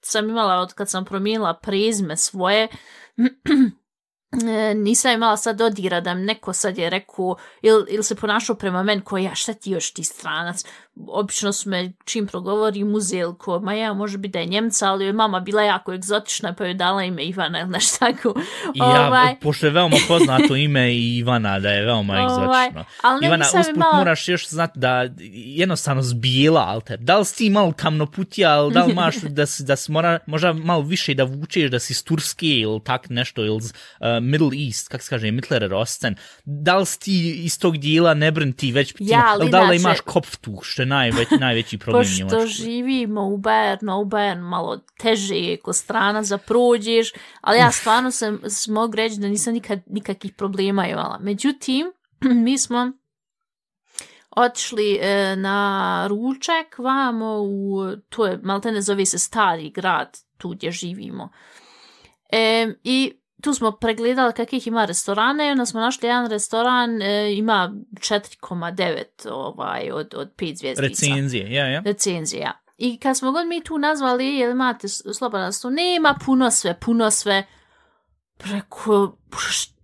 sam 0.00 0.28
imala 0.28 0.54
od 0.54 0.72
kad 0.72 0.90
sam 0.90 1.04
promijenila 1.04 1.54
prezme 1.54 2.16
svoje, 2.16 2.68
nisam 4.84 5.12
imala 5.12 5.36
sad 5.36 5.56
dodira 5.56 6.00
da 6.00 6.14
neko 6.14 6.52
sad 6.52 6.78
je 6.78 6.90
rekao 6.90 7.36
ili, 7.62 7.84
ili 7.88 8.02
se 8.02 8.14
ponašao 8.14 8.56
prema 8.56 8.82
meni 8.82 9.02
ko 9.02 9.18
ja 9.18 9.34
šta 9.34 9.54
ti 9.54 9.70
još 9.70 9.92
ti 9.92 10.04
stranac 10.04 10.64
obično 11.08 11.52
su 11.52 11.68
me 11.68 11.92
čim 12.04 12.26
progovori 12.26 12.84
muzel 12.84 13.34
ko 13.34 13.60
ma 13.60 13.74
ja 13.74 13.92
može 13.92 14.18
biti 14.18 14.32
da 14.32 14.38
je 14.38 14.46
njemca 14.46 14.90
ali 14.90 15.04
je 15.04 15.12
mama 15.12 15.40
bila 15.40 15.62
jako 15.62 15.94
egzotična 15.94 16.54
pa 16.54 16.64
joj 16.64 16.74
dala 16.74 17.04
ime 17.04 17.24
Ivana 17.24 17.60
ili 17.60 17.70
nešto 17.70 17.98
tako. 17.98 18.40
Ja, 18.74 19.06
ovaj... 19.06 19.36
pošto 19.40 19.66
je 19.66 19.72
veoma 19.72 19.96
poznato 20.08 20.56
ime 20.56 20.94
Ivana 20.94 21.58
da 21.60 21.70
je 21.70 21.84
veoma 21.84 22.12
ovaj, 22.12 22.24
egzotično. 22.24 22.84
ali 23.02 23.26
Ivana 23.26 23.44
usput 23.44 23.76
imala... 23.76 23.98
moraš 23.98 24.28
još 24.28 24.48
znati 24.48 24.78
da 24.78 25.08
jednostavno 25.34 26.02
zbijela 26.02 26.60
alter. 26.60 26.98
Da 26.98 27.18
li 27.18 27.24
si 27.24 27.36
ti 27.36 27.50
malo 27.50 27.72
tamno 27.72 28.06
putja 28.06 28.50
ali 28.50 28.72
da 28.74 28.84
li 28.84 28.94
maš 29.04 29.16
da 29.16 29.46
si, 29.46 29.64
da 29.64 29.76
si 29.76 29.92
mora, 29.92 30.18
možda 30.26 30.52
malo 30.52 30.82
više 30.82 31.14
da 31.14 31.24
vučeš 31.24 31.70
da 31.70 31.78
si 31.78 31.92
iz 31.92 32.04
Turske 32.04 32.46
ili 32.46 32.80
tak 32.84 33.08
nešto 33.08 33.44
ili 33.44 33.56
uh, 33.56 33.62
Middle 34.22 34.66
East, 34.66 34.88
kako 34.88 35.04
se 35.04 35.10
kaže, 35.10 35.30
Mittlerer 35.30 35.74
Osten, 35.74 36.14
da 36.44 36.76
li 36.76 36.86
si 36.86 37.00
ti 37.00 37.42
iz 37.44 37.58
tog 37.58 37.78
dijela, 37.78 38.14
ne 38.14 38.30
brn 38.30 38.52
ti 38.52 38.72
već, 38.72 38.94
ja, 38.98 39.24
ali 39.26 39.50
da 39.50 39.62
li 39.62 39.76
imaš 39.76 40.00
kopftu, 40.00 40.60
što 40.62 40.83
je 40.84 40.88
najveć, 40.88 41.28
najveći 41.40 41.78
problem 41.78 42.02
Pošto 42.02 42.18
Njemačku. 42.18 42.46
živimo 42.46 43.28
u 43.28 43.38
Bayernu, 43.38 44.02
u 44.02 44.04
Bayern 44.04 44.40
malo 44.40 44.78
teže 44.98 45.34
je 45.34 45.56
ko 45.56 45.72
strana 45.72 46.22
za 46.22 46.38
prođeš, 46.38 47.12
ali 47.40 47.58
ja 47.58 47.70
stvarno 47.72 48.10
sam, 48.10 48.40
mogu 48.68 48.96
reći 48.96 49.20
da 49.20 49.28
nisam 49.28 49.54
nikad, 49.54 49.80
nikakvih 49.86 50.32
problema 50.32 50.86
imala. 50.86 51.18
Međutim, 51.20 51.86
mi 52.44 52.58
smo 52.58 52.92
otišli 54.30 54.98
e, 55.00 55.36
na 55.36 56.06
ručak 56.08 56.78
vamo 56.78 57.42
u, 57.42 57.82
to 58.08 58.26
je, 58.26 58.40
malo 58.42 58.60
te 58.60 58.72
ne 58.72 58.80
zove 58.80 59.06
se 59.06 59.18
stari 59.18 59.70
grad, 59.70 60.18
tu 60.38 60.48
gdje 60.48 60.70
živimo. 60.70 61.28
E, 62.32 62.74
I 62.84 63.12
tu 63.44 63.54
smo 63.54 63.72
pregledali 63.72 64.32
kakvih 64.32 64.66
ima 64.66 64.84
restorane 64.84 65.48
i 65.48 65.50
onda 65.50 65.66
smo 65.66 65.80
našli 65.80 66.08
jedan 66.08 66.30
restoran, 66.30 67.02
e, 67.02 67.34
ima 67.34 67.74
4,9 67.92 69.28
ovaj, 69.30 69.90
od, 69.90 70.14
od 70.16 70.34
5 70.36 70.58
zvijezdica. 70.58 70.82
Recenzije, 70.82 71.52
ja, 71.52 71.66
ja. 71.66 71.82
Recenzije, 71.84 72.40
ja. 72.40 72.60
I 72.78 72.98
kad 72.98 73.18
smo 73.18 73.32
god 73.32 73.46
mi 73.46 73.64
tu 73.64 73.78
nazvali, 73.78 74.36
jel 74.36 74.50
imate 74.50 74.88
slobodan 74.88 75.52
sto, 75.52 75.70
nema 75.70 76.14
puno 76.24 76.50
sve, 76.50 76.80
puno 76.80 77.10
sve. 77.10 77.46
Preko, 78.36 79.16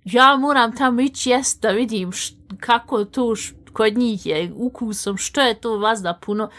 ja 0.05 0.37
moram 0.37 0.77
tamo 0.77 1.01
ići 1.01 1.31
jest 1.31 1.63
da 1.63 1.71
vidim 1.71 2.13
št, 2.13 2.35
kako 2.61 3.05
to 3.05 3.37
š, 3.37 3.55
kod 3.73 3.99
njih 3.99 4.27
je 4.27 4.53
ukusom, 4.55 5.17
što 5.17 5.41
je 5.41 5.61
to 5.61 5.79
vas 5.79 6.01
da 6.01 6.19
puno. 6.23 6.51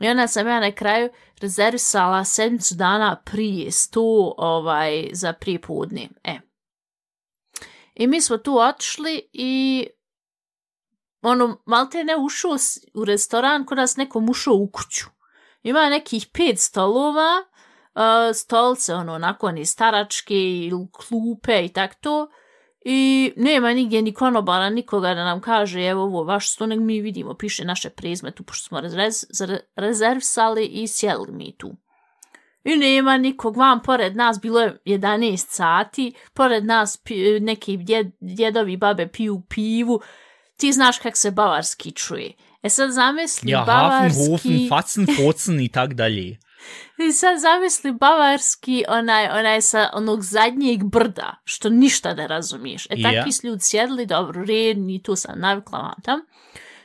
I 0.00 0.08
onda 0.08 0.26
sam 0.26 0.46
ja 0.46 0.60
na 0.60 0.72
kraju 0.72 1.08
rezervisala 1.40 2.24
sedmicu 2.24 2.74
dana 2.74 3.22
prije 3.24 3.70
sto 3.70 4.34
ovaj, 4.38 5.08
za 5.12 5.32
prije 5.32 5.60
podne. 5.60 6.08
E. 6.24 6.40
I 7.94 8.06
mi 8.06 8.20
smo 8.20 8.38
tu 8.38 8.58
otišli 8.58 9.28
i 9.32 9.86
ono, 11.22 11.62
malte 11.66 12.04
ne 12.04 12.16
ušao 12.16 12.56
u 12.94 13.04
restoran 13.04 13.66
kod 13.66 13.78
nas 13.78 13.96
nekom 13.96 14.28
ušao 14.28 14.54
u 14.54 14.70
kuću. 14.70 15.04
Ima 15.62 15.88
nekih 15.88 16.26
pet 16.32 16.58
stolova, 16.58 17.44
uh, 17.94 18.36
stolce, 18.36 18.94
ono, 18.94 19.18
nakon 19.18 19.58
i 19.58 19.66
staračke 19.66 20.34
ili 20.34 20.88
klupe 20.92 21.64
i 21.64 21.68
tak 21.68 21.94
to. 22.00 22.28
I 22.84 23.32
nema 23.36 23.72
nigdje 23.72 24.02
ni 24.02 24.12
konobara, 24.12 24.70
nikoga 24.70 25.14
da 25.14 25.24
nam 25.24 25.40
kaže, 25.40 25.80
evo 25.80 26.02
ovo, 26.02 26.24
vaš 26.24 26.50
sto, 26.50 26.66
nek 26.66 26.80
mi 26.80 27.00
vidimo, 27.00 27.34
piše 27.34 27.64
naše 27.64 27.90
prezme 27.90 28.30
tu, 28.30 28.42
pošto 28.42 28.68
smo 28.68 28.80
rezerv, 28.80 29.56
rezervsali 29.76 30.66
i 30.66 30.86
sjeli 30.86 31.32
mi 31.32 31.56
tu. 31.58 31.76
I 32.64 32.76
nema 32.76 33.18
nikog 33.18 33.56
vam, 33.56 33.82
pored 33.82 34.16
nas 34.16 34.40
bilo 34.40 34.60
je 34.60 34.78
11 34.84 35.36
sati, 35.48 36.12
pored 36.34 36.64
nas 36.64 37.02
neki 37.40 37.76
djed, 37.76 38.10
djedovi 38.20 38.76
babe 38.76 39.08
piju 39.08 39.42
pivu, 39.48 40.00
ti 40.56 40.72
znaš 40.72 40.98
kak 40.98 41.16
se 41.16 41.30
bavarski 41.30 41.90
čuje. 41.90 42.32
E 42.62 42.68
sad 42.68 42.90
zamisli 42.90 43.50
Ja, 43.50 43.64
bavarski... 43.66 44.20
Hafen, 44.20 44.32
Hofen, 44.32 44.68
Fatzen, 44.68 45.06
Focen 45.16 45.60
i 45.60 45.68
tak 45.68 45.94
dalje. 45.94 46.38
I 46.98 47.12
sad 47.12 47.38
zamisli 47.38 47.92
bavarski 47.92 48.84
onaj, 48.88 49.28
onaj 49.38 49.60
sa 49.60 49.90
onog 49.92 50.22
zadnjeg 50.22 50.84
brda, 50.84 51.36
što 51.44 51.68
ništa 51.68 52.14
ne 52.14 52.28
razumiješ. 52.28 52.86
E 52.90 53.02
takvi 53.02 53.32
su 53.32 53.46
ljudi 53.46 53.62
sjedli, 53.62 54.06
dobro, 54.06 54.44
redni, 54.44 55.02
tu 55.02 55.16
sam 55.16 55.40
navikla 55.40 55.78
vam 55.78 56.02
tam. 56.04 56.20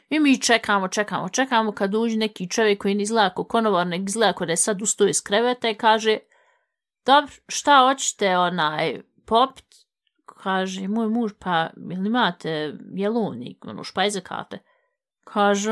I 0.10 0.20
mi 0.20 0.42
čekamo, 0.42 0.88
čekamo, 0.88 1.30
čekamo 1.30 1.72
kad 1.72 1.96
uđe 1.96 2.18
neki 2.18 2.50
čovjek 2.50 2.82
koji 2.82 2.96
ne 2.96 3.04
izgleda 3.04 3.30
kao 3.30 3.44
konovar, 3.44 3.88
ne 3.88 3.98
izgleda 3.98 4.34
kao 4.34 4.46
da 4.46 4.54
je 4.54 4.58
sad 4.58 4.82
ustoji 4.82 5.10
iz 5.10 5.22
kreveta 5.22 5.70
i 5.70 5.76
kaže 5.76 6.18
dobro, 7.06 7.32
šta 7.48 7.80
hoćete 7.88 8.38
onaj 8.38 9.02
popit? 9.26 9.66
Kaže, 10.26 10.88
moj 10.88 11.08
muž, 11.08 11.32
pa 11.40 11.70
jel 11.90 12.06
imate 12.06 12.74
jelovnik, 12.96 13.66
ono, 13.66 13.84
špajze 13.84 14.22
kate? 14.22 14.60
Kaže, 15.24 15.72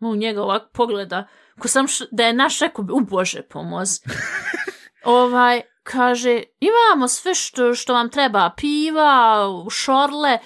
u 0.00 0.16
njega 0.16 0.42
ovako 0.42 0.68
pogleda, 0.72 1.26
ko 1.60 1.68
sam 1.68 1.88
š, 1.88 2.04
da 2.10 2.26
je 2.26 2.32
naš 2.32 2.58
rekao, 2.58 2.84
u 2.92 3.00
Bože 3.00 3.42
pomoz. 3.42 4.00
ovaj, 5.04 5.62
kaže, 5.82 6.42
imamo 6.60 7.08
sve 7.08 7.34
što, 7.34 7.74
što 7.74 7.94
vam 7.94 8.10
treba, 8.10 8.50
piva, 8.56 9.46
šorle, 9.70 10.38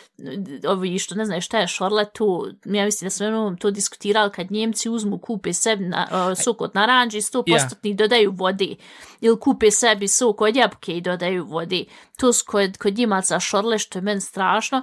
ovi 0.68 0.98
što 0.98 1.14
ne 1.14 1.24
znaju 1.24 1.40
šta 1.40 1.58
je 1.58 1.66
šorle 1.66 2.04
tu, 2.10 2.46
ja 2.64 2.84
mislim 2.84 3.06
da 3.06 3.10
smo 3.10 3.26
jednom 3.26 3.56
to 3.56 3.70
diskutirali 3.70 4.30
kad 4.32 4.50
Njemci 4.50 4.88
uzmu, 4.88 5.18
kupe 5.18 5.52
sebi 5.52 5.84
na, 5.84 6.06
uh, 6.10 6.38
sok 6.44 6.60
od 6.60 6.70
naranđe 6.74 7.18
i 7.18 7.20
100% 7.20 7.44
yeah. 7.44 7.96
dodaju 7.96 8.32
vode, 8.36 8.76
ili 9.20 9.40
kupe 9.40 9.70
sebi 9.70 10.08
sok 10.08 10.40
od 10.40 10.56
jabuke 10.56 10.96
i 10.96 11.00
dodaju 11.00 11.44
vode. 11.44 11.84
To 12.16 12.32
su 12.32 12.44
kod, 12.46 12.78
kod 12.78 12.98
Njemaca 12.98 13.40
šorle, 13.40 13.78
što 13.78 13.98
je 13.98 14.02
meni 14.02 14.20
strašno. 14.20 14.82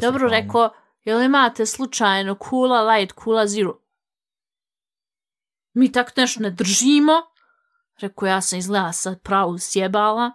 Dobro 0.00 0.28
rekao, 0.28 0.70
jel 1.04 1.22
imate 1.22 1.66
slučajno 1.66 2.34
kula 2.34 2.82
light, 2.82 3.12
kula 3.12 3.46
zero? 3.46 3.78
Mi 5.72 5.92
tako 5.92 6.10
nešto 6.16 6.42
ne 6.42 6.50
držimo. 6.50 7.12
Rekao, 8.00 8.26
ja 8.28 8.40
sam 8.40 8.58
izgleda 8.58 8.92
sad 8.92 9.22
pravu 9.22 9.58
sjebala. 9.58 10.30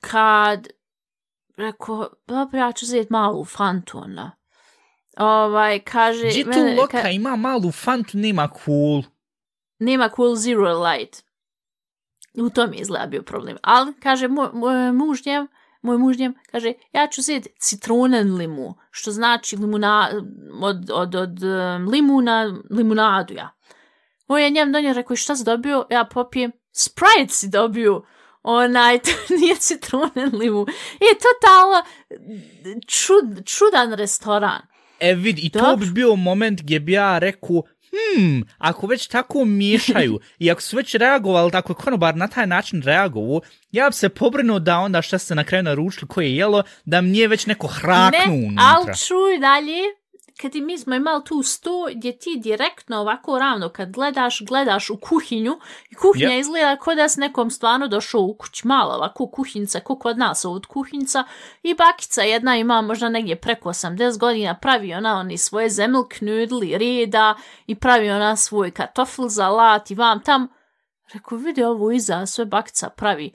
Kad, 0.00 0.68
rekao, 1.56 2.08
dobro, 2.26 2.58
ja 2.58 2.72
ću 2.72 2.86
zeti 2.86 3.12
malu 3.12 3.44
fantu, 3.44 3.98
ona. 3.98 4.32
Ovaj, 5.16 5.78
kaže... 5.80 6.26
Gdje 6.28 6.44
tu 6.44 6.50
mene- 6.50 6.76
loka 6.76 6.98
ka- 7.02 7.14
ima 7.14 7.36
malu 7.36 7.72
fantu, 7.72 8.18
nema 8.18 8.48
cool. 8.64 9.02
nema 9.78 10.08
cool 10.16 10.34
zero 10.36 10.82
light. 10.82 11.22
U 12.34 12.50
tom 12.50 12.72
je 12.72 12.80
izgleda 12.80 13.06
bio 13.06 13.22
problem. 13.22 13.56
Ali, 13.62 13.94
kaže, 14.02 14.28
moj, 14.28 14.48
moj 14.52 14.92
muž 14.92 15.26
njem, 15.26 15.46
moj 15.82 15.98
muž 15.98 16.18
njem, 16.18 16.34
kaže, 16.50 16.72
ja 16.92 17.06
ću 17.06 17.22
zeti 17.22 17.48
citronen 17.60 18.34
limu, 18.36 18.74
što 18.90 19.10
znači 19.10 19.56
limuna, 19.56 20.10
od, 20.60 20.90
od, 20.92 21.14
od 21.14 21.42
um, 21.42 21.88
limuna, 21.88 22.60
limunadu 22.70 23.34
ja. 23.34 23.50
On 24.32 24.40
je 24.40 24.50
njem 24.50 24.72
donio, 24.72 24.92
rekao, 24.92 25.14
"I 25.14 25.16
šta 25.16 25.36
si 25.36 25.44
dobio? 25.44 25.86
Ja 25.90 26.04
popijem, 26.04 26.52
Sprite 26.72 27.34
si 27.34 27.48
dobio. 27.48 28.02
Onaj, 28.42 28.98
to 29.04 29.10
nije 29.40 29.56
citronen 29.56 30.30
limu. 30.32 30.66
Je 31.00 31.14
totalno 31.18 31.82
čud, 32.86 33.46
čudan 33.46 33.92
restoran. 33.92 34.60
E 35.00 35.14
vid, 35.14 35.38
i 35.38 35.50
to 35.50 35.76
bi 35.76 35.90
bio 35.90 36.16
moment 36.16 36.62
gdje 36.62 36.80
bi 36.80 36.92
ja 36.92 37.18
rekao, 37.18 37.62
hmm, 37.90 38.44
ako 38.58 38.86
već 38.86 39.06
tako 39.06 39.44
miješaju 39.44 40.20
i 40.38 40.50
ako 40.50 40.60
su 40.60 40.76
već 40.76 40.94
reagovali 40.94 41.50
tako 41.50 41.72
je 41.72 41.76
konobar 41.76 42.16
na 42.16 42.28
taj 42.28 42.46
način 42.46 42.82
reagovu, 42.82 43.42
ja 43.72 43.88
bi 43.88 43.94
se 43.94 44.08
pobrinuo 44.08 44.58
da 44.58 44.78
onda 44.78 45.02
šta 45.02 45.18
ste 45.18 45.34
na 45.34 45.44
kraju 45.44 45.62
naručili 45.62 46.08
koje 46.08 46.26
je 46.26 46.36
jelo, 46.36 46.62
da 46.84 47.00
mi 47.00 47.10
nije 47.10 47.28
već 47.28 47.46
neko 47.46 47.66
hraknu 47.66 48.18
ne, 48.32 48.46
unutra. 48.46 48.64
ali 48.64 48.96
čuj 49.06 49.38
dalje, 49.40 50.01
kad 50.40 50.54
mi 50.54 50.78
smo 50.78 50.94
imali 50.94 51.24
tu 51.24 51.42
sto 51.42 51.86
gdje 51.94 52.18
ti 52.18 52.40
direktno 52.42 53.00
ovako 53.00 53.38
ravno 53.38 53.68
kad 53.68 53.90
gledaš, 53.90 54.42
gledaš 54.48 54.90
u 54.90 54.96
kuhinju 54.96 55.58
i 55.90 55.94
kuhinja 55.94 56.28
Yep. 56.28 56.40
izgleda 56.40 56.76
kao 56.76 56.94
da 56.94 57.08
s 57.08 57.16
nekom 57.16 57.50
stvarno 57.50 57.88
došao 57.88 58.20
u 58.20 58.34
kuć 58.34 58.64
malo 58.64 58.94
ovako 58.94 59.26
kuhinjica, 59.26 59.80
kao 59.80 59.96
kod 59.96 60.18
nas 60.18 60.44
od 60.44 60.66
kuhinjica 60.66 61.24
i 61.62 61.74
bakica 61.74 62.22
jedna 62.22 62.56
ima 62.56 62.82
možda 62.82 63.08
negdje 63.08 63.40
preko 63.40 63.68
80 63.68 64.18
godina 64.18 64.58
pravi 64.58 64.94
ona 64.94 65.18
oni 65.18 65.38
svoje 65.38 65.70
zemlk 65.70 66.20
nudli 66.20 66.78
reda 66.78 67.34
i 67.66 67.74
pravi 67.74 68.10
ona 68.10 68.36
svoj 68.36 68.70
kartofel 68.70 69.28
zalat 69.28 69.90
i 69.90 69.94
vam 69.94 70.22
tam 70.22 70.48
Rekao, 71.14 71.38
vidi 71.38 71.62
ovo 71.62 71.90
iza, 71.90 72.26
sve 72.26 72.44
bakica 72.44 72.90
pravi. 72.90 73.32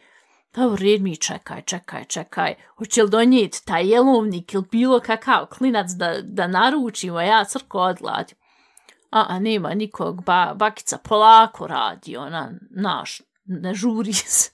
Dobro, 0.57 0.77
red 0.81 1.01
mi 1.01 1.15
čekaj, 1.15 1.61
čekaj, 1.61 2.05
čekaj. 2.05 2.55
Hoće 2.77 3.03
li 3.03 3.09
donijeti 3.09 3.65
taj 3.65 3.89
jelovnik 3.89 4.53
ili 4.53 4.63
bilo 4.71 4.99
kakav 4.99 5.45
klinac 5.45 5.91
da, 5.91 6.15
da 6.23 6.47
naručimo, 6.47 7.21
ja 7.21 7.43
crko 7.45 7.79
odladim. 7.79 8.37
A, 9.11 9.25
a 9.29 9.39
nema 9.39 9.73
nikog, 9.73 10.23
ba, 10.23 10.53
bakica 10.55 10.97
polako 10.97 11.67
radi, 11.67 12.17
ona, 12.17 12.51
naš, 12.69 13.21
ne 13.45 13.73
žuri 13.73 14.13
se. 14.33 14.51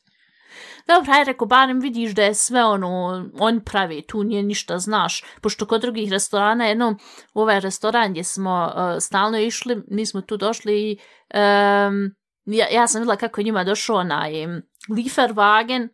Dobro, 0.87 1.13
aj 1.13 1.23
reko, 1.23 1.45
barem 1.45 1.79
vidiš 1.79 2.11
da 2.11 2.23
je 2.23 2.33
sve 2.33 2.65
ono, 2.65 3.25
on 3.39 3.59
pravi, 3.59 4.01
tu 4.01 4.23
nije 4.23 4.43
ništa, 4.43 4.79
znaš, 4.79 5.23
pošto 5.41 5.65
kod 5.65 5.81
drugih 5.81 6.11
restorana, 6.11 6.65
jednom, 6.65 6.99
u 7.33 7.41
ovaj 7.41 7.59
restoran 7.59 8.11
gdje 8.11 8.23
smo 8.23 8.73
uh, 8.75 8.81
stalno 8.99 9.39
išli, 9.39 9.83
mi 9.87 10.05
smo 10.05 10.21
tu 10.21 10.37
došli 10.37 10.81
i 10.81 10.97
um, 11.33 12.15
ja, 12.45 12.67
ja 12.71 12.87
sam 12.87 13.01
vidjela 13.01 13.15
kako 13.15 13.41
je 13.41 13.45
njima 13.45 13.63
došao 13.63 13.95
onaj 13.95 14.45
um, 14.45 14.61
Lieferwagen 14.89 15.87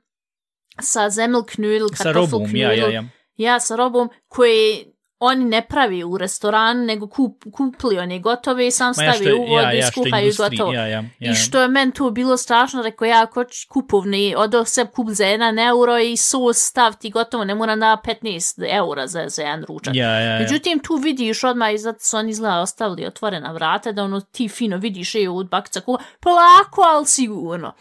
sa 0.82 1.10
zemlknudel, 1.10 1.88
Sa 1.96 2.12
robom, 2.12 2.56
ja, 2.56 2.74
ja, 2.74 2.90
ja. 2.90 3.04
ja 3.38 3.60
sa 3.60 3.76
robom 3.76 4.10
koji 4.28 4.89
oni 5.20 5.46
ne 5.46 5.62
pravi 5.62 6.04
u 6.04 6.18
restoran, 6.18 6.86
nego 6.86 7.08
kup, 7.08 7.44
kupli 7.52 8.00
one 8.00 8.20
gotove 8.20 8.68
i 8.68 8.72
sam 8.72 8.94
Ma 8.98 9.04
ja 9.04 9.14
stavi 9.14 9.30
što, 9.30 9.36
u 9.36 9.40
vodu 9.40 9.54
ja, 9.54 9.74
i 9.74 9.78
ja, 9.78 9.92
što 9.92 10.02
skuhaju 10.02 10.34
gotovo. 10.38 10.74
ja, 10.74 10.88
ja, 10.88 11.04
ja. 11.20 11.32
I 11.32 11.36
što 11.36 11.62
je 11.62 11.68
meni 11.68 11.92
tu 11.94 12.12
bilo 12.12 12.38
strašno, 12.38 12.82
rekao 12.82 13.06
ja 13.06 13.26
koč 13.26 13.66
kupovni, 13.66 14.34
odo 14.38 14.66
se 14.66 14.86
kup 14.86 15.08
za 15.10 15.24
1 15.24 15.68
euro 15.68 15.98
i 15.98 16.18
sos 16.18 16.58
staviti 16.58 17.10
gotovo, 17.10 17.44
ne 17.46 17.56
mora 17.56 17.76
na 17.76 17.98
15 18.06 18.66
eura 18.70 19.08
za, 19.08 19.26
za 19.28 19.42
jedan 19.42 19.64
ručak. 19.64 19.96
Ja, 19.96 20.10
ja, 20.10 20.20
ja. 20.20 20.40
Međutim, 20.40 20.80
tu 20.80 20.96
vidiš 20.96 21.44
odmah 21.44 21.74
i 21.74 21.78
zato 21.78 22.00
su 22.00 22.18
oni 22.18 22.30
izgleda 22.30 22.60
ostavili 22.60 23.06
otvorena 23.06 23.52
vrata, 23.52 23.92
da 23.92 24.04
ono 24.04 24.22
ti 24.22 24.50
fino 24.50 24.78
vidiš 24.78 25.16
je 25.16 25.30
od 25.30 25.50
bakica 25.50 25.82
kuha, 25.82 26.04
polako, 26.20 26.82
ali 26.82 27.06
sigurno. 27.06 27.74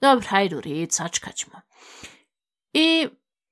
Dobro, 0.00 0.26
hajde 0.28 0.56
u 0.56 0.60
red, 0.60 0.92
sačkat 0.92 1.34
ćemo. 1.34 1.60
I 2.72 3.08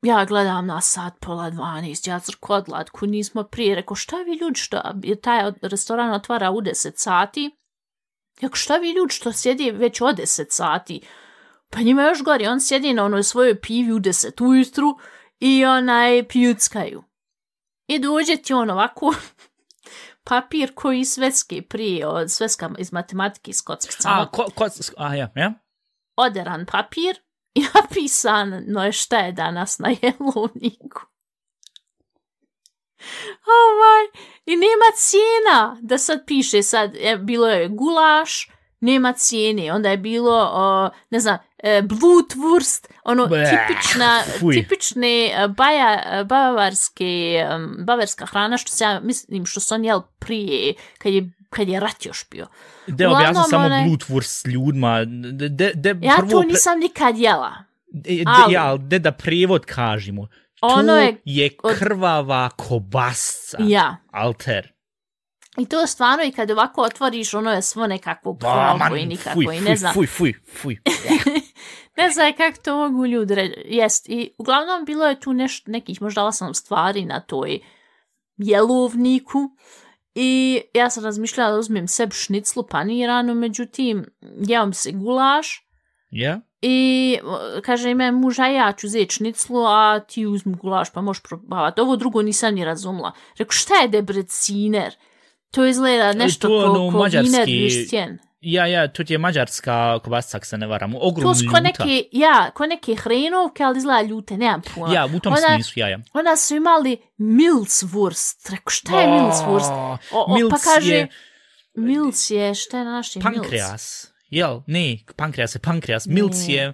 ja 0.06 0.24
gledam 0.24 0.66
na 0.66 0.80
sat 0.80 1.14
pola 1.20 1.50
12, 1.50 2.08
ja 2.08 2.20
crko 2.20 2.54
odlatku, 2.54 3.06
nismo 3.06 3.42
prije, 3.42 3.74
rekao 3.74 3.94
šta 3.94 4.16
vi 4.16 4.32
ljudi 4.32 4.58
što, 4.58 4.82
jer 5.02 5.20
taj 5.20 5.52
restoran 5.62 6.12
otvara 6.12 6.50
u 6.50 6.60
10 6.60 6.92
sati, 6.96 7.56
Jako 8.40 8.56
šta 8.56 8.76
vi 8.76 8.90
ljudi 8.90 9.14
što 9.14 9.32
sjedi 9.32 9.70
već 9.70 10.00
od 10.00 10.16
10 10.16 10.46
sati? 10.50 11.00
Pa 11.70 11.80
njima 11.80 12.02
još 12.02 12.22
gori, 12.22 12.46
on 12.46 12.60
sjedi 12.60 12.92
na 12.92 13.04
onoj 13.04 13.22
svojoj 13.22 13.60
pivi 13.60 13.92
u 13.92 13.98
10 13.98 14.44
ujutru 14.44 14.98
i 15.40 15.64
onaj 15.64 16.28
pijuckaju. 16.28 17.02
I 17.86 17.98
dođe 17.98 18.36
ti 18.36 18.52
on 18.52 18.70
ovako 18.70 19.14
papir 20.28 20.74
koji 20.74 21.00
iz 21.00 21.08
sveske 21.08 21.62
prije, 21.62 22.06
od 22.06 22.30
sveska 22.30 22.70
iz 22.78 22.92
matematike 22.92 23.50
iz 23.50 23.62
kockicama, 23.62 24.22
A, 24.22 24.30
ko, 24.30 24.46
ko, 24.54 24.66
a, 24.96 25.14
ja, 25.14 25.32
ja? 25.36 25.52
oderan 26.16 26.66
papir 26.66 27.16
i 27.60 27.64
napisano 27.74 28.84
je 28.84 28.92
šta 28.92 29.18
je 29.18 29.32
danas 29.32 29.78
na 29.78 29.88
jelovniku. 30.02 31.00
Ovaj, 33.46 34.22
i 34.46 34.56
nema 34.56 34.88
cijena, 34.96 35.76
da 35.80 35.98
sad 35.98 36.26
piše 36.26 36.62
sad, 36.62 36.96
e, 37.00 37.16
bilo 37.16 37.48
je 37.48 37.68
gulaš, 37.68 38.50
nema 38.80 39.12
cijene, 39.12 39.72
onda 39.72 39.90
je 39.90 39.96
bilo, 39.96 40.50
o, 40.52 40.90
ne 41.10 41.20
znam, 41.20 41.38
e, 41.58 41.82
blutwurst, 41.82 42.88
ono 43.04 43.26
Bleh, 43.26 43.48
tipična, 43.48 44.22
fuj. 44.40 44.54
tipične 44.54 45.26
e, 45.26 45.48
baja, 45.48 46.02
e, 46.04 46.24
bavarske, 46.24 47.44
bavarska 47.86 48.26
hrana, 48.26 48.56
što 48.56 48.72
se 48.72 48.84
ja 48.84 49.00
mislim, 49.00 49.46
što 49.46 49.60
su 49.60 49.74
oni 49.74 49.86
jel 49.86 50.00
prije, 50.18 50.74
kad 50.98 51.12
je, 51.12 51.30
kad 51.50 51.68
je 51.68 51.80
rat 51.80 52.06
još 52.06 52.24
bio. 52.30 52.46
De, 52.86 53.06
Uglavnom, 53.06 53.44
samo 53.44 53.64
onaj- 53.64 53.84
blutwurst 53.84 54.46
ljudima. 54.46 55.04
De, 55.32 55.48
de, 55.48 55.72
de, 55.74 55.96
Ja 56.02 56.14
prvo 56.16 56.30
to 56.30 56.42
nisam 56.42 56.78
nikad 56.78 57.18
jela. 57.18 57.52
De, 57.86 58.10
de, 58.10 58.24
Ali- 58.26 58.52
ja, 58.52 58.64
ali 58.64 58.78
de 58.80 58.98
da 58.98 59.12
prijevod 59.12 59.64
kažemo. 59.64 60.28
Ono 60.60 60.82
to 60.84 60.96
je 60.96 61.16
je 61.24 61.50
od- 61.62 61.78
krvava 61.78 62.48
kobasca. 62.50 63.56
Ja. 63.60 63.96
Alter. 64.10 64.72
I 65.58 65.66
to 65.66 65.80
je 65.80 65.86
stvarno 65.86 66.24
i 66.24 66.32
kad 66.32 66.50
ovako 66.50 66.82
otvoriš, 66.82 67.34
ono 67.34 67.52
je 67.52 67.62
svo 67.62 67.86
nekakvo 67.86 68.34
provo 68.34 68.96
i 68.96 69.06
nikako 69.06 69.34
fuj, 69.34 69.56
i 69.56 69.60
ne 69.60 69.76
znam. 69.76 69.94
Fuj, 69.94 70.06
fuj, 70.06 70.32
fuj, 70.52 70.76
ne 71.96 72.10
znam 72.10 72.32
kako 72.32 72.58
to 72.58 72.76
mogu 72.78 73.06
ljudi 73.06 73.34
reći. 73.34 73.54
Jest. 73.64 74.08
I 74.08 74.30
uglavnom 74.38 74.84
bilo 74.84 75.06
je 75.06 75.20
tu 75.20 75.32
neš, 75.32 75.62
nekih 75.66 76.02
možda 76.02 76.24
osam 76.24 76.54
stvari 76.54 77.04
na 77.04 77.20
toj 77.20 77.60
jelovniku. 78.36 79.38
I 80.18 80.60
ja 80.74 80.90
sam 80.90 81.04
razmišljala 81.04 81.52
da 81.52 81.58
uzmem 81.58 81.88
sebi 81.88 82.14
šniclu 82.14 82.62
paniranu, 82.62 83.34
međutim, 83.34 84.04
jeo 84.48 84.72
se 84.72 84.92
gulaš. 84.92 85.68
Ja? 86.10 86.40
I 86.62 87.18
kaže 87.62 87.90
ime 87.90 88.12
muža, 88.12 88.46
ja 88.46 88.72
ću 88.72 88.86
uzeti 88.86 89.14
šniclu, 89.14 89.64
a 89.66 90.00
ti 90.00 90.26
uzmi 90.26 90.54
gulaš, 90.54 90.92
pa 90.92 91.00
možeš 91.00 91.22
probavati. 91.22 91.80
Ovo 91.80 91.96
drugo 91.96 92.22
nisam 92.22 92.54
ni 92.54 92.64
razumla. 92.64 93.12
Rekao, 93.38 93.52
šta 93.52 93.74
je 93.74 93.88
debreciner? 93.88 94.94
To 95.50 95.66
izgleda 95.66 96.12
nešto 96.12 96.48
to, 96.48 96.54
ko, 96.64 96.70
ono, 96.70 96.92
ko 96.92 96.98
mađarski- 96.98 97.22
viner 97.22 97.46
vištjen. 97.46 98.18
Ja, 98.48 98.66
ja, 98.66 98.88
to 98.88 99.02
je 99.08 99.18
mađarska 99.18 99.98
kobasica, 99.98 100.36
ako 100.36 100.46
se 100.46 100.58
ne 100.58 100.66
varam, 100.66 100.94
ogromno 100.94 101.32
To 101.32 101.34
su 101.34 101.44
ko 101.50 101.56
ljuta. 101.58 101.60
neke, 101.60 102.08
ja, 102.12 102.50
ko 102.54 102.66
neke 102.66 102.94
hrenovke, 102.94 103.62
ali 103.62 103.78
izgleda 103.78 104.02
ljute, 104.02 104.36
nemam 104.36 104.62
pojma. 104.74 104.94
Ja, 104.94 105.06
u 105.06 105.20
tom 105.20 105.32
Ona- 105.32 105.54
smislu, 105.54 105.80
ja, 105.80 105.88
ja. 105.88 105.98
Onda 106.12 106.36
su 106.36 106.56
imali 106.56 106.96
Milswurst. 107.18 108.50
Rekao, 108.50 108.70
šta 108.70 109.00
je 109.00 109.08
Milswurst? 109.08 109.70
O, 109.70 109.98
o, 110.12 110.34
Milc 110.34 110.50
pa 110.50 110.58
kaže, 110.58 110.94
je 110.94 111.08
Milc 111.74 112.30
je, 112.30 112.54
šta 112.54 112.78
je 112.78 112.84
na 112.84 112.90
našem 112.90 113.22
Milc? 113.24 113.36
pankreas. 113.36 114.12
Jel? 114.30 114.60
Ne, 114.66 114.98
pankreas 115.16 115.54
je 115.54 115.58
pankreas. 115.58 116.06
Milc 116.06 116.36
je... 116.48 116.72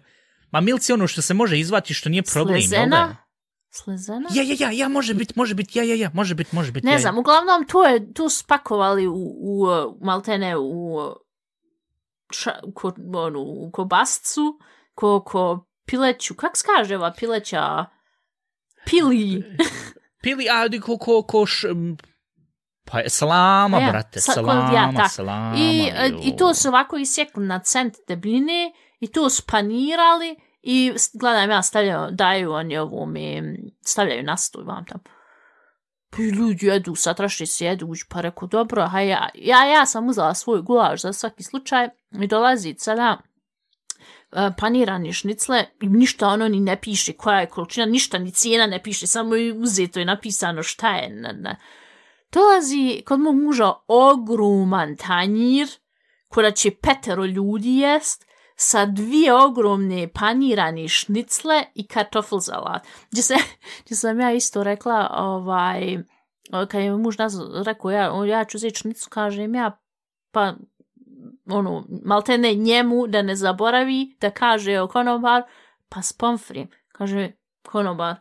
Ma 0.51 0.61
milc 0.61 0.89
je 0.89 0.95
ono 0.95 1.07
što 1.07 1.23
se 1.23 1.35
može 1.35 1.59
izvati 1.59 1.95
što 1.95 2.09
nije 2.09 2.23
problem, 2.23 2.57
jel 2.57 2.68
da? 2.70 2.77
Slezena? 2.77 3.16
Slezena? 3.70 4.29
Ja, 4.35 4.43
ja, 4.43 4.57
ja, 4.59 4.70
ja, 4.70 4.89
može 4.89 5.14
biti, 5.14 5.33
može 5.37 5.55
biti, 5.55 5.79
ja, 5.79 5.85
ja, 5.85 5.95
ja, 5.95 6.11
može 6.14 6.35
biti, 6.35 6.57
može 6.57 6.73
biti. 6.73 6.87
Ne 6.87 6.93
ja, 6.93 6.99
znam, 6.99 7.18
uglavnom 7.18 7.66
tu 7.68 7.79
je, 7.79 8.12
tu 8.12 8.29
su 8.29 8.45
pakovali 8.49 9.07
u, 9.07 9.14
u 9.41 9.66
maltene 10.01 10.57
u 10.57 10.99
ša, 12.33 12.53
ko, 12.74 12.93
onu, 13.14 13.41
u 13.41 13.70
kobascu, 13.72 14.59
ko, 14.95 15.20
ko 15.24 15.66
pileću, 15.87 16.35
kak 16.35 16.57
se 16.57 16.64
kaže 16.76 16.97
ova 16.97 17.12
pileća? 17.18 17.87
Pili. 18.87 19.45
Pili, 20.22 20.49
a, 20.51 20.68
ko, 20.83 20.99
ko, 20.99 21.22
ko, 21.22 21.47
š, 21.47 21.66
pa 22.85 22.99
je 22.99 23.11
salama, 23.11 23.78
Ja, 23.78 23.91
brate, 23.91 24.20
sa- 24.20 24.33
ko- 24.33 24.35
salama, 24.35 24.72
ja, 24.74 24.93
tak. 24.97 25.11
salama. 25.12 25.57
I, 25.59 25.80
uh, 25.80 26.11
jo. 26.11 26.18
I 26.22 26.37
to 26.37 26.55
su 26.55 26.68
ovako 26.68 26.97
isjekli 26.97 27.47
na 27.47 27.59
cent 27.59 27.95
debljine 28.09 28.72
i 29.01 29.07
to 29.07 29.30
spanirali 29.30 30.37
i 30.62 30.93
gledam 31.20 31.51
ja 31.51 31.62
stavljaju, 31.62 32.11
daju 32.11 32.53
oni 32.53 32.78
ovo 32.78 33.07
mi, 33.07 33.43
stavljaju 33.87 34.22
na 34.22 34.37
stol 34.37 34.64
vam 34.64 34.85
tam. 34.87 35.01
Pa 36.11 36.22
i 36.22 36.28
ljudi 36.28 36.66
jedu, 36.66 36.95
satraši 36.95 37.47
se 37.47 37.64
jedu, 37.64 37.93
pa 38.09 38.20
reku, 38.20 38.47
dobro, 38.47 38.87
ha 38.87 39.01
ja, 39.01 39.28
ja, 39.35 39.64
ja 39.64 39.87
sam 39.87 40.09
uzela 40.09 40.35
svoj 40.35 40.62
gulaš 40.62 41.03
za 41.03 41.12
svaki 41.12 41.43
slučaj 41.43 41.89
i 42.20 42.26
dolazi 42.26 42.74
sada 42.78 43.18
e, 44.32 44.50
panirani 44.58 45.12
šnicle 45.12 45.64
i 45.80 45.88
ništa 45.88 46.28
ono 46.28 46.48
ni 46.48 46.60
ne 46.60 46.80
piše 46.80 47.12
koja 47.12 47.40
je 47.40 47.46
količina, 47.46 47.86
ništa 47.86 48.18
ni 48.18 48.30
cijena 48.30 48.66
ne 48.66 48.82
piše, 48.82 49.06
samo 49.06 49.34
je 49.34 49.52
uzeto 49.52 50.00
i 50.00 50.04
napisano 50.04 50.62
šta 50.62 50.96
je. 50.96 51.10
Na, 51.10 51.32
na. 51.32 51.56
Dolazi 52.32 53.02
kod 53.06 53.20
mog 53.20 53.36
muža 53.36 53.72
ogroman 53.88 54.96
tanjir 54.96 55.68
koja 56.28 56.50
će 56.50 56.70
petero 56.70 57.24
ljudi 57.24 57.76
jest 57.76 58.24
sa 58.56 58.86
dvije 58.86 59.34
ogromne 59.34 60.08
panirane 60.14 60.88
šnicle 60.88 61.64
i 61.74 61.86
kartofel 61.86 62.40
salat. 62.40 62.86
Gdje, 63.10 63.22
se, 63.22 63.34
gdje 63.84 63.96
sam 63.96 64.20
ja 64.20 64.32
isto 64.32 64.62
rekla, 64.64 65.10
ovaj, 65.18 65.98
kad 66.68 66.82
je 66.82 66.96
muž 66.96 67.18
nazv, 67.18 67.40
rekao, 67.66 67.90
ja, 67.90 68.24
ja 68.26 68.44
ću 68.44 68.56
uzeti 68.56 68.78
šnicu, 68.78 69.10
kažem 69.10 69.54
ja, 69.54 69.78
pa 70.30 70.54
ono, 71.47 71.85
malte 72.05 72.39
ne 72.39 72.55
njemu 72.55 73.07
da 73.07 73.23
ne 73.23 73.37
zaboravi, 73.37 74.16
da 74.20 74.31
kaže 74.31 74.81
o 74.81 74.89
konobar, 74.89 75.43
pa 75.89 76.03
s 76.03 76.12
pomfrijem. 76.12 76.68
Kaže, 76.89 77.33
konobar, 77.62 78.14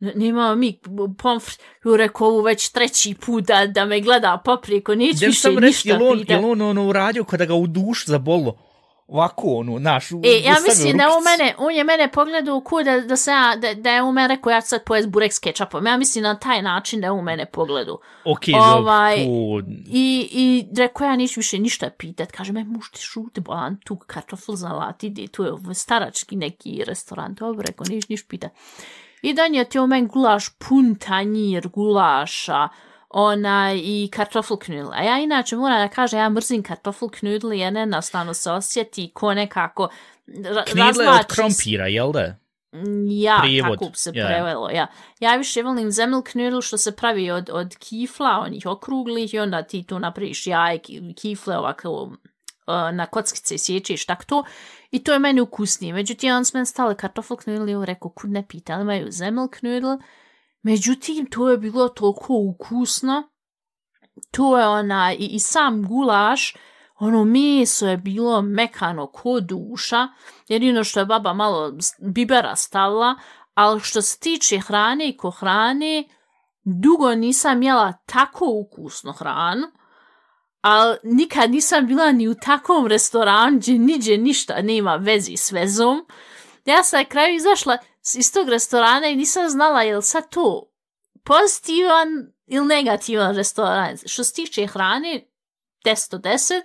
"N- 0.00 0.12
Nemamo 0.14 0.54
mi 0.54 0.80
pomfri, 1.18 1.54
ju 1.84 1.96
rekao 1.96 2.26
ovu 2.28 2.40
već 2.40 2.68
treći 2.68 3.14
put 3.26 3.44
da, 3.44 3.66
da 3.66 3.84
me 3.84 4.00
gleda 4.00 4.42
poprijeko, 4.44 4.94
neću 4.94 5.18
više 5.26 5.48
reći, 5.50 5.66
ništa 5.66 5.88
jel 5.88 6.02
on, 6.02 6.18
jel 6.34 6.50
on 6.50 6.62
ono 6.62 6.86
uradio 6.88 7.24
kada 7.24 7.44
ga 7.44 7.54
u 7.54 7.66
duš 7.66 8.06
zabolo? 8.06 8.67
Ovako, 9.08 9.46
ono, 9.46 9.78
naš, 9.78 10.10
E, 10.12 10.40
ja 10.44 10.56
mislim 10.64 10.96
da 10.96 11.04
u 11.04 11.08
rukicu. 11.08 11.24
mene, 11.24 11.54
on 11.58 11.74
je 11.74 11.84
mene 11.84 12.12
pogledao 12.12 12.60
ko 12.60 12.82
da, 12.82 13.00
da, 13.00 13.16
se 13.16 13.30
ja, 13.30 13.56
da, 13.56 13.74
da 13.74 13.90
je 13.90 14.02
u 14.02 14.12
mene 14.12 14.28
rekao 14.28 14.50
ja 14.50 14.60
ću 14.60 14.68
sad 14.68 14.84
pojest 14.84 15.08
burek 15.08 15.32
s 15.32 15.38
kečapom. 15.38 15.86
Ja 15.86 15.96
mislim 15.96 16.22
na 16.22 16.38
taj 16.38 16.62
način 16.62 17.00
da 17.00 17.06
je 17.06 17.10
u 17.10 17.22
mene 17.22 17.46
pogledao. 17.46 17.98
Ok, 18.24 18.40
ovaj, 18.54 19.16
dobro. 19.16 19.66
I, 19.86 20.28
i 20.32 20.66
rekao 20.76 21.04
ja 21.06 21.16
neću 21.16 21.40
više 21.40 21.58
ništa 21.58 21.90
pitat. 21.98 22.32
Kaže, 22.32 22.52
me 22.52 22.64
muš 22.64 22.90
ti 22.90 23.00
šuti, 23.00 23.40
bolan, 23.40 23.76
tu 23.84 23.96
kartofel 23.96 24.54
zalat, 24.54 25.02
ide, 25.04 25.26
tu 25.26 25.44
je 25.44 25.52
starački 25.74 26.36
neki 26.36 26.82
restoran. 26.86 27.34
Dobro, 27.34 27.62
rekao, 27.66 27.86
neću 27.88 28.06
niš 28.10 28.26
pitat. 28.28 28.50
I 29.22 29.34
donio 29.34 29.64
ti 29.64 29.78
u 29.78 29.86
meni 29.86 30.06
gulaš, 30.06 30.48
pun 30.48 30.94
tanjir 30.94 31.68
gulaša, 31.68 32.68
onaj, 33.10 33.76
i 33.76 34.08
kartofel 34.12 34.56
knudel. 34.56 34.92
A 34.92 35.02
ja 35.02 35.18
inače 35.18 35.56
moram 35.56 35.78
da 35.78 35.88
kažem, 35.88 36.20
ja 36.20 36.28
mrzim 36.28 36.62
kartofel 36.62 37.08
knudel, 37.10 37.52
jer 37.52 37.74
jednostavno 37.74 38.34
se 38.34 38.50
osjeti 38.52 39.10
ko 39.14 39.34
nekako 39.34 39.88
ra 40.26 40.64
Knidle 40.64 40.88
od 40.88 40.96
razvlači 40.96 41.24
s- 41.24 41.34
krompira, 41.34 41.86
jel 41.86 42.12
da? 42.12 42.36
Ja, 43.10 43.38
Prijevod, 43.40 43.78
tako 43.78 43.94
se 43.94 44.10
ja. 44.14 44.26
prevelo, 44.26 44.70
ja. 44.70 44.86
Ja 45.20 45.36
više 45.36 45.62
volim 45.62 45.90
zemlknudel 45.90 46.60
što 46.60 46.78
se 46.78 46.96
pravi 46.96 47.30
od, 47.30 47.50
od 47.52 47.76
kifla, 47.76 48.40
onih 48.40 48.66
okruglih 48.66 49.34
i 49.34 49.38
onda 49.38 49.62
ti 49.62 49.82
tu 49.82 49.98
napraviš 49.98 50.46
jaje, 50.46 50.78
ki- 50.78 51.14
kifle 51.14 51.58
ovako 51.58 52.12
na 52.92 53.06
kockice 53.06 53.58
sjećeš, 53.58 54.06
tak 54.06 54.24
to. 54.24 54.44
I 54.90 55.04
to 55.04 55.12
je 55.12 55.18
meni 55.18 55.40
ukusnije. 55.40 55.94
Međutim, 55.94 56.34
on 56.34 56.44
s 56.44 56.54
meni 56.54 56.66
stale 56.66 56.94
kartofel 56.96 57.36
knudel 57.36 57.68
i 57.68 57.74
on 57.74 57.84
rekao, 57.84 58.10
kud 58.10 58.30
ne 58.30 58.46
pita, 58.48 58.72
ali 58.72 58.82
imaju 58.82 59.06
zemlknudel. 59.10 59.98
Međutim, 60.62 61.26
to 61.30 61.48
je 61.48 61.58
bilo 61.58 61.88
toliko 61.88 62.34
ukusno. 62.34 63.28
To 64.30 64.58
je 64.58 64.66
ona, 64.66 65.12
i, 65.12 65.26
i 65.26 65.38
sam 65.40 65.86
gulaš, 65.88 66.54
ono 66.98 67.24
meso 67.24 67.88
je 67.88 67.96
bilo 67.96 68.42
mekano 68.42 69.06
ko 69.06 69.40
duša, 69.40 70.08
jedino 70.48 70.84
što 70.84 71.00
je 71.00 71.06
baba 71.06 71.32
malo 71.32 71.72
bibera 71.98 72.56
stavila, 72.56 73.14
ali 73.54 73.80
što 73.80 74.02
se 74.02 74.18
tiče 74.18 74.58
hrane 74.58 75.08
i 75.08 75.16
ko 75.16 75.30
hrane, 75.30 76.04
dugo 76.64 77.14
nisam 77.14 77.62
jela 77.62 77.92
tako 77.92 78.44
ukusno 78.48 79.12
hranu, 79.12 79.66
ali 80.60 80.96
nikad 81.02 81.50
nisam 81.50 81.86
bila 81.86 82.12
ni 82.12 82.28
u 82.28 82.34
takvom 82.34 82.86
restoranu 82.86 83.58
gdje 83.58 83.78
niđe 83.78 84.16
ništa 84.16 84.62
nema 84.62 84.96
vezi 84.96 85.36
s 85.36 85.52
vezom. 85.52 86.06
Ja 86.64 86.82
sam 86.82 87.00
na 87.00 87.04
kraju 87.04 87.36
izašla 87.36 87.78
iz 88.14 88.32
tog 88.32 88.48
restorana 88.48 89.06
i 89.06 89.16
nisam 89.16 89.48
znala 89.48 89.82
je 89.82 89.96
li 89.96 90.02
sad 90.02 90.28
to 90.30 90.72
pozitivan 91.24 92.08
ili 92.46 92.66
negativan 92.66 93.36
restoran. 93.36 93.96
Što 94.06 94.24
se 94.24 94.34
tiče 94.34 94.66
hrane, 94.66 95.24
10 95.84 96.14
od 96.14 96.20
10. 96.22 96.62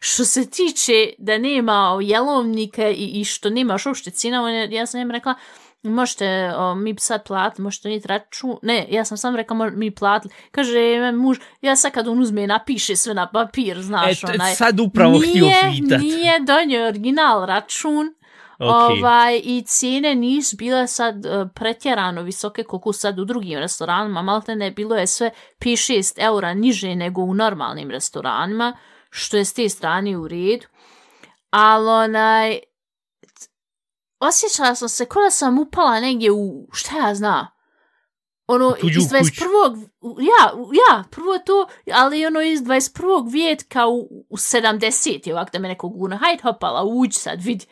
Što 0.00 0.24
se 0.24 0.46
tiče 0.46 0.92
da 1.18 1.38
nema 1.38 1.98
jelovnika 2.02 2.88
i, 2.88 3.10
i 3.12 3.24
što 3.24 3.50
nemaš 3.50 3.86
uopšte 3.86 4.10
cinnamon, 4.10 4.50
ja 4.70 4.86
sam 4.86 5.00
im 5.00 5.10
rekla, 5.10 5.34
možete 5.82 6.26
o, 6.56 6.74
mi 6.74 6.94
sad 6.98 7.26
platiti, 7.26 7.62
možete 7.62 7.82
donijeti 7.82 8.08
račun. 8.08 8.56
Ne, 8.62 8.86
ja 8.90 9.04
sam 9.04 9.16
sam 9.18 9.36
rekla, 9.36 9.56
mo- 9.56 9.76
mi 9.76 9.90
platili. 9.90 10.34
Kaže, 10.50 10.78
muž, 11.12 11.38
ja 11.60 11.76
sad 11.76 11.92
kad 11.92 12.08
on 12.08 12.20
uzme, 12.20 12.46
napiše 12.46 12.96
sve 12.96 13.14
na 13.14 13.30
papir, 13.30 13.78
E, 13.78 13.82
znaš, 13.82 14.20
t- 14.20 14.26
onaj. 14.28 14.54
sad 14.54 14.80
upravo 14.80 15.18
htio 15.20 15.44
nije, 15.44 15.60
pitat. 15.72 16.00
nije 16.00 16.40
donio 16.40 16.86
original 16.86 17.46
račun, 17.46 18.14
Ok. 18.64 18.70
Ovaj, 18.92 19.40
I 19.44 19.62
cijene 19.62 20.14
nisu 20.14 20.56
bile 20.56 20.86
sad 20.86 21.26
uh, 21.26 21.32
pretjerano 21.54 22.22
visoke 22.22 22.64
koliko 22.64 22.92
sad 22.92 23.18
u 23.18 23.24
drugim 23.24 23.58
restoranima, 23.58 24.22
malte 24.22 24.56
ne 24.56 24.70
bilo 24.70 24.96
je 24.96 25.06
sve 25.06 25.30
5-6 25.58 26.14
eura 26.18 26.54
niže 26.54 26.94
nego 26.94 27.22
u 27.22 27.34
normalnim 27.34 27.90
restoranima, 27.90 28.76
što 29.10 29.36
je 29.36 29.44
s 29.44 29.54
te 29.54 29.68
strane 29.68 30.16
u 30.16 30.28
redu. 30.28 30.66
Ali 31.50 31.88
onaj, 31.88 32.58
osjećala 34.20 34.74
sam 34.74 34.88
se 34.88 35.06
kao 35.06 35.22
da 35.22 35.30
sam 35.30 35.58
upala 35.58 36.00
negdje 36.00 36.30
u, 36.32 36.68
šta 36.72 36.96
ja 36.98 37.14
znam, 37.14 37.46
ono, 38.46 38.72
tuđu 38.72 38.98
iz 38.98 39.04
21. 39.06 39.86
u- 40.00 40.16
Ja, 40.20 40.52
ja, 40.88 41.04
prvo 41.10 41.38
to, 41.38 41.66
ali 41.92 42.26
ono 42.26 42.40
iz 42.42 42.60
21. 42.60 43.32
vijetka 43.32 43.86
u, 43.86 43.98
u 44.30 44.36
70. 44.36 45.32
ovak 45.32 45.52
da 45.52 45.58
me 45.58 45.68
neko 45.68 45.88
guna, 45.88 46.16
hajde 46.16 46.42
hopala, 46.42 46.82
uđi 46.84 47.12
sad, 47.12 47.42
vidi. 47.42 47.66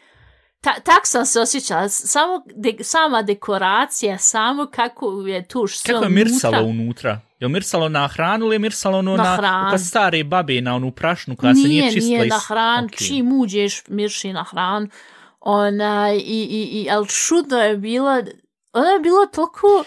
Ta, 0.60 0.74
tak 0.74 1.00
sam 1.04 1.26
se 1.26 1.40
osjećala, 1.40 1.88
samo 1.88 2.42
de, 2.46 2.74
sama 2.80 3.22
dekoracija, 3.22 4.18
samo 4.18 4.66
kako 4.66 5.06
je 5.20 5.44
tu 5.44 5.66
sve 5.66 5.94
Kako 5.94 6.04
je 6.04 6.08
unutra. 6.08 6.24
mirsalo 6.24 6.62
unutra? 6.62 7.20
Je 7.40 7.46
li 7.46 7.52
mirsalo 7.52 7.88
na 7.88 8.08
hranu 8.08 8.46
ili 8.46 8.54
je 8.54 8.58
mirsalo 8.58 8.98
ono 8.98 9.16
Na 9.16 9.22
na, 9.22 9.36
hranu. 9.36 9.70
kod 9.70 9.80
stare 9.80 10.24
babe 10.24 10.60
na 10.60 10.74
onu 10.74 10.90
prašnu 10.90 11.36
koja 11.36 11.54
se 11.54 11.60
nije 11.60 11.82
čistila? 11.84 12.06
Nije 12.08 12.26
iz- 12.26 12.30
na 12.30 12.38
hran, 12.38 12.84
Ok. 12.84 12.90
čim 12.92 13.32
uđeš, 13.32 13.82
mirši 13.88 14.32
na 14.32 14.44
hran. 14.44 14.90
Ona, 15.40 16.12
i, 16.12 16.18
i, 16.18 16.82
i, 16.82 16.88
ali 16.90 17.08
čudno 17.08 17.58
je 17.58 17.76
bilo, 17.76 18.10
ono 18.72 18.86
je 18.86 19.00
bilo 19.00 19.26
toliko 19.26 19.84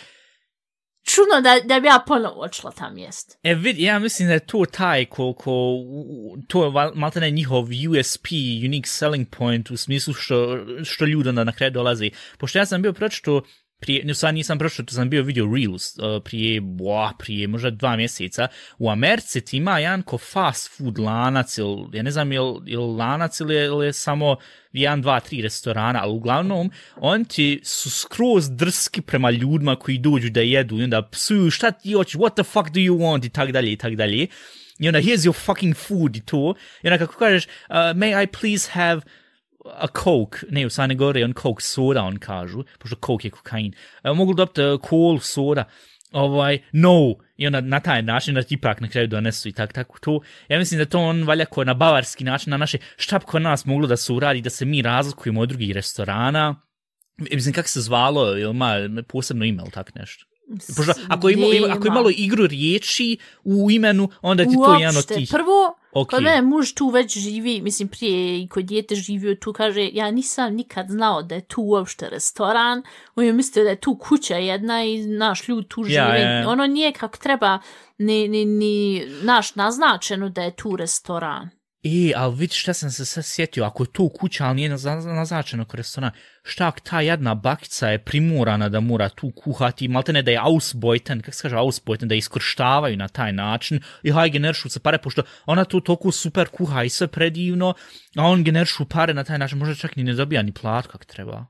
čudno 1.04 1.41
da, 1.41 1.60
da 1.66 1.80
bi 1.80 1.88
ja 1.88 2.04
ponovo 2.08 2.41
odšla 2.41 2.72
tam 2.72 2.97
jest. 2.97 3.38
E, 3.43 3.56
vid, 3.56 3.80
ja 3.80 3.99
mislim 3.99 4.28
da 4.28 4.34
je 4.34 4.39
to 4.39 4.66
taj 4.72 5.06
koliko, 5.06 5.51
to 6.47 6.66
je 6.66 6.72
malo 6.95 7.12
ne 7.16 7.32
njihov 7.32 7.68
USP, 7.89 8.28
unique 8.66 8.88
selling 8.88 9.28
point, 9.30 9.72
u 9.72 9.78
smislu 9.78 10.14
što, 10.14 10.60
što 10.84 11.06
ljudi 11.06 11.30
onda 11.30 11.43
na 11.43 11.51
kraju 11.51 11.72
dolazi. 11.72 12.12
Pošto 12.38 12.60
ja 12.60 12.66
sam 12.66 12.82
bio 12.82 12.93
pročito, 12.93 13.41
prije, 13.80 14.06
ne, 14.06 14.14
sad 14.14 14.34
nisam 14.34 14.58
prošao, 14.58 14.86
to 14.86 14.94
sam 14.94 15.10
bio 15.10 15.24
video 15.24 15.56
Reels 15.56 15.98
uh, 15.98 16.24
prije, 16.24 16.62
boah, 16.62 17.12
prije 17.20 17.48
možda 17.48 17.70
dva 17.70 17.96
mjeseca, 17.96 18.48
u 18.78 18.90
Americi 18.90 19.42
ti 19.42 19.58
ima 19.58 19.80
jedan 19.80 20.02
ko 20.02 20.18
fast 20.18 20.78
food 20.78 21.00
lanac, 21.00 21.58
ili, 21.58 21.88
ja 21.94 22.04
ne 22.04 22.12
znam 22.12 22.32
je 22.32 22.40
li 22.42 22.76
lanac 22.98 23.40
ili 23.40 23.56
je, 23.56 23.66
ili 23.66 23.86
je 23.86 23.94
samo 23.94 24.36
jedan, 24.72 25.02
dva, 25.02 25.20
tri 25.20 25.42
restorana, 25.42 26.00
ali 26.04 26.14
uglavnom, 26.14 26.72
on 26.96 27.26
ti 27.26 27.62
su 27.64 27.90
skroz 27.90 28.50
drski 28.50 29.02
prema 29.02 29.32
ljudima 29.32 29.76
koji 29.76 29.98
dođu 29.98 30.30
da 30.30 30.42
jedu 30.42 30.80
i 30.80 30.84
onda 30.84 31.02
psuju 31.02 31.52
šta 31.52 31.72
ti 31.72 31.94
hoće, 31.94 32.18
what 32.18 32.34
the 32.34 32.44
fuck 32.44 32.70
do 32.70 32.80
you 32.80 32.98
want 32.98 33.26
i 33.26 33.30
tak 33.30 33.52
dalje 33.52 33.72
i 33.72 33.78
tak 33.78 33.96
dalje. 33.96 34.28
I 34.80 34.88
onda, 34.88 35.02
here's 35.02 35.26
your 35.30 35.46
fucking 35.46 35.76
food 35.76 36.16
i 36.16 36.22
to. 36.26 36.56
I 36.84 36.88
onda 36.88 36.98
kako 36.98 37.18
kažeš, 37.18 37.46
uh, 37.46 37.76
may 37.76 38.24
I 38.24 38.28
please 38.28 38.72
have 38.72 39.02
a 39.66 39.88
coke, 39.88 40.38
ne, 40.49 40.66
u 40.66 40.70
Sane 40.70 40.95
Gore 40.95 41.24
on 41.26 41.34
coke 41.41 41.61
soda, 41.61 42.03
on 42.03 42.18
kažu, 42.20 42.64
pošto 42.80 42.97
coke 43.05 43.28
je 43.28 43.32
kokain. 43.32 43.74
Uh, 44.03 44.18
mogu 44.18 44.34
dobiti 44.34 44.61
e, 44.61 44.74
uh, 44.74 44.82
cola 44.89 45.20
soda, 45.20 45.64
ovaj, 46.11 46.59
no, 46.72 47.16
i 47.38 47.47
onda 47.47 47.61
na 47.61 47.80
taj 47.80 48.01
način 48.01 48.36
da 48.36 48.43
ti 48.43 48.55
ipak 48.55 48.82
na 48.82 48.89
kraju 48.89 49.07
donesu 49.07 49.49
i 49.49 49.51
tak, 49.51 49.74
tako 49.74 49.99
to. 49.99 50.20
Ja 50.47 50.59
mislim 50.59 50.78
da 50.78 50.86
to 50.86 50.99
on 50.99 51.24
valja 51.24 51.45
ko 51.45 51.64
na 51.64 51.74
bavarski 51.74 52.24
način, 52.24 52.51
na 52.51 52.57
naše, 52.57 52.78
šta 52.97 53.20
bi 53.20 53.26
kod 53.26 53.41
nas 53.41 53.66
moglo 53.66 53.88
da 53.88 53.97
se 53.97 54.14
uradi, 54.14 54.41
da 54.41 54.49
se 54.49 54.66
mi 54.66 54.82
razlikujemo 54.82 55.41
od 55.41 55.49
drugih 55.49 55.72
restorana, 55.72 56.61
e, 57.32 57.36
mislim, 57.36 57.53
kako 57.53 57.68
se 57.68 57.82
zvalo, 57.82 58.38
ili 58.38 58.49
ima 58.49 59.03
posebno 59.07 59.45
ime, 59.45 59.64
ili 59.64 59.72
tak 59.72 59.95
nešto? 59.95 60.26
Pošto, 60.76 60.94
ako, 61.08 61.30
ima, 61.30 61.46
ima, 61.46 61.68
ako 61.74 61.88
imalo 61.88 62.10
igru 62.16 62.48
riječi 62.48 63.18
u 63.44 63.72
imenu, 63.72 64.10
onda 64.22 64.44
ti 64.44 64.56
to 64.66 64.74
jedan 64.74 64.98
od 64.98 65.06
tih. 65.06 65.30
Prvo, 65.32 65.76
okay. 65.91 66.10
kod 66.10 66.24
mene 66.24 66.41
muž 66.41 66.72
tu 66.74 66.89
već 66.89 67.18
živi, 67.18 67.62
mislim 67.62 67.88
prije 67.88 68.41
i 68.41 68.48
kod 68.48 68.66
djete 68.66 68.96
živio 68.96 69.36
tu, 69.36 69.54
kaže, 69.54 69.89
ja 69.94 70.12
nisam 70.12 70.54
nikad 70.54 70.89
znao 70.89 71.24
da 71.24 71.36
je 71.36 71.41
tu 71.41 71.62
uopšte 71.62 72.10
restoran, 72.10 72.84
on 73.16 73.26
je 73.26 73.34
mislio 73.34 73.64
da 73.64 73.70
je 73.70 73.80
tu 73.80 73.98
kuća 73.98 74.36
jedna 74.36 74.84
i 74.84 75.08
naš 75.08 75.48
ljud 75.48 75.68
tu 75.68 75.84
živi. 75.84 75.96
Ja, 75.96 76.16
ja, 76.16 76.39
ja. 76.39 76.50
Ono 76.50 76.68
nije 76.68 76.91
kako 76.91 77.18
treba 77.18 77.60
ni, 77.98 78.28
ni, 78.28 78.46
ni 78.46 79.06
naš 79.22 79.56
naznačeno 79.56 80.30
da 80.30 80.41
je 80.41 80.56
tu 80.56 80.76
restoran. 80.76 81.50
E, 81.84 82.14
ali 82.16 82.36
vidi 82.36 82.54
šta 82.54 82.74
sam 82.74 82.92
se 82.92 83.06
sad 83.06 83.26
sjetio, 83.26 83.64
ako 83.64 83.84
je 83.84 83.88
to 83.92 84.10
kuća, 84.10 84.46
ali 84.46 84.56
nije 84.56 84.70
naznačeno 85.16 85.66
kao 85.66 85.78
restoran, 85.78 86.12
šta 86.44 86.68
ako 86.68 86.80
ta 86.80 87.02
jedna 87.02 87.36
bakica 87.36 87.90
je 87.90 88.04
primorana 88.04 88.70
da 88.70 88.80
mora 88.80 89.10
tu 89.10 89.32
kuhati, 89.32 89.88
malte 89.88 90.14
ne 90.14 90.22
da 90.22 90.32
je 90.32 90.40
ausbeuten, 90.42 91.22
kako 91.22 91.36
se 91.36 91.42
kaže 91.42 91.56
ausbeuten, 91.56 92.08
da 92.08 92.16
je 92.16 92.20
iskrštavaju 92.20 92.98
na 92.98 93.08
taj 93.08 93.34
način 93.34 93.80
i 94.04 94.12
haj 94.12 94.30
generšu 94.30 94.70
se 94.70 94.80
pare, 94.80 94.98
pošto 94.98 95.22
ona 95.46 95.66
tu 95.66 95.80
toliko 95.80 96.12
super 96.12 96.48
kuha 96.48 96.84
i 96.84 96.90
sve 96.90 97.08
predivno, 97.08 97.74
a 98.16 98.24
on 98.24 98.44
generšu 98.44 98.86
pare 98.86 99.14
na 99.14 99.24
taj 99.24 99.38
način, 99.38 99.58
možda 99.58 99.76
čak 99.76 99.96
ni 99.96 100.04
ne 100.04 100.14
dobija 100.14 100.42
ni 100.42 100.52
plat 100.52 100.88
kak 100.88 101.06
treba. 101.06 101.46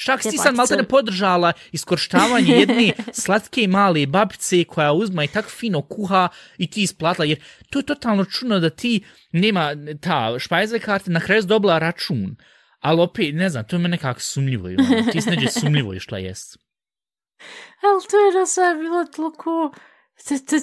Šta 0.00 0.16
ti 0.16 0.36
sad 0.36 0.54
malo 0.54 0.68
ne 0.76 0.84
podržala 0.84 1.52
iskorštavanje 1.72 2.54
jedne 2.54 2.92
slatke 3.22 3.68
male 3.68 4.06
babice 4.06 4.64
koja 4.64 4.92
uzma 4.92 5.24
i 5.24 5.28
tako 5.28 5.48
fino 5.48 5.82
kuha 5.82 6.28
i 6.58 6.70
ti 6.70 6.82
isplatila, 6.82 7.24
jer 7.24 7.40
to 7.70 7.78
je 7.78 7.86
totalno 7.86 8.24
čudno 8.24 8.60
da 8.60 8.70
ti 8.70 9.04
nema 9.32 9.72
ta 10.00 10.38
špajze 10.38 10.78
karte 10.78 11.10
na 11.10 11.20
kraju 11.20 11.42
dobila 11.42 11.78
račun, 11.78 12.36
ali 12.80 13.00
opet, 13.00 13.34
ne 13.34 13.48
znam, 13.48 13.64
to 13.64 13.76
je 13.76 13.80
me 13.80 13.88
nekako 13.88 14.20
sumljivo, 14.20 14.66
ono, 14.66 15.12
ti 15.12 15.20
se 15.20 15.30
neđe 15.30 15.48
sumljivo 15.48 15.94
išla 15.94 16.18
jest. 16.18 16.58
Ali 17.82 18.02
to 18.10 18.16
je 18.16 18.32
da 18.32 18.46
sve 18.46 18.74
bilo 18.74 19.04
toliko 19.04 19.72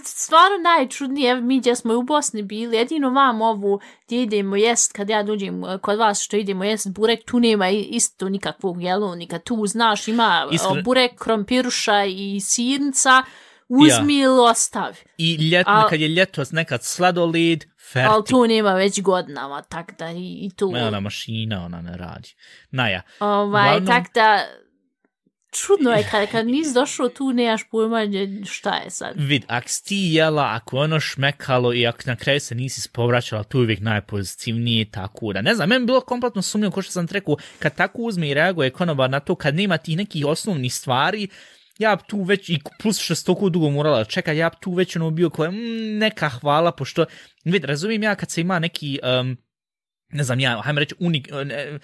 stvarno 0.06 0.58
najčudnije, 0.64 1.42
mi 1.42 1.60
gdje 1.60 1.76
smo 1.76 1.94
u 1.94 2.04
Bosni 2.04 2.44
bili, 2.44 2.78
jedino 2.78 3.10
vam 3.10 3.42
ovu 3.42 3.80
gdje 4.06 4.24
idemo 4.24 4.56
jest, 4.56 4.94
kad 4.94 5.10
ja 5.10 5.24
dođem 5.24 5.64
eh, 5.64 5.78
kod 5.78 6.00
vas 6.00 6.22
što 6.22 6.38
idemo 6.38 6.64
jest 6.64 6.90
burek, 6.90 7.26
tu 7.26 7.40
nema 7.40 7.70
isto 7.70 8.30
nikakvog 8.30 8.84
jelovnika, 8.84 9.40
tu 9.40 9.68
znaš 9.68 10.08
ima 10.08 10.48
eh, 10.52 10.56
Iskre... 10.56 10.82
burek, 10.82 11.12
krompiruša 11.20 12.06
i 12.06 12.40
sirnica, 12.40 13.24
uzmi 13.68 14.18
ja. 14.18 14.26
ili 14.26 14.40
ostavi. 14.40 14.98
I 15.18 15.50
ljetno, 15.50 15.74
Al, 15.74 15.90
kad 15.90 16.00
je 16.00 16.08
ljeto 16.08 16.44
nekad 16.52 16.84
sladolid, 16.84 17.66
fertik. 17.92 18.12
Ali 18.12 18.24
tu 18.26 18.48
nema 18.48 18.74
već 18.74 19.02
godinama, 19.02 19.62
tak 19.62 19.98
da 20.00 20.12
i, 20.12 20.46
i 20.46 20.50
tu... 20.56 20.72
Ne, 20.72 20.88
ona 20.88 21.00
mašina, 21.00 21.66
ona 21.66 21.82
ne 21.82 21.98
radi. 21.98 22.36
Naja. 22.72 23.02
Ovaj, 23.20 23.70
Glavnom... 23.70 23.88
tak 23.88 24.14
da 24.14 24.46
čudno 25.56 25.92
je 25.92 26.08
kad, 26.12 26.32
kad 26.32 26.48
nisi 26.48 26.74
došao 26.74 27.10
tu, 27.10 27.34
nemaš 27.34 27.64
pojma 27.72 28.00
šta 28.46 28.76
je 28.76 28.90
sad. 28.90 29.14
Vid, 29.16 29.44
ako 29.48 29.70
si 29.70 29.86
ti 29.86 30.10
jela, 30.12 30.50
ako 30.52 30.78
ono 30.78 31.00
šmekalo 31.00 31.74
i 31.74 31.88
ako 31.88 32.00
na 32.06 32.16
kraju 32.16 32.40
se 32.40 32.56
nisi 32.56 32.90
povraćala, 32.94 33.44
tu 33.44 33.60
uvijek 33.60 33.80
najpozitivnije, 33.80 34.92
tako 34.92 35.34
da. 35.34 35.42
Ne 35.42 35.56
znam, 35.56 35.70
meni 35.70 35.86
bilo 35.86 36.02
kompletno 36.02 36.42
sumnjivo, 36.42 36.72
ko 36.72 36.82
što 36.82 36.92
sam 36.92 37.08
rekao, 37.12 37.36
kad 37.60 37.76
tako 37.76 38.02
uzme 38.02 38.30
i 38.30 38.34
reaguje 38.34 38.70
konobar 38.70 39.10
na 39.10 39.20
to, 39.20 39.36
kad 39.36 39.56
nema 39.56 39.78
ti 39.78 39.96
nekih 39.96 40.26
osnovnih 40.26 40.74
stvari, 40.74 41.28
ja 41.78 41.96
bi 41.96 42.02
tu 42.08 42.24
već, 42.24 42.50
i 42.50 42.60
plus 42.82 43.00
što 43.00 43.16
se 43.16 43.26
toliko 43.26 43.50
dugo 43.50 43.70
morala 43.70 44.06
čeka, 44.06 44.32
ja 44.32 44.50
bi 44.50 44.56
tu 44.60 44.74
već 44.74 44.96
ono 44.96 45.12
bio 45.12 45.30
koje, 45.30 45.52
mm, 45.52 45.98
neka 45.98 46.30
hvala, 46.30 46.72
pošto, 46.72 47.06
vid, 47.46 47.64
razumijem 47.64 48.04
ja 48.04 48.16
kad 48.16 48.32
se 48.32 48.42
ima 48.42 48.60
neki, 48.60 49.00
um, 49.22 49.38
ne 50.10 50.24
znam 50.24 50.40
ja, 50.40 50.62
hajmo 50.62 50.80
reći, 50.80 50.96
unik, 51.00 51.28
e, 51.32 51.46
ne, 51.46 51.80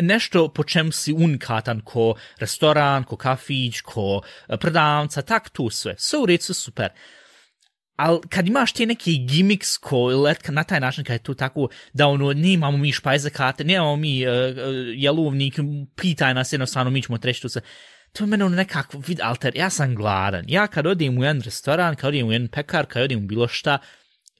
nešto 0.00 0.48
po 0.48 0.64
čem 0.64 0.92
si 0.92 1.12
unikatan 1.12 1.80
ko 1.80 2.14
restoran, 2.38 3.04
ko 3.04 3.16
kafić, 3.16 3.80
ko 3.80 4.22
e, 4.48 4.56
prodavca, 4.56 5.22
tak 5.22 5.50
tu 5.50 5.70
sve. 5.70 5.94
Sve 5.98 6.18
u 6.18 6.26
redu, 6.26 6.54
super. 6.54 6.88
Ali 7.96 8.20
kad 8.28 8.48
imaš 8.48 8.72
te 8.72 8.86
neke 8.86 9.10
gimmicks 9.10 9.76
ko 9.76 10.06
letka 10.06 10.52
na 10.52 10.64
taj 10.64 10.80
način 10.80 11.04
kad 11.04 11.14
je 11.14 11.22
to 11.22 11.34
tako 11.34 11.68
da 11.92 12.06
ono 12.06 12.32
nemamo 12.32 12.78
mi 12.78 12.92
špajze 12.92 13.30
karte, 13.30 13.64
nemamo 13.64 13.96
mi 13.96 14.26
uh, 14.26 14.32
jelovnik, 14.94 15.54
pitaj 15.96 16.34
nas 16.34 16.52
jednostavno, 16.52 16.90
mi 16.90 17.02
ćemo 17.02 17.18
treći 17.18 17.42
tu 17.42 17.48
se. 17.48 17.60
To 18.12 18.24
je 18.24 18.28
mene 18.28 18.44
ono 18.44 18.56
nekako 18.56 18.98
vid 19.06 19.20
alter, 19.22 19.56
ja 19.56 19.70
sam 19.70 19.94
gladan. 19.94 20.44
Ja 20.48 20.66
kad 20.66 20.86
odim 20.86 21.18
u 21.18 21.24
jedan 21.24 21.40
restoran, 21.40 21.96
kad 21.96 22.08
odim 22.08 22.26
u 22.26 22.32
jedan 22.32 22.48
pekar, 22.48 22.86
kad 22.86 23.02
odim 23.02 23.24
u 23.24 23.26
bilo 23.26 23.48
šta, 23.48 23.78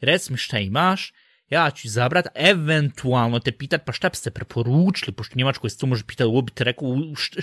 rec 0.01 0.30
mi 0.30 0.37
šta 0.37 0.59
imaš, 0.59 1.12
ja 1.51 1.70
ću 1.70 1.86
izabrat, 1.86 2.26
eventualno 2.34 3.38
te 3.38 3.53
pitat, 3.53 3.84
pa 3.84 3.92
šta 3.92 4.09
biste 4.09 4.30
preporučili, 4.30 5.14
pošto 5.14 5.38
Njemačkoj 5.38 5.70
se 5.70 5.78
to 5.78 5.86
može 5.86 6.05
pitati, 6.07 6.28
ovo 6.28 6.42
bi 6.42 6.53
te 6.53 6.64
rekao, 6.64 6.88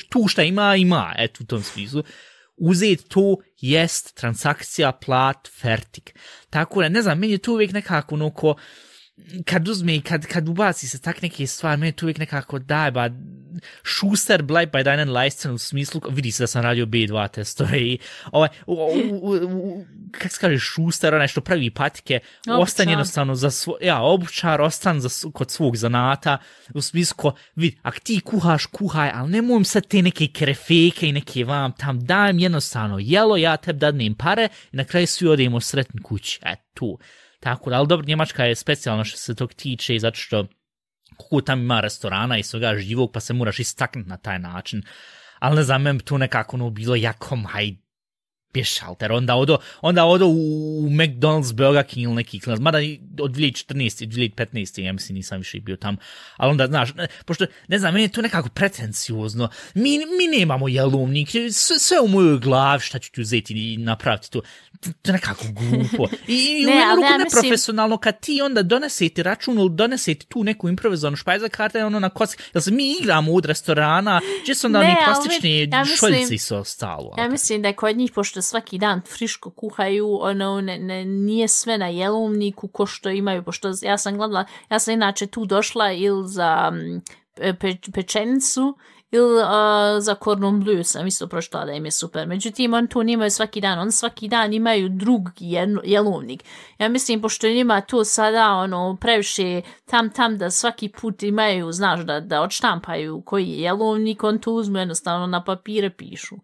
tu 0.09 0.27
šta 0.27 0.43
ima, 0.43 0.75
ima, 0.75 1.13
eto 1.17 1.43
u 1.43 1.45
tom 1.45 1.63
smislu. 1.63 2.03
Uzet 2.57 3.07
to 3.07 3.37
jest 3.61 4.15
transakcija 4.17 4.91
plat 4.91 5.47
fertik. 5.61 6.15
Tako 6.49 6.81
da, 6.81 6.89
ne 6.89 7.01
znam, 7.01 7.19
meni 7.19 7.33
je 7.33 7.37
to 7.37 7.53
uvijek 7.53 7.71
nekako 7.71 8.15
ono 8.15 8.29
ko, 8.29 8.55
kad 9.45 9.67
uzme, 9.67 10.01
kad, 10.01 10.25
kad 10.25 10.49
ubaci 10.49 10.87
se 10.87 11.01
tak 11.01 11.21
neke 11.21 11.47
stvari, 11.47 11.79
meni 11.79 11.91
to 11.91 12.05
uvijek 12.05 12.17
nekako 12.17 12.59
daj, 12.59 12.91
ba, 12.91 13.09
šuster 13.83 14.43
blaj 14.43 14.71
pa 14.71 14.77
jedan 14.77 15.09
lajscen 15.09 15.51
u 15.51 15.57
smislu, 15.57 16.01
vidi 16.09 16.31
se 16.31 16.43
da 16.43 16.47
sam 16.47 16.61
radio 16.63 16.85
B2 16.85 17.29
testove 17.31 17.79
i 17.79 17.97
ovaj, 18.31 18.49
u, 18.65 18.73
u, 18.73 19.35
u, 19.35 19.85
kak 20.11 20.31
se 20.31 20.37
kaže 20.41 20.59
šuster, 20.59 21.15
onaj 21.15 21.27
što 21.27 21.41
pravi 21.41 21.69
patike, 21.69 22.19
ostan 22.59 22.89
jednostavno 22.89 23.35
za 23.35 23.51
svoj, 23.51 23.77
ja, 23.81 24.01
obučar, 24.01 24.61
ostan 24.61 25.01
za, 25.01 25.09
kod 25.33 25.51
svog 25.51 25.77
zanata, 25.77 26.37
u 26.73 26.81
smislu, 26.81 27.15
ko, 27.17 27.33
vidi, 27.55 27.77
ak 27.81 27.99
ti 27.99 28.19
kuhaš, 28.19 28.65
kuhaj, 28.65 29.11
ali 29.13 29.31
ne 29.31 29.41
mojem 29.41 29.65
sad 29.65 29.87
te 29.87 30.01
neke 30.01 30.27
krefeke 30.27 31.09
i 31.09 31.11
neke 31.11 31.43
vam 31.45 31.71
tam, 31.71 32.05
dajem 32.05 32.39
jednostavno 32.39 32.97
jelo, 32.99 33.37
ja 33.37 33.57
teb 33.57 33.77
dadnem 33.77 34.15
pare 34.15 34.47
i 34.71 34.77
na 34.77 34.83
kraju 34.83 35.07
svi 35.07 35.27
odemo 35.27 35.59
sretni 35.59 36.01
kući, 36.01 36.39
eto, 36.43 36.61
tu. 36.73 36.99
Tako 37.41 37.69
da, 37.69 37.77
ali 37.77 37.87
dobro, 37.87 38.05
Njemačka 38.07 38.45
je 38.45 38.55
specijalno 38.55 39.03
što 39.03 39.17
se 39.17 39.35
tog 39.35 39.53
tiče, 39.53 39.99
zato 39.99 40.15
što 40.15 40.47
kako 41.17 41.41
tam 41.41 41.59
ima 41.59 41.81
restorana 41.81 42.37
i 42.37 42.43
svega 42.43 42.75
živog, 42.77 43.11
pa 43.13 43.19
se 43.19 43.33
moraš 43.33 43.59
istaknuti 43.59 44.09
na 44.09 44.17
taj 44.17 44.39
način. 44.39 44.83
Ali 45.39 45.55
ne 45.55 45.63
znam, 45.63 45.99
tu 45.99 46.17
nekako 46.17 46.57
ono 46.57 46.69
bilo 46.69 46.95
jako 46.95 47.37
hajde, 47.47 47.81
pješalter, 48.51 49.11
onda 49.11 49.35
odo, 49.35 49.57
onda 49.81 50.05
odo 50.05 50.27
u 50.27 50.87
McDonald's, 50.89 51.53
Burger 51.53 51.85
King 51.85 52.03
ili 52.03 52.15
neki 52.15 52.39
klinac, 52.39 52.59
mada 52.59 52.77
od 53.21 53.31
2014. 53.31 54.07
2015. 54.07 54.81
ja 54.81 54.93
mislim 54.93 55.15
nisam 55.15 55.37
više 55.37 55.59
bio 55.59 55.75
tam, 55.75 55.97
ali 56.37 56.51
onda, 56.51 56.67
znaš, 56.67 56.89
pošto, 57.25 57.45
ne 57.67 57.79
znam, 57.79 57.93
meni 57.93 58.05
je 58.05 58.11
to 58.11 58.21
nekako 58.21 58.49
pretenciozno, 58.49 59.49
mi, 59.73 59.97
mi 59.97 60.37
nemamo 60.37 60.67
jelovnik, 60.67 61.29
sve, 61.51 61.79
sve 61.79 61.99
u 61.99 62.07
mojoj 62.07 62.39
glavi 62.39 62.81
šta 62.81 62.99
ću 62.99 63.11
ti 63.11 63.21
uzeti 63.21 63.73
i 63.73 63.77
napraviti 63.77 64.31
to, 64.31 64.41
to 64.81 65.11
je 65.11 65.13
nekako 65.13 65.45
glupo. 65.45 66.07
I, 66.27 66.61
i 66.61 66.65
ne, 66.67 66.71
u 66.71 66.75
jednu 66.75 66.95
ruku 66.95 67.23
neprofesionalno, 67.23 67.97
kad 67.97 68.19
ti 68.19 68.41
onda 68.41 68.63
donesete 68.63 69.23
račun 69.23 69.59
ili 69.59 69.69
donesete 69.69 70.25
tu 70.25 70.43
neku 70.43 70.69
improvizovanu 70.69 71.17
špajza 71.17 71.49
karta, 71.49 71.85
ono 71.85 71.99
na 71.99 72.09
koci, 72.09 72.37
jel 72.53 72.61
se 72.61 72.71
mi 72.71 72.97
igramo 73.01 73.33
od 73.33 73.45
restorana, 73.45 74.21
gdje 74.43 74.55
su 74.55 74.67
onda 74.67 74.79
ne, 74.79 74.85
oni 74.85 74.95
plastični 75.05 75.69
ja 75.71 75.85
šoljci 75.85 76.35
i 76.35 76.37
sve 76.37 76.57
ostalo. 76.57 77.15
Ja 77.17 77.29
mislim 77.29 77.61
da 77.61 77.67
je 77.67 77.73
kod 77.73 77.97
njih, 77.97 78.11
pošto 78.11 78.40
svaki 78.41 78.77
dan 78.77 79.01
friško 79.01 79.49
kuhaju, 79.49 80.17
ono, 80.21 80.61
ne, 80.61 80.79
ne, 80.79 81.05
nije 81.05 81.47
sve 81.47 81.77
na 81.77 81.87
jelovniku 81.87 82.67
ko 82.67 82.85
što 82.85 83.09
imaju, 83.09 83.43
pošto 83.43 83.71
ja 83.81 83.97
sam 83.97 84.17
gledala, 84.17 84.45
ja 84.69 84.79
sam 84.79 84.93
inače 84.93 85.27
tu 85.27 85.45
došla 85.45 85.91
ili 85.91 86.27
za 86.27 86.71
mm, 86.71 87.01
pe, 87.59 87.75
pečenicu 87.93 88.77
ili 89.11 89.35
uh, 89.35 89.43
za 89.99 90.15
Cordon 90.23 90.63
Bleu 90.63 90.83
sam 90.83 91.07
isto 91.07 91.27
prošla 91.27 91.65
da 91.65 91.71
im 91.71 91.85
je 91.85 91.91
super. 91.91 92.27
Međutim, 92.27 92.73
on 92.73 92.87
to 92.87 93.03
nimaju 93.03 93.31
svaki 93.31 93.61
dan. 93.61 93.79
On 93.79 93.91
svaki 93.91 94.27
dan 94.27 94.53
imaju 94.53 94.89
drugi 94.89 95.57
jelovnik. 95.83 96.43
Ja 96.77 96.89
mislim, 96.89 97.21
pošto 97.21 97.47
njima 97.47 97.81
to 97.81 98.03
sada 98.03 98.51
ono, 98.51 98.97
previše 99.01 99.61
tam 99.85 100.09
tam 100.09 100.37
da 100.37 100.49
svaki 100.49 100.89
put 100.89 101.23
imaju, 101.23 101.71
znaš, 101.71 101.99
da, 101.99 102.19
da 102.19 102.41
odštampaju 102.41 103.21
koji 103.25 103.47
je 103.47 103.61
jelovnik, 103.61 104.23
on 104.23 104.39
to 104.39 104.51
uzme 104.51 104.79
jednostavno 104.79 105.27
na 105.27 105.43
papire 105.43 105.89
pišu. 105.89 106.35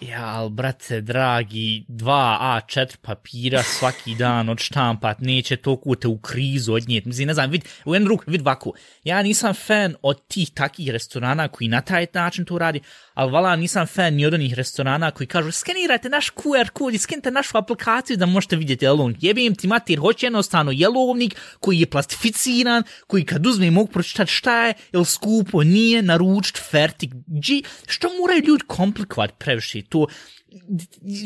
Ja, 0.00 0.26
ali 0.26 0.50
brate, 0.50 1.00
dragi, 1.00 1.84
dva 1.88 2.38
A4 2.40 2.96
papira 3.02 3.62
svaki 3.62 4.14
dan 4.14 4.48
od 4.48 4.58
štampat, 4.58 5.20
neće 5.20 5.56
toliko 5.56 5.94
te 5.94 6.08
u 6.08 6.18
krizu 6.18 6.72
odnijet. 6.72 7.04
Mislim, 7.04 7.26
ne 7.26 7.34
znam, 7.34 7.50
vid, 7.50 7.64
u 7.84 7.94
jednu 7.94 8.08
ruku, 8.08 8.24
vid 8.26 8.42
vaku. 8.42 8.74
Ja 9.04 9.22
nisam 9.22 9.54
fan 9.54 9.94
od 10.02 10.26
tih 10.28 10.50
takih 10.54 10.90
restorana 10.90 11.48
koji 11.48 11.68
na 11.68 11.80
taj 11.80 12.06
način 12.14 12.44
to 12.44 12.58
radi, 12.58 12.80
ali 13.18 13.32
vala 13.32 13.56
nisam 13.56 13.86
fan 13.86 14.14
ni 14.14 14.26
od 14.26 14.34
onih 14.34 14.54
restorana 14.54 15.10
koji 15.10 15.26
kažu 15.26 15.52
skenirajte 15.52 16.08
naš 16.08 16.30
QR 16.30 16.68
kod 16.68 16.94
i 16.94 16.98
skenite 16.98 17.30
našu 17.30 17.58
aplikaciju 17.58 18.16
da 18.16 18.26
možete 18.26 18.56
vidjeti 18.56 18.84
jelovnik. 18.84 19.22
Jebim 19.22 19.54
ti 19.54 19.66
mati 19.66 19.92
jer 19.92 20.00
hoće 20.00 20.26
jednostavno 20.26 20.72
jelovnik 20.72 21.34
koji 21.60 21.80
je 21.80 21.86
plastificiran, 21.86 22.82
koji 23.06 23.24
kad 23.24 23.46
uzme 23.46 23.70
mogu 23.70 23.88
pročitati 23.92 24.32
šta 24.32 24.66
je, 24.66 24.74
jel 24.92 25.04
skupo, 25.04 25.62
nije 25.62 26.02
naručit, 26.02 26.58
fertik, 26.70 27.14
dži, 27.42 27.62
što 27.86 28.08
moraju 28.20 28.42
ljudi 28.46 28.64
komplikovat 28.66 29.38
previše 29.38 29.82
to, 29.82 30.06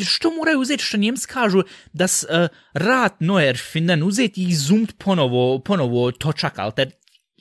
što 0.07 0.31
moraju 0.31 0.61
uzeti 0.61 0.85
što 0.85 0.97
njemci 0.97 1.27
kažu 1.27 1.63
da 1.93 2.09
s 2.09 2.23
uh, 2.25 2.49
rat 2.73 3.21
noer 3.21 3.57
finden 3.57 4.03
uzeti 4.03 4.43
i 4.43 4.55
zumt 4.55 4.93
ponovo, 4.99 5.59
ponovo 5.59 6.11
točak 6.13 6.59
alter 6.59 6.91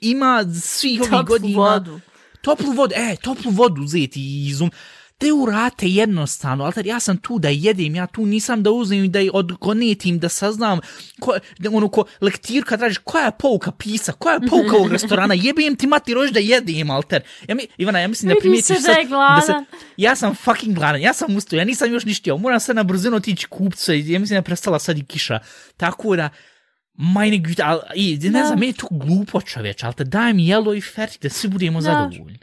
ima 0.02 0.46
svih 0.62 1.02
ovih 1.02 1.26
godina 1.26 1.58
vodu. 1.58 2.00
Toplu 2.42 2.72
vodu, 2.72 2.94
e, 2.96 3.16
toplu 3.22 3.52
vodu 3.52 3.82
uzeti 3.82 4.48
i 4.48 4.54
zum. 4.54 4.72
Te 5.18 5.32
urate 5.32 5.88
jednostavno, 5.88 6.64
ali 6.64 6.90
ja 6.90 7.00
sam 7.00 7.18
tu 7.18 7.40
da 7.40 7.50
jedem, 7.50 7.96
ja 7.96 8.08
tu 8.08 8.26
nisam 8.26 8.64
da 8.64 8.72
uzmem 8.72 9.04
i 9.04 9.08
da 9.08 9.20
odgonetim, 9.34 10.20
da 10.20 10.30
saznam, 10.30 10.80
ko, 11.20 11.36
ono 11.72 11.90
ko 11.90 12.06
lektir 12.22 12.64
kad 12.64 12.80
tražiš, 12.80 12.98
koja 12.98 13.26
je 13.26 13.32
pouka 13.40 13.72
pisa, 13.72 14.12
koja 14.12 14.34
je 14.34 14.48
pouka 14.50 14.76
ovog 14.76 14.92
restorana, 14.92 15.34
jebem 15.46 15.76
ti 15.76 15.88
mati 15.88 16.14
rož 16.14 16.32
da 16.32 16.40
jedem, 16.40 16.90
alter. 16.90 17.22
Ja 17.48 17.56
mi, 17.56 17.68
Ivana, 17.78 18.00
ja 18.00 18.08
mislim 18.08 18.30
da 18.34 18.40
primijetiš 18.40 18.78
se 18.78 18.82
da 18.82 18.92
je 18.92 19.06
da 19.06 19.42
se, 19.46 19.54
ja 19.98 20.16
sam 20.16 20.36
fucking 20.36 20.76
gladan, 20.76 21.02
ja 21.02 21.14
sam 21.14 21.36
ustao, 21.36 21.58
ja 21.58 21.66
nisam 21.66 21.92
još 21.92 22.06
ništio, 22.06 22.38
moram 22.38 22.60
sad 22.60 22.76
na 22.76 22.84
brzinu 22.84 23.16
otići 23.16 23.48
kupca 23.48 23.94
ja 23.94 24.20
mislim 24.20 24.36
da 24.36 24.36
je 24.36 24.42
prestala 24.42 24.80
sad 24.80 24.98
i 24.98 25.06
kiša. 25.06 25.40
Tako 25.78 26.16
da, 26.16 26.30
Majne 27.04 27.38
güte, 27.38 27.64
ali, 27.64 27.80
i, 27.96 28.20
ne 28.20 28.30
Da. 28.30 28.46
znam, 28.46 28.60
meni 28.60 28.68
je 28.68 28.74
to 28.74 28.88
glupo 28.92 29.42
čoveč, 29.42 29.84
ali 29.84 29.94
te 29.94 30.04
daj 30.04 30.34
mi 30.34 30.48
jelo 30.48 30.74
i 30.74 30.82
fertik 30.82 31.22
da 31.22 31.30
svi 31.30 31.50
budemo 31.50 31.80
Da. 31.80 31.84
zadovoljni. 31.84 32.40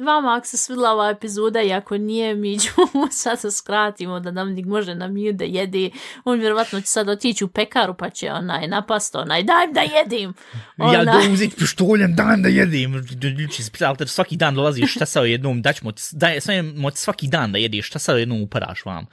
Vama 0.00 0.36
ako 0.36 0.46
se 0.46 0.56
svidla 0.56 0.90
ova 0.90 1.10
epizoda 1.10 1.62
i 1.62 1.72
ako 1.72 1.98
nije, 1.98 2.34
mi 2.34 2.58
ćemo 2.58 2.86
sad 3.12 3.40
se 3.40 3.50
skratimo 3.50 4.20
da 4.20 4.30
nam 4.30 4.52
nik 4.52 4.66
može 4.66 4.94
na 4.94 5.08
mir 5.08 5.34
da 5.34 5.44
jede. 5.44 5.90
On 6.24 6.38
vjerovatno 6.38 6.80
će 6.80 6.86
sad 6.86 7.08
otići 7.08 7.44
u 7.44 7.48
pekaru 7.48 7.94
pa 7.94 8.10
će 8.10 8.32
onaj 8.32 8.68
napast 8.68 9.14
onaj 9.14 9.42
daj 9.42 9.66
da 9.66 9.80
jedim. 9.80 10.34
Ja 10.78 10.84
Onaj. 10.86 11.04
da 11.04 11.32
uzeti 11.32 11.56
pištoljem 11.56 12.14
dan 12.16 12.42
da 12.42 12.48
jedem. 12.48 12.94
Ljuči 13.38 13.62
se 13.62 13.70
pita, 13.72 13.88
ali 13.88 13.96
te 13.96 14.06
svaki 14.06 14.36
dan 14.36 14.54
dolaziš 14.54 14.92
šta 14.94 15.06
sa 15.06 15.20
jednom, 15.34 15.62
daćemo 15.62 15.92
daj, 16.12 16.38
svaki 16.94 17.28
dan 17.28 17.52
da 17.52 17.58
jedeš, 17.58 17.86
šta 17.88 17.98
sa 17.98 18.12
jednom 18.12 18.42
uparaš 18.42 18.84
vam. 18.84 19.06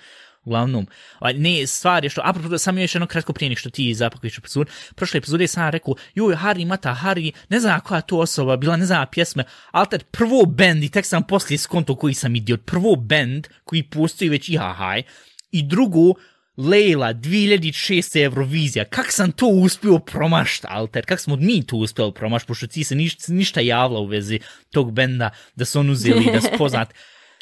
Uglavnom, 0.45 0.87
ne, 1.35 1.67
stvar 1.67 2.03
je 2.03 2.09
što, 2.09 2.21
apropo, 2.25 2.57
sam 2.57 2.77
još 2.77 2.95
jedno 2.95 3.07
kratko 3.07 3.33
prije 3.33 3.55
što 3.55 3.69
ti 3.69 3.93
zapakuješ 3.93 4.37
epizod, 4.37 4.69
prošle 4.95 5.17
epizode 5.17 5.47
sam 5.47 5.69
rekao, 5.69 5.95
joj, 6.15 6.35
Harry 6.35 6.65
Mata, 6.65 6.97
Harry, 7.03 7.31
ne 7.49 7.59
znam 7.59 7.79
koja 7.79 8.01
to 8.01 8.17
osoba, 8.17 8.57
bila 8.57 8.77
ne 8.77 8.85
znam 8.85 9.05
pjesme, 9.11 9.43
ali 9.71 9.87
tad 9.89 10.03
prvo 10.03 10.45
band, 10.45 10.83
i 10.83 10.89
tek 10.89 11.05
sam 11.05 11.23
poslije 11.23 11.57
skonto 11.57 11.95
koji 11.95 12.13
sam 12.13 12.35
idiot, 12.35 12.65
prvo 12.65 12.95
band 12.95 13.47
koji 13.63 13.83
postoji 13.83 14.29
već 14.29 14.49
i 14.49 14.57
hahaj, 14.57 15.03
i 15.51 15.63
drugo, 15.63 16.13
Leila, 16.57 17.13
2006. 17.13 18.23
Eurovizija, 18.23 18.85
kak 18.85 19.11
sam 19.11 19.31
to 19.31 19.47
uspio 19.47 19.99
promašt, 19.99 20.65
Alter, 20.69 21.05
kak 21.05 21.19
smo 21.19 21.35
mi 21.35 21.65
to 21.65 21.75
uspjeli 21.75 22.13
promašt, 22.13 22.47
pošto 22.47 22.67
ti 22.67 22.83
se 22.83 22.95
ništa, 22.95 23.33
ništa 23.33 23.61
javla 23.61 23.99
u 23.99 24.05
vezi 24.05 24.39
tog 24.71 24.91
benda, 24.91 25.29
da 25.55 25.65
su 25.65 25.79
on 25.79 25.89
uzeli, 25.89 26.31
da 26.33 26.41
su 26.41 26.47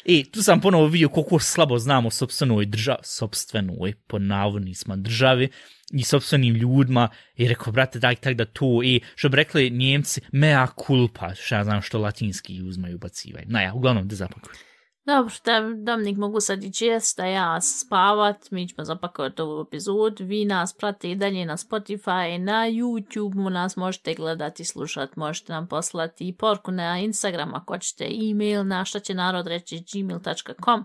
I 0.04 0.20
E, 0.20 0.30
tu 0.30 0.42
sam 0.42 0.60
ponovo 0.60 0.86
vidio 0.86 1.08
koliko 1.08 1.38
slabo 1.38 1.78
znamo 1.78 2.10
sobstvenoj 2.10 2.66
državi, 2.66 2.98
sobstvenoj, 3.02 3.94
po 4.06 4.18
navodnicima 4.18 4.96
državi, 4.96 5.48
i 5.92 6.02
sobstvenim 6.02 6.54
ljudima, 6.54 7.08
i 7.36 7.48
rekao, 7.48 7.72
brate, 7.72 7.98
daj 7.98 8.14
tak 8.14 8.34
da 8.34 8.44
to, 8.44 8.80
i 8.84 9.00
što 9.14 9.28
bi 9.28 9.36
rekli 9.36 9.70
njemci, 9.70 10.20
mea 10.32 10.66
culpa, 10.86 11.34
što 11.34 11.54
ja 11.54 11.64
znam 11.64 11.82
što 11.82 11.98
latinski 11.98 12.62
uzmaju 12.62 12.98
bacivaju. 12.98 13.46
Naja, 13.48 13.74
uglavnom, 13.74 14.08
da 14.08 14.14
zapakujem. 14.14 14.71
Dobro, 15.04 15.34
da, 15.44 15.60
Dominik 15.76 16.18
mogu 16.18 16.40
sad 16.40 16.64
ići 16.64 16.86
jest, 16.86 17.20
a 17.20 17.26
ja 17.26 17.60
spavat, 17.60 18.50
mi 18.50 18.68
ćemo 18.68 18.84
zapakovati 18.84 19.42
ovu 19.42 19.62
epizod, 19.62 20.20
vi 20.20 20.44
nas 20.44 20.76
prate 20.76 21.10
i 21.10 21.14
dalje 21.14 21.44
na 21.44 21.56
Spotify, 21.56 22.38
na 22.38 22.66
YouTube, 22.68 23.50
nas 23.50 23.76
možete 23.76 24.14
gledati, 24.14 24.64
slušati, 24.64 25.12
možete 25.18 25.52
nam 25.52 25.66
poslati 25.66 26.28
i 26.28 26.36
porku 26.36 26.70
na 26.70 26.98
Instagram, 26.98 27.54
ako 27.54 27.74
hoćete 27.74 28.04
e-mail 28.04 28.66
na 28.66 28.84
šta 28.84 29.00
će 29.00 29.14
narod 29.14 29.46
reći 29.46 29.84
gmail.com. 29.92 30.84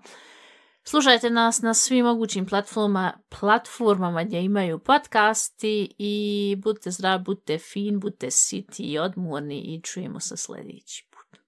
Slušajte 0.84 1.30
nas 1.30 1.62
na 1.62 1.74
svim 1.74 2.06
mogućim 2.06 2.46
platforma, 2.46 3.14
platformama 3.40 4.24
gdje 4.24 4.44
imaju 4.44 4.80
podcasti 4.80 5.96
i 5.98 6.56
budite 6.64 6.92
zdravi, 6.92 7.24
budite 7.24 7.58
fin, 7.58 8.00
budite 8.00 8.32
siti 8.32 8.84
i 8.84 9.00
odmorni 9.00 9.60
i 9.60 9.82
čujemo 9.82 10.20
se 10.20 10.38
sljedeći 10.38 11.08
put. 11.10 11.42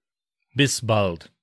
Bis 0.56 0.82
bald. 0.82 1.39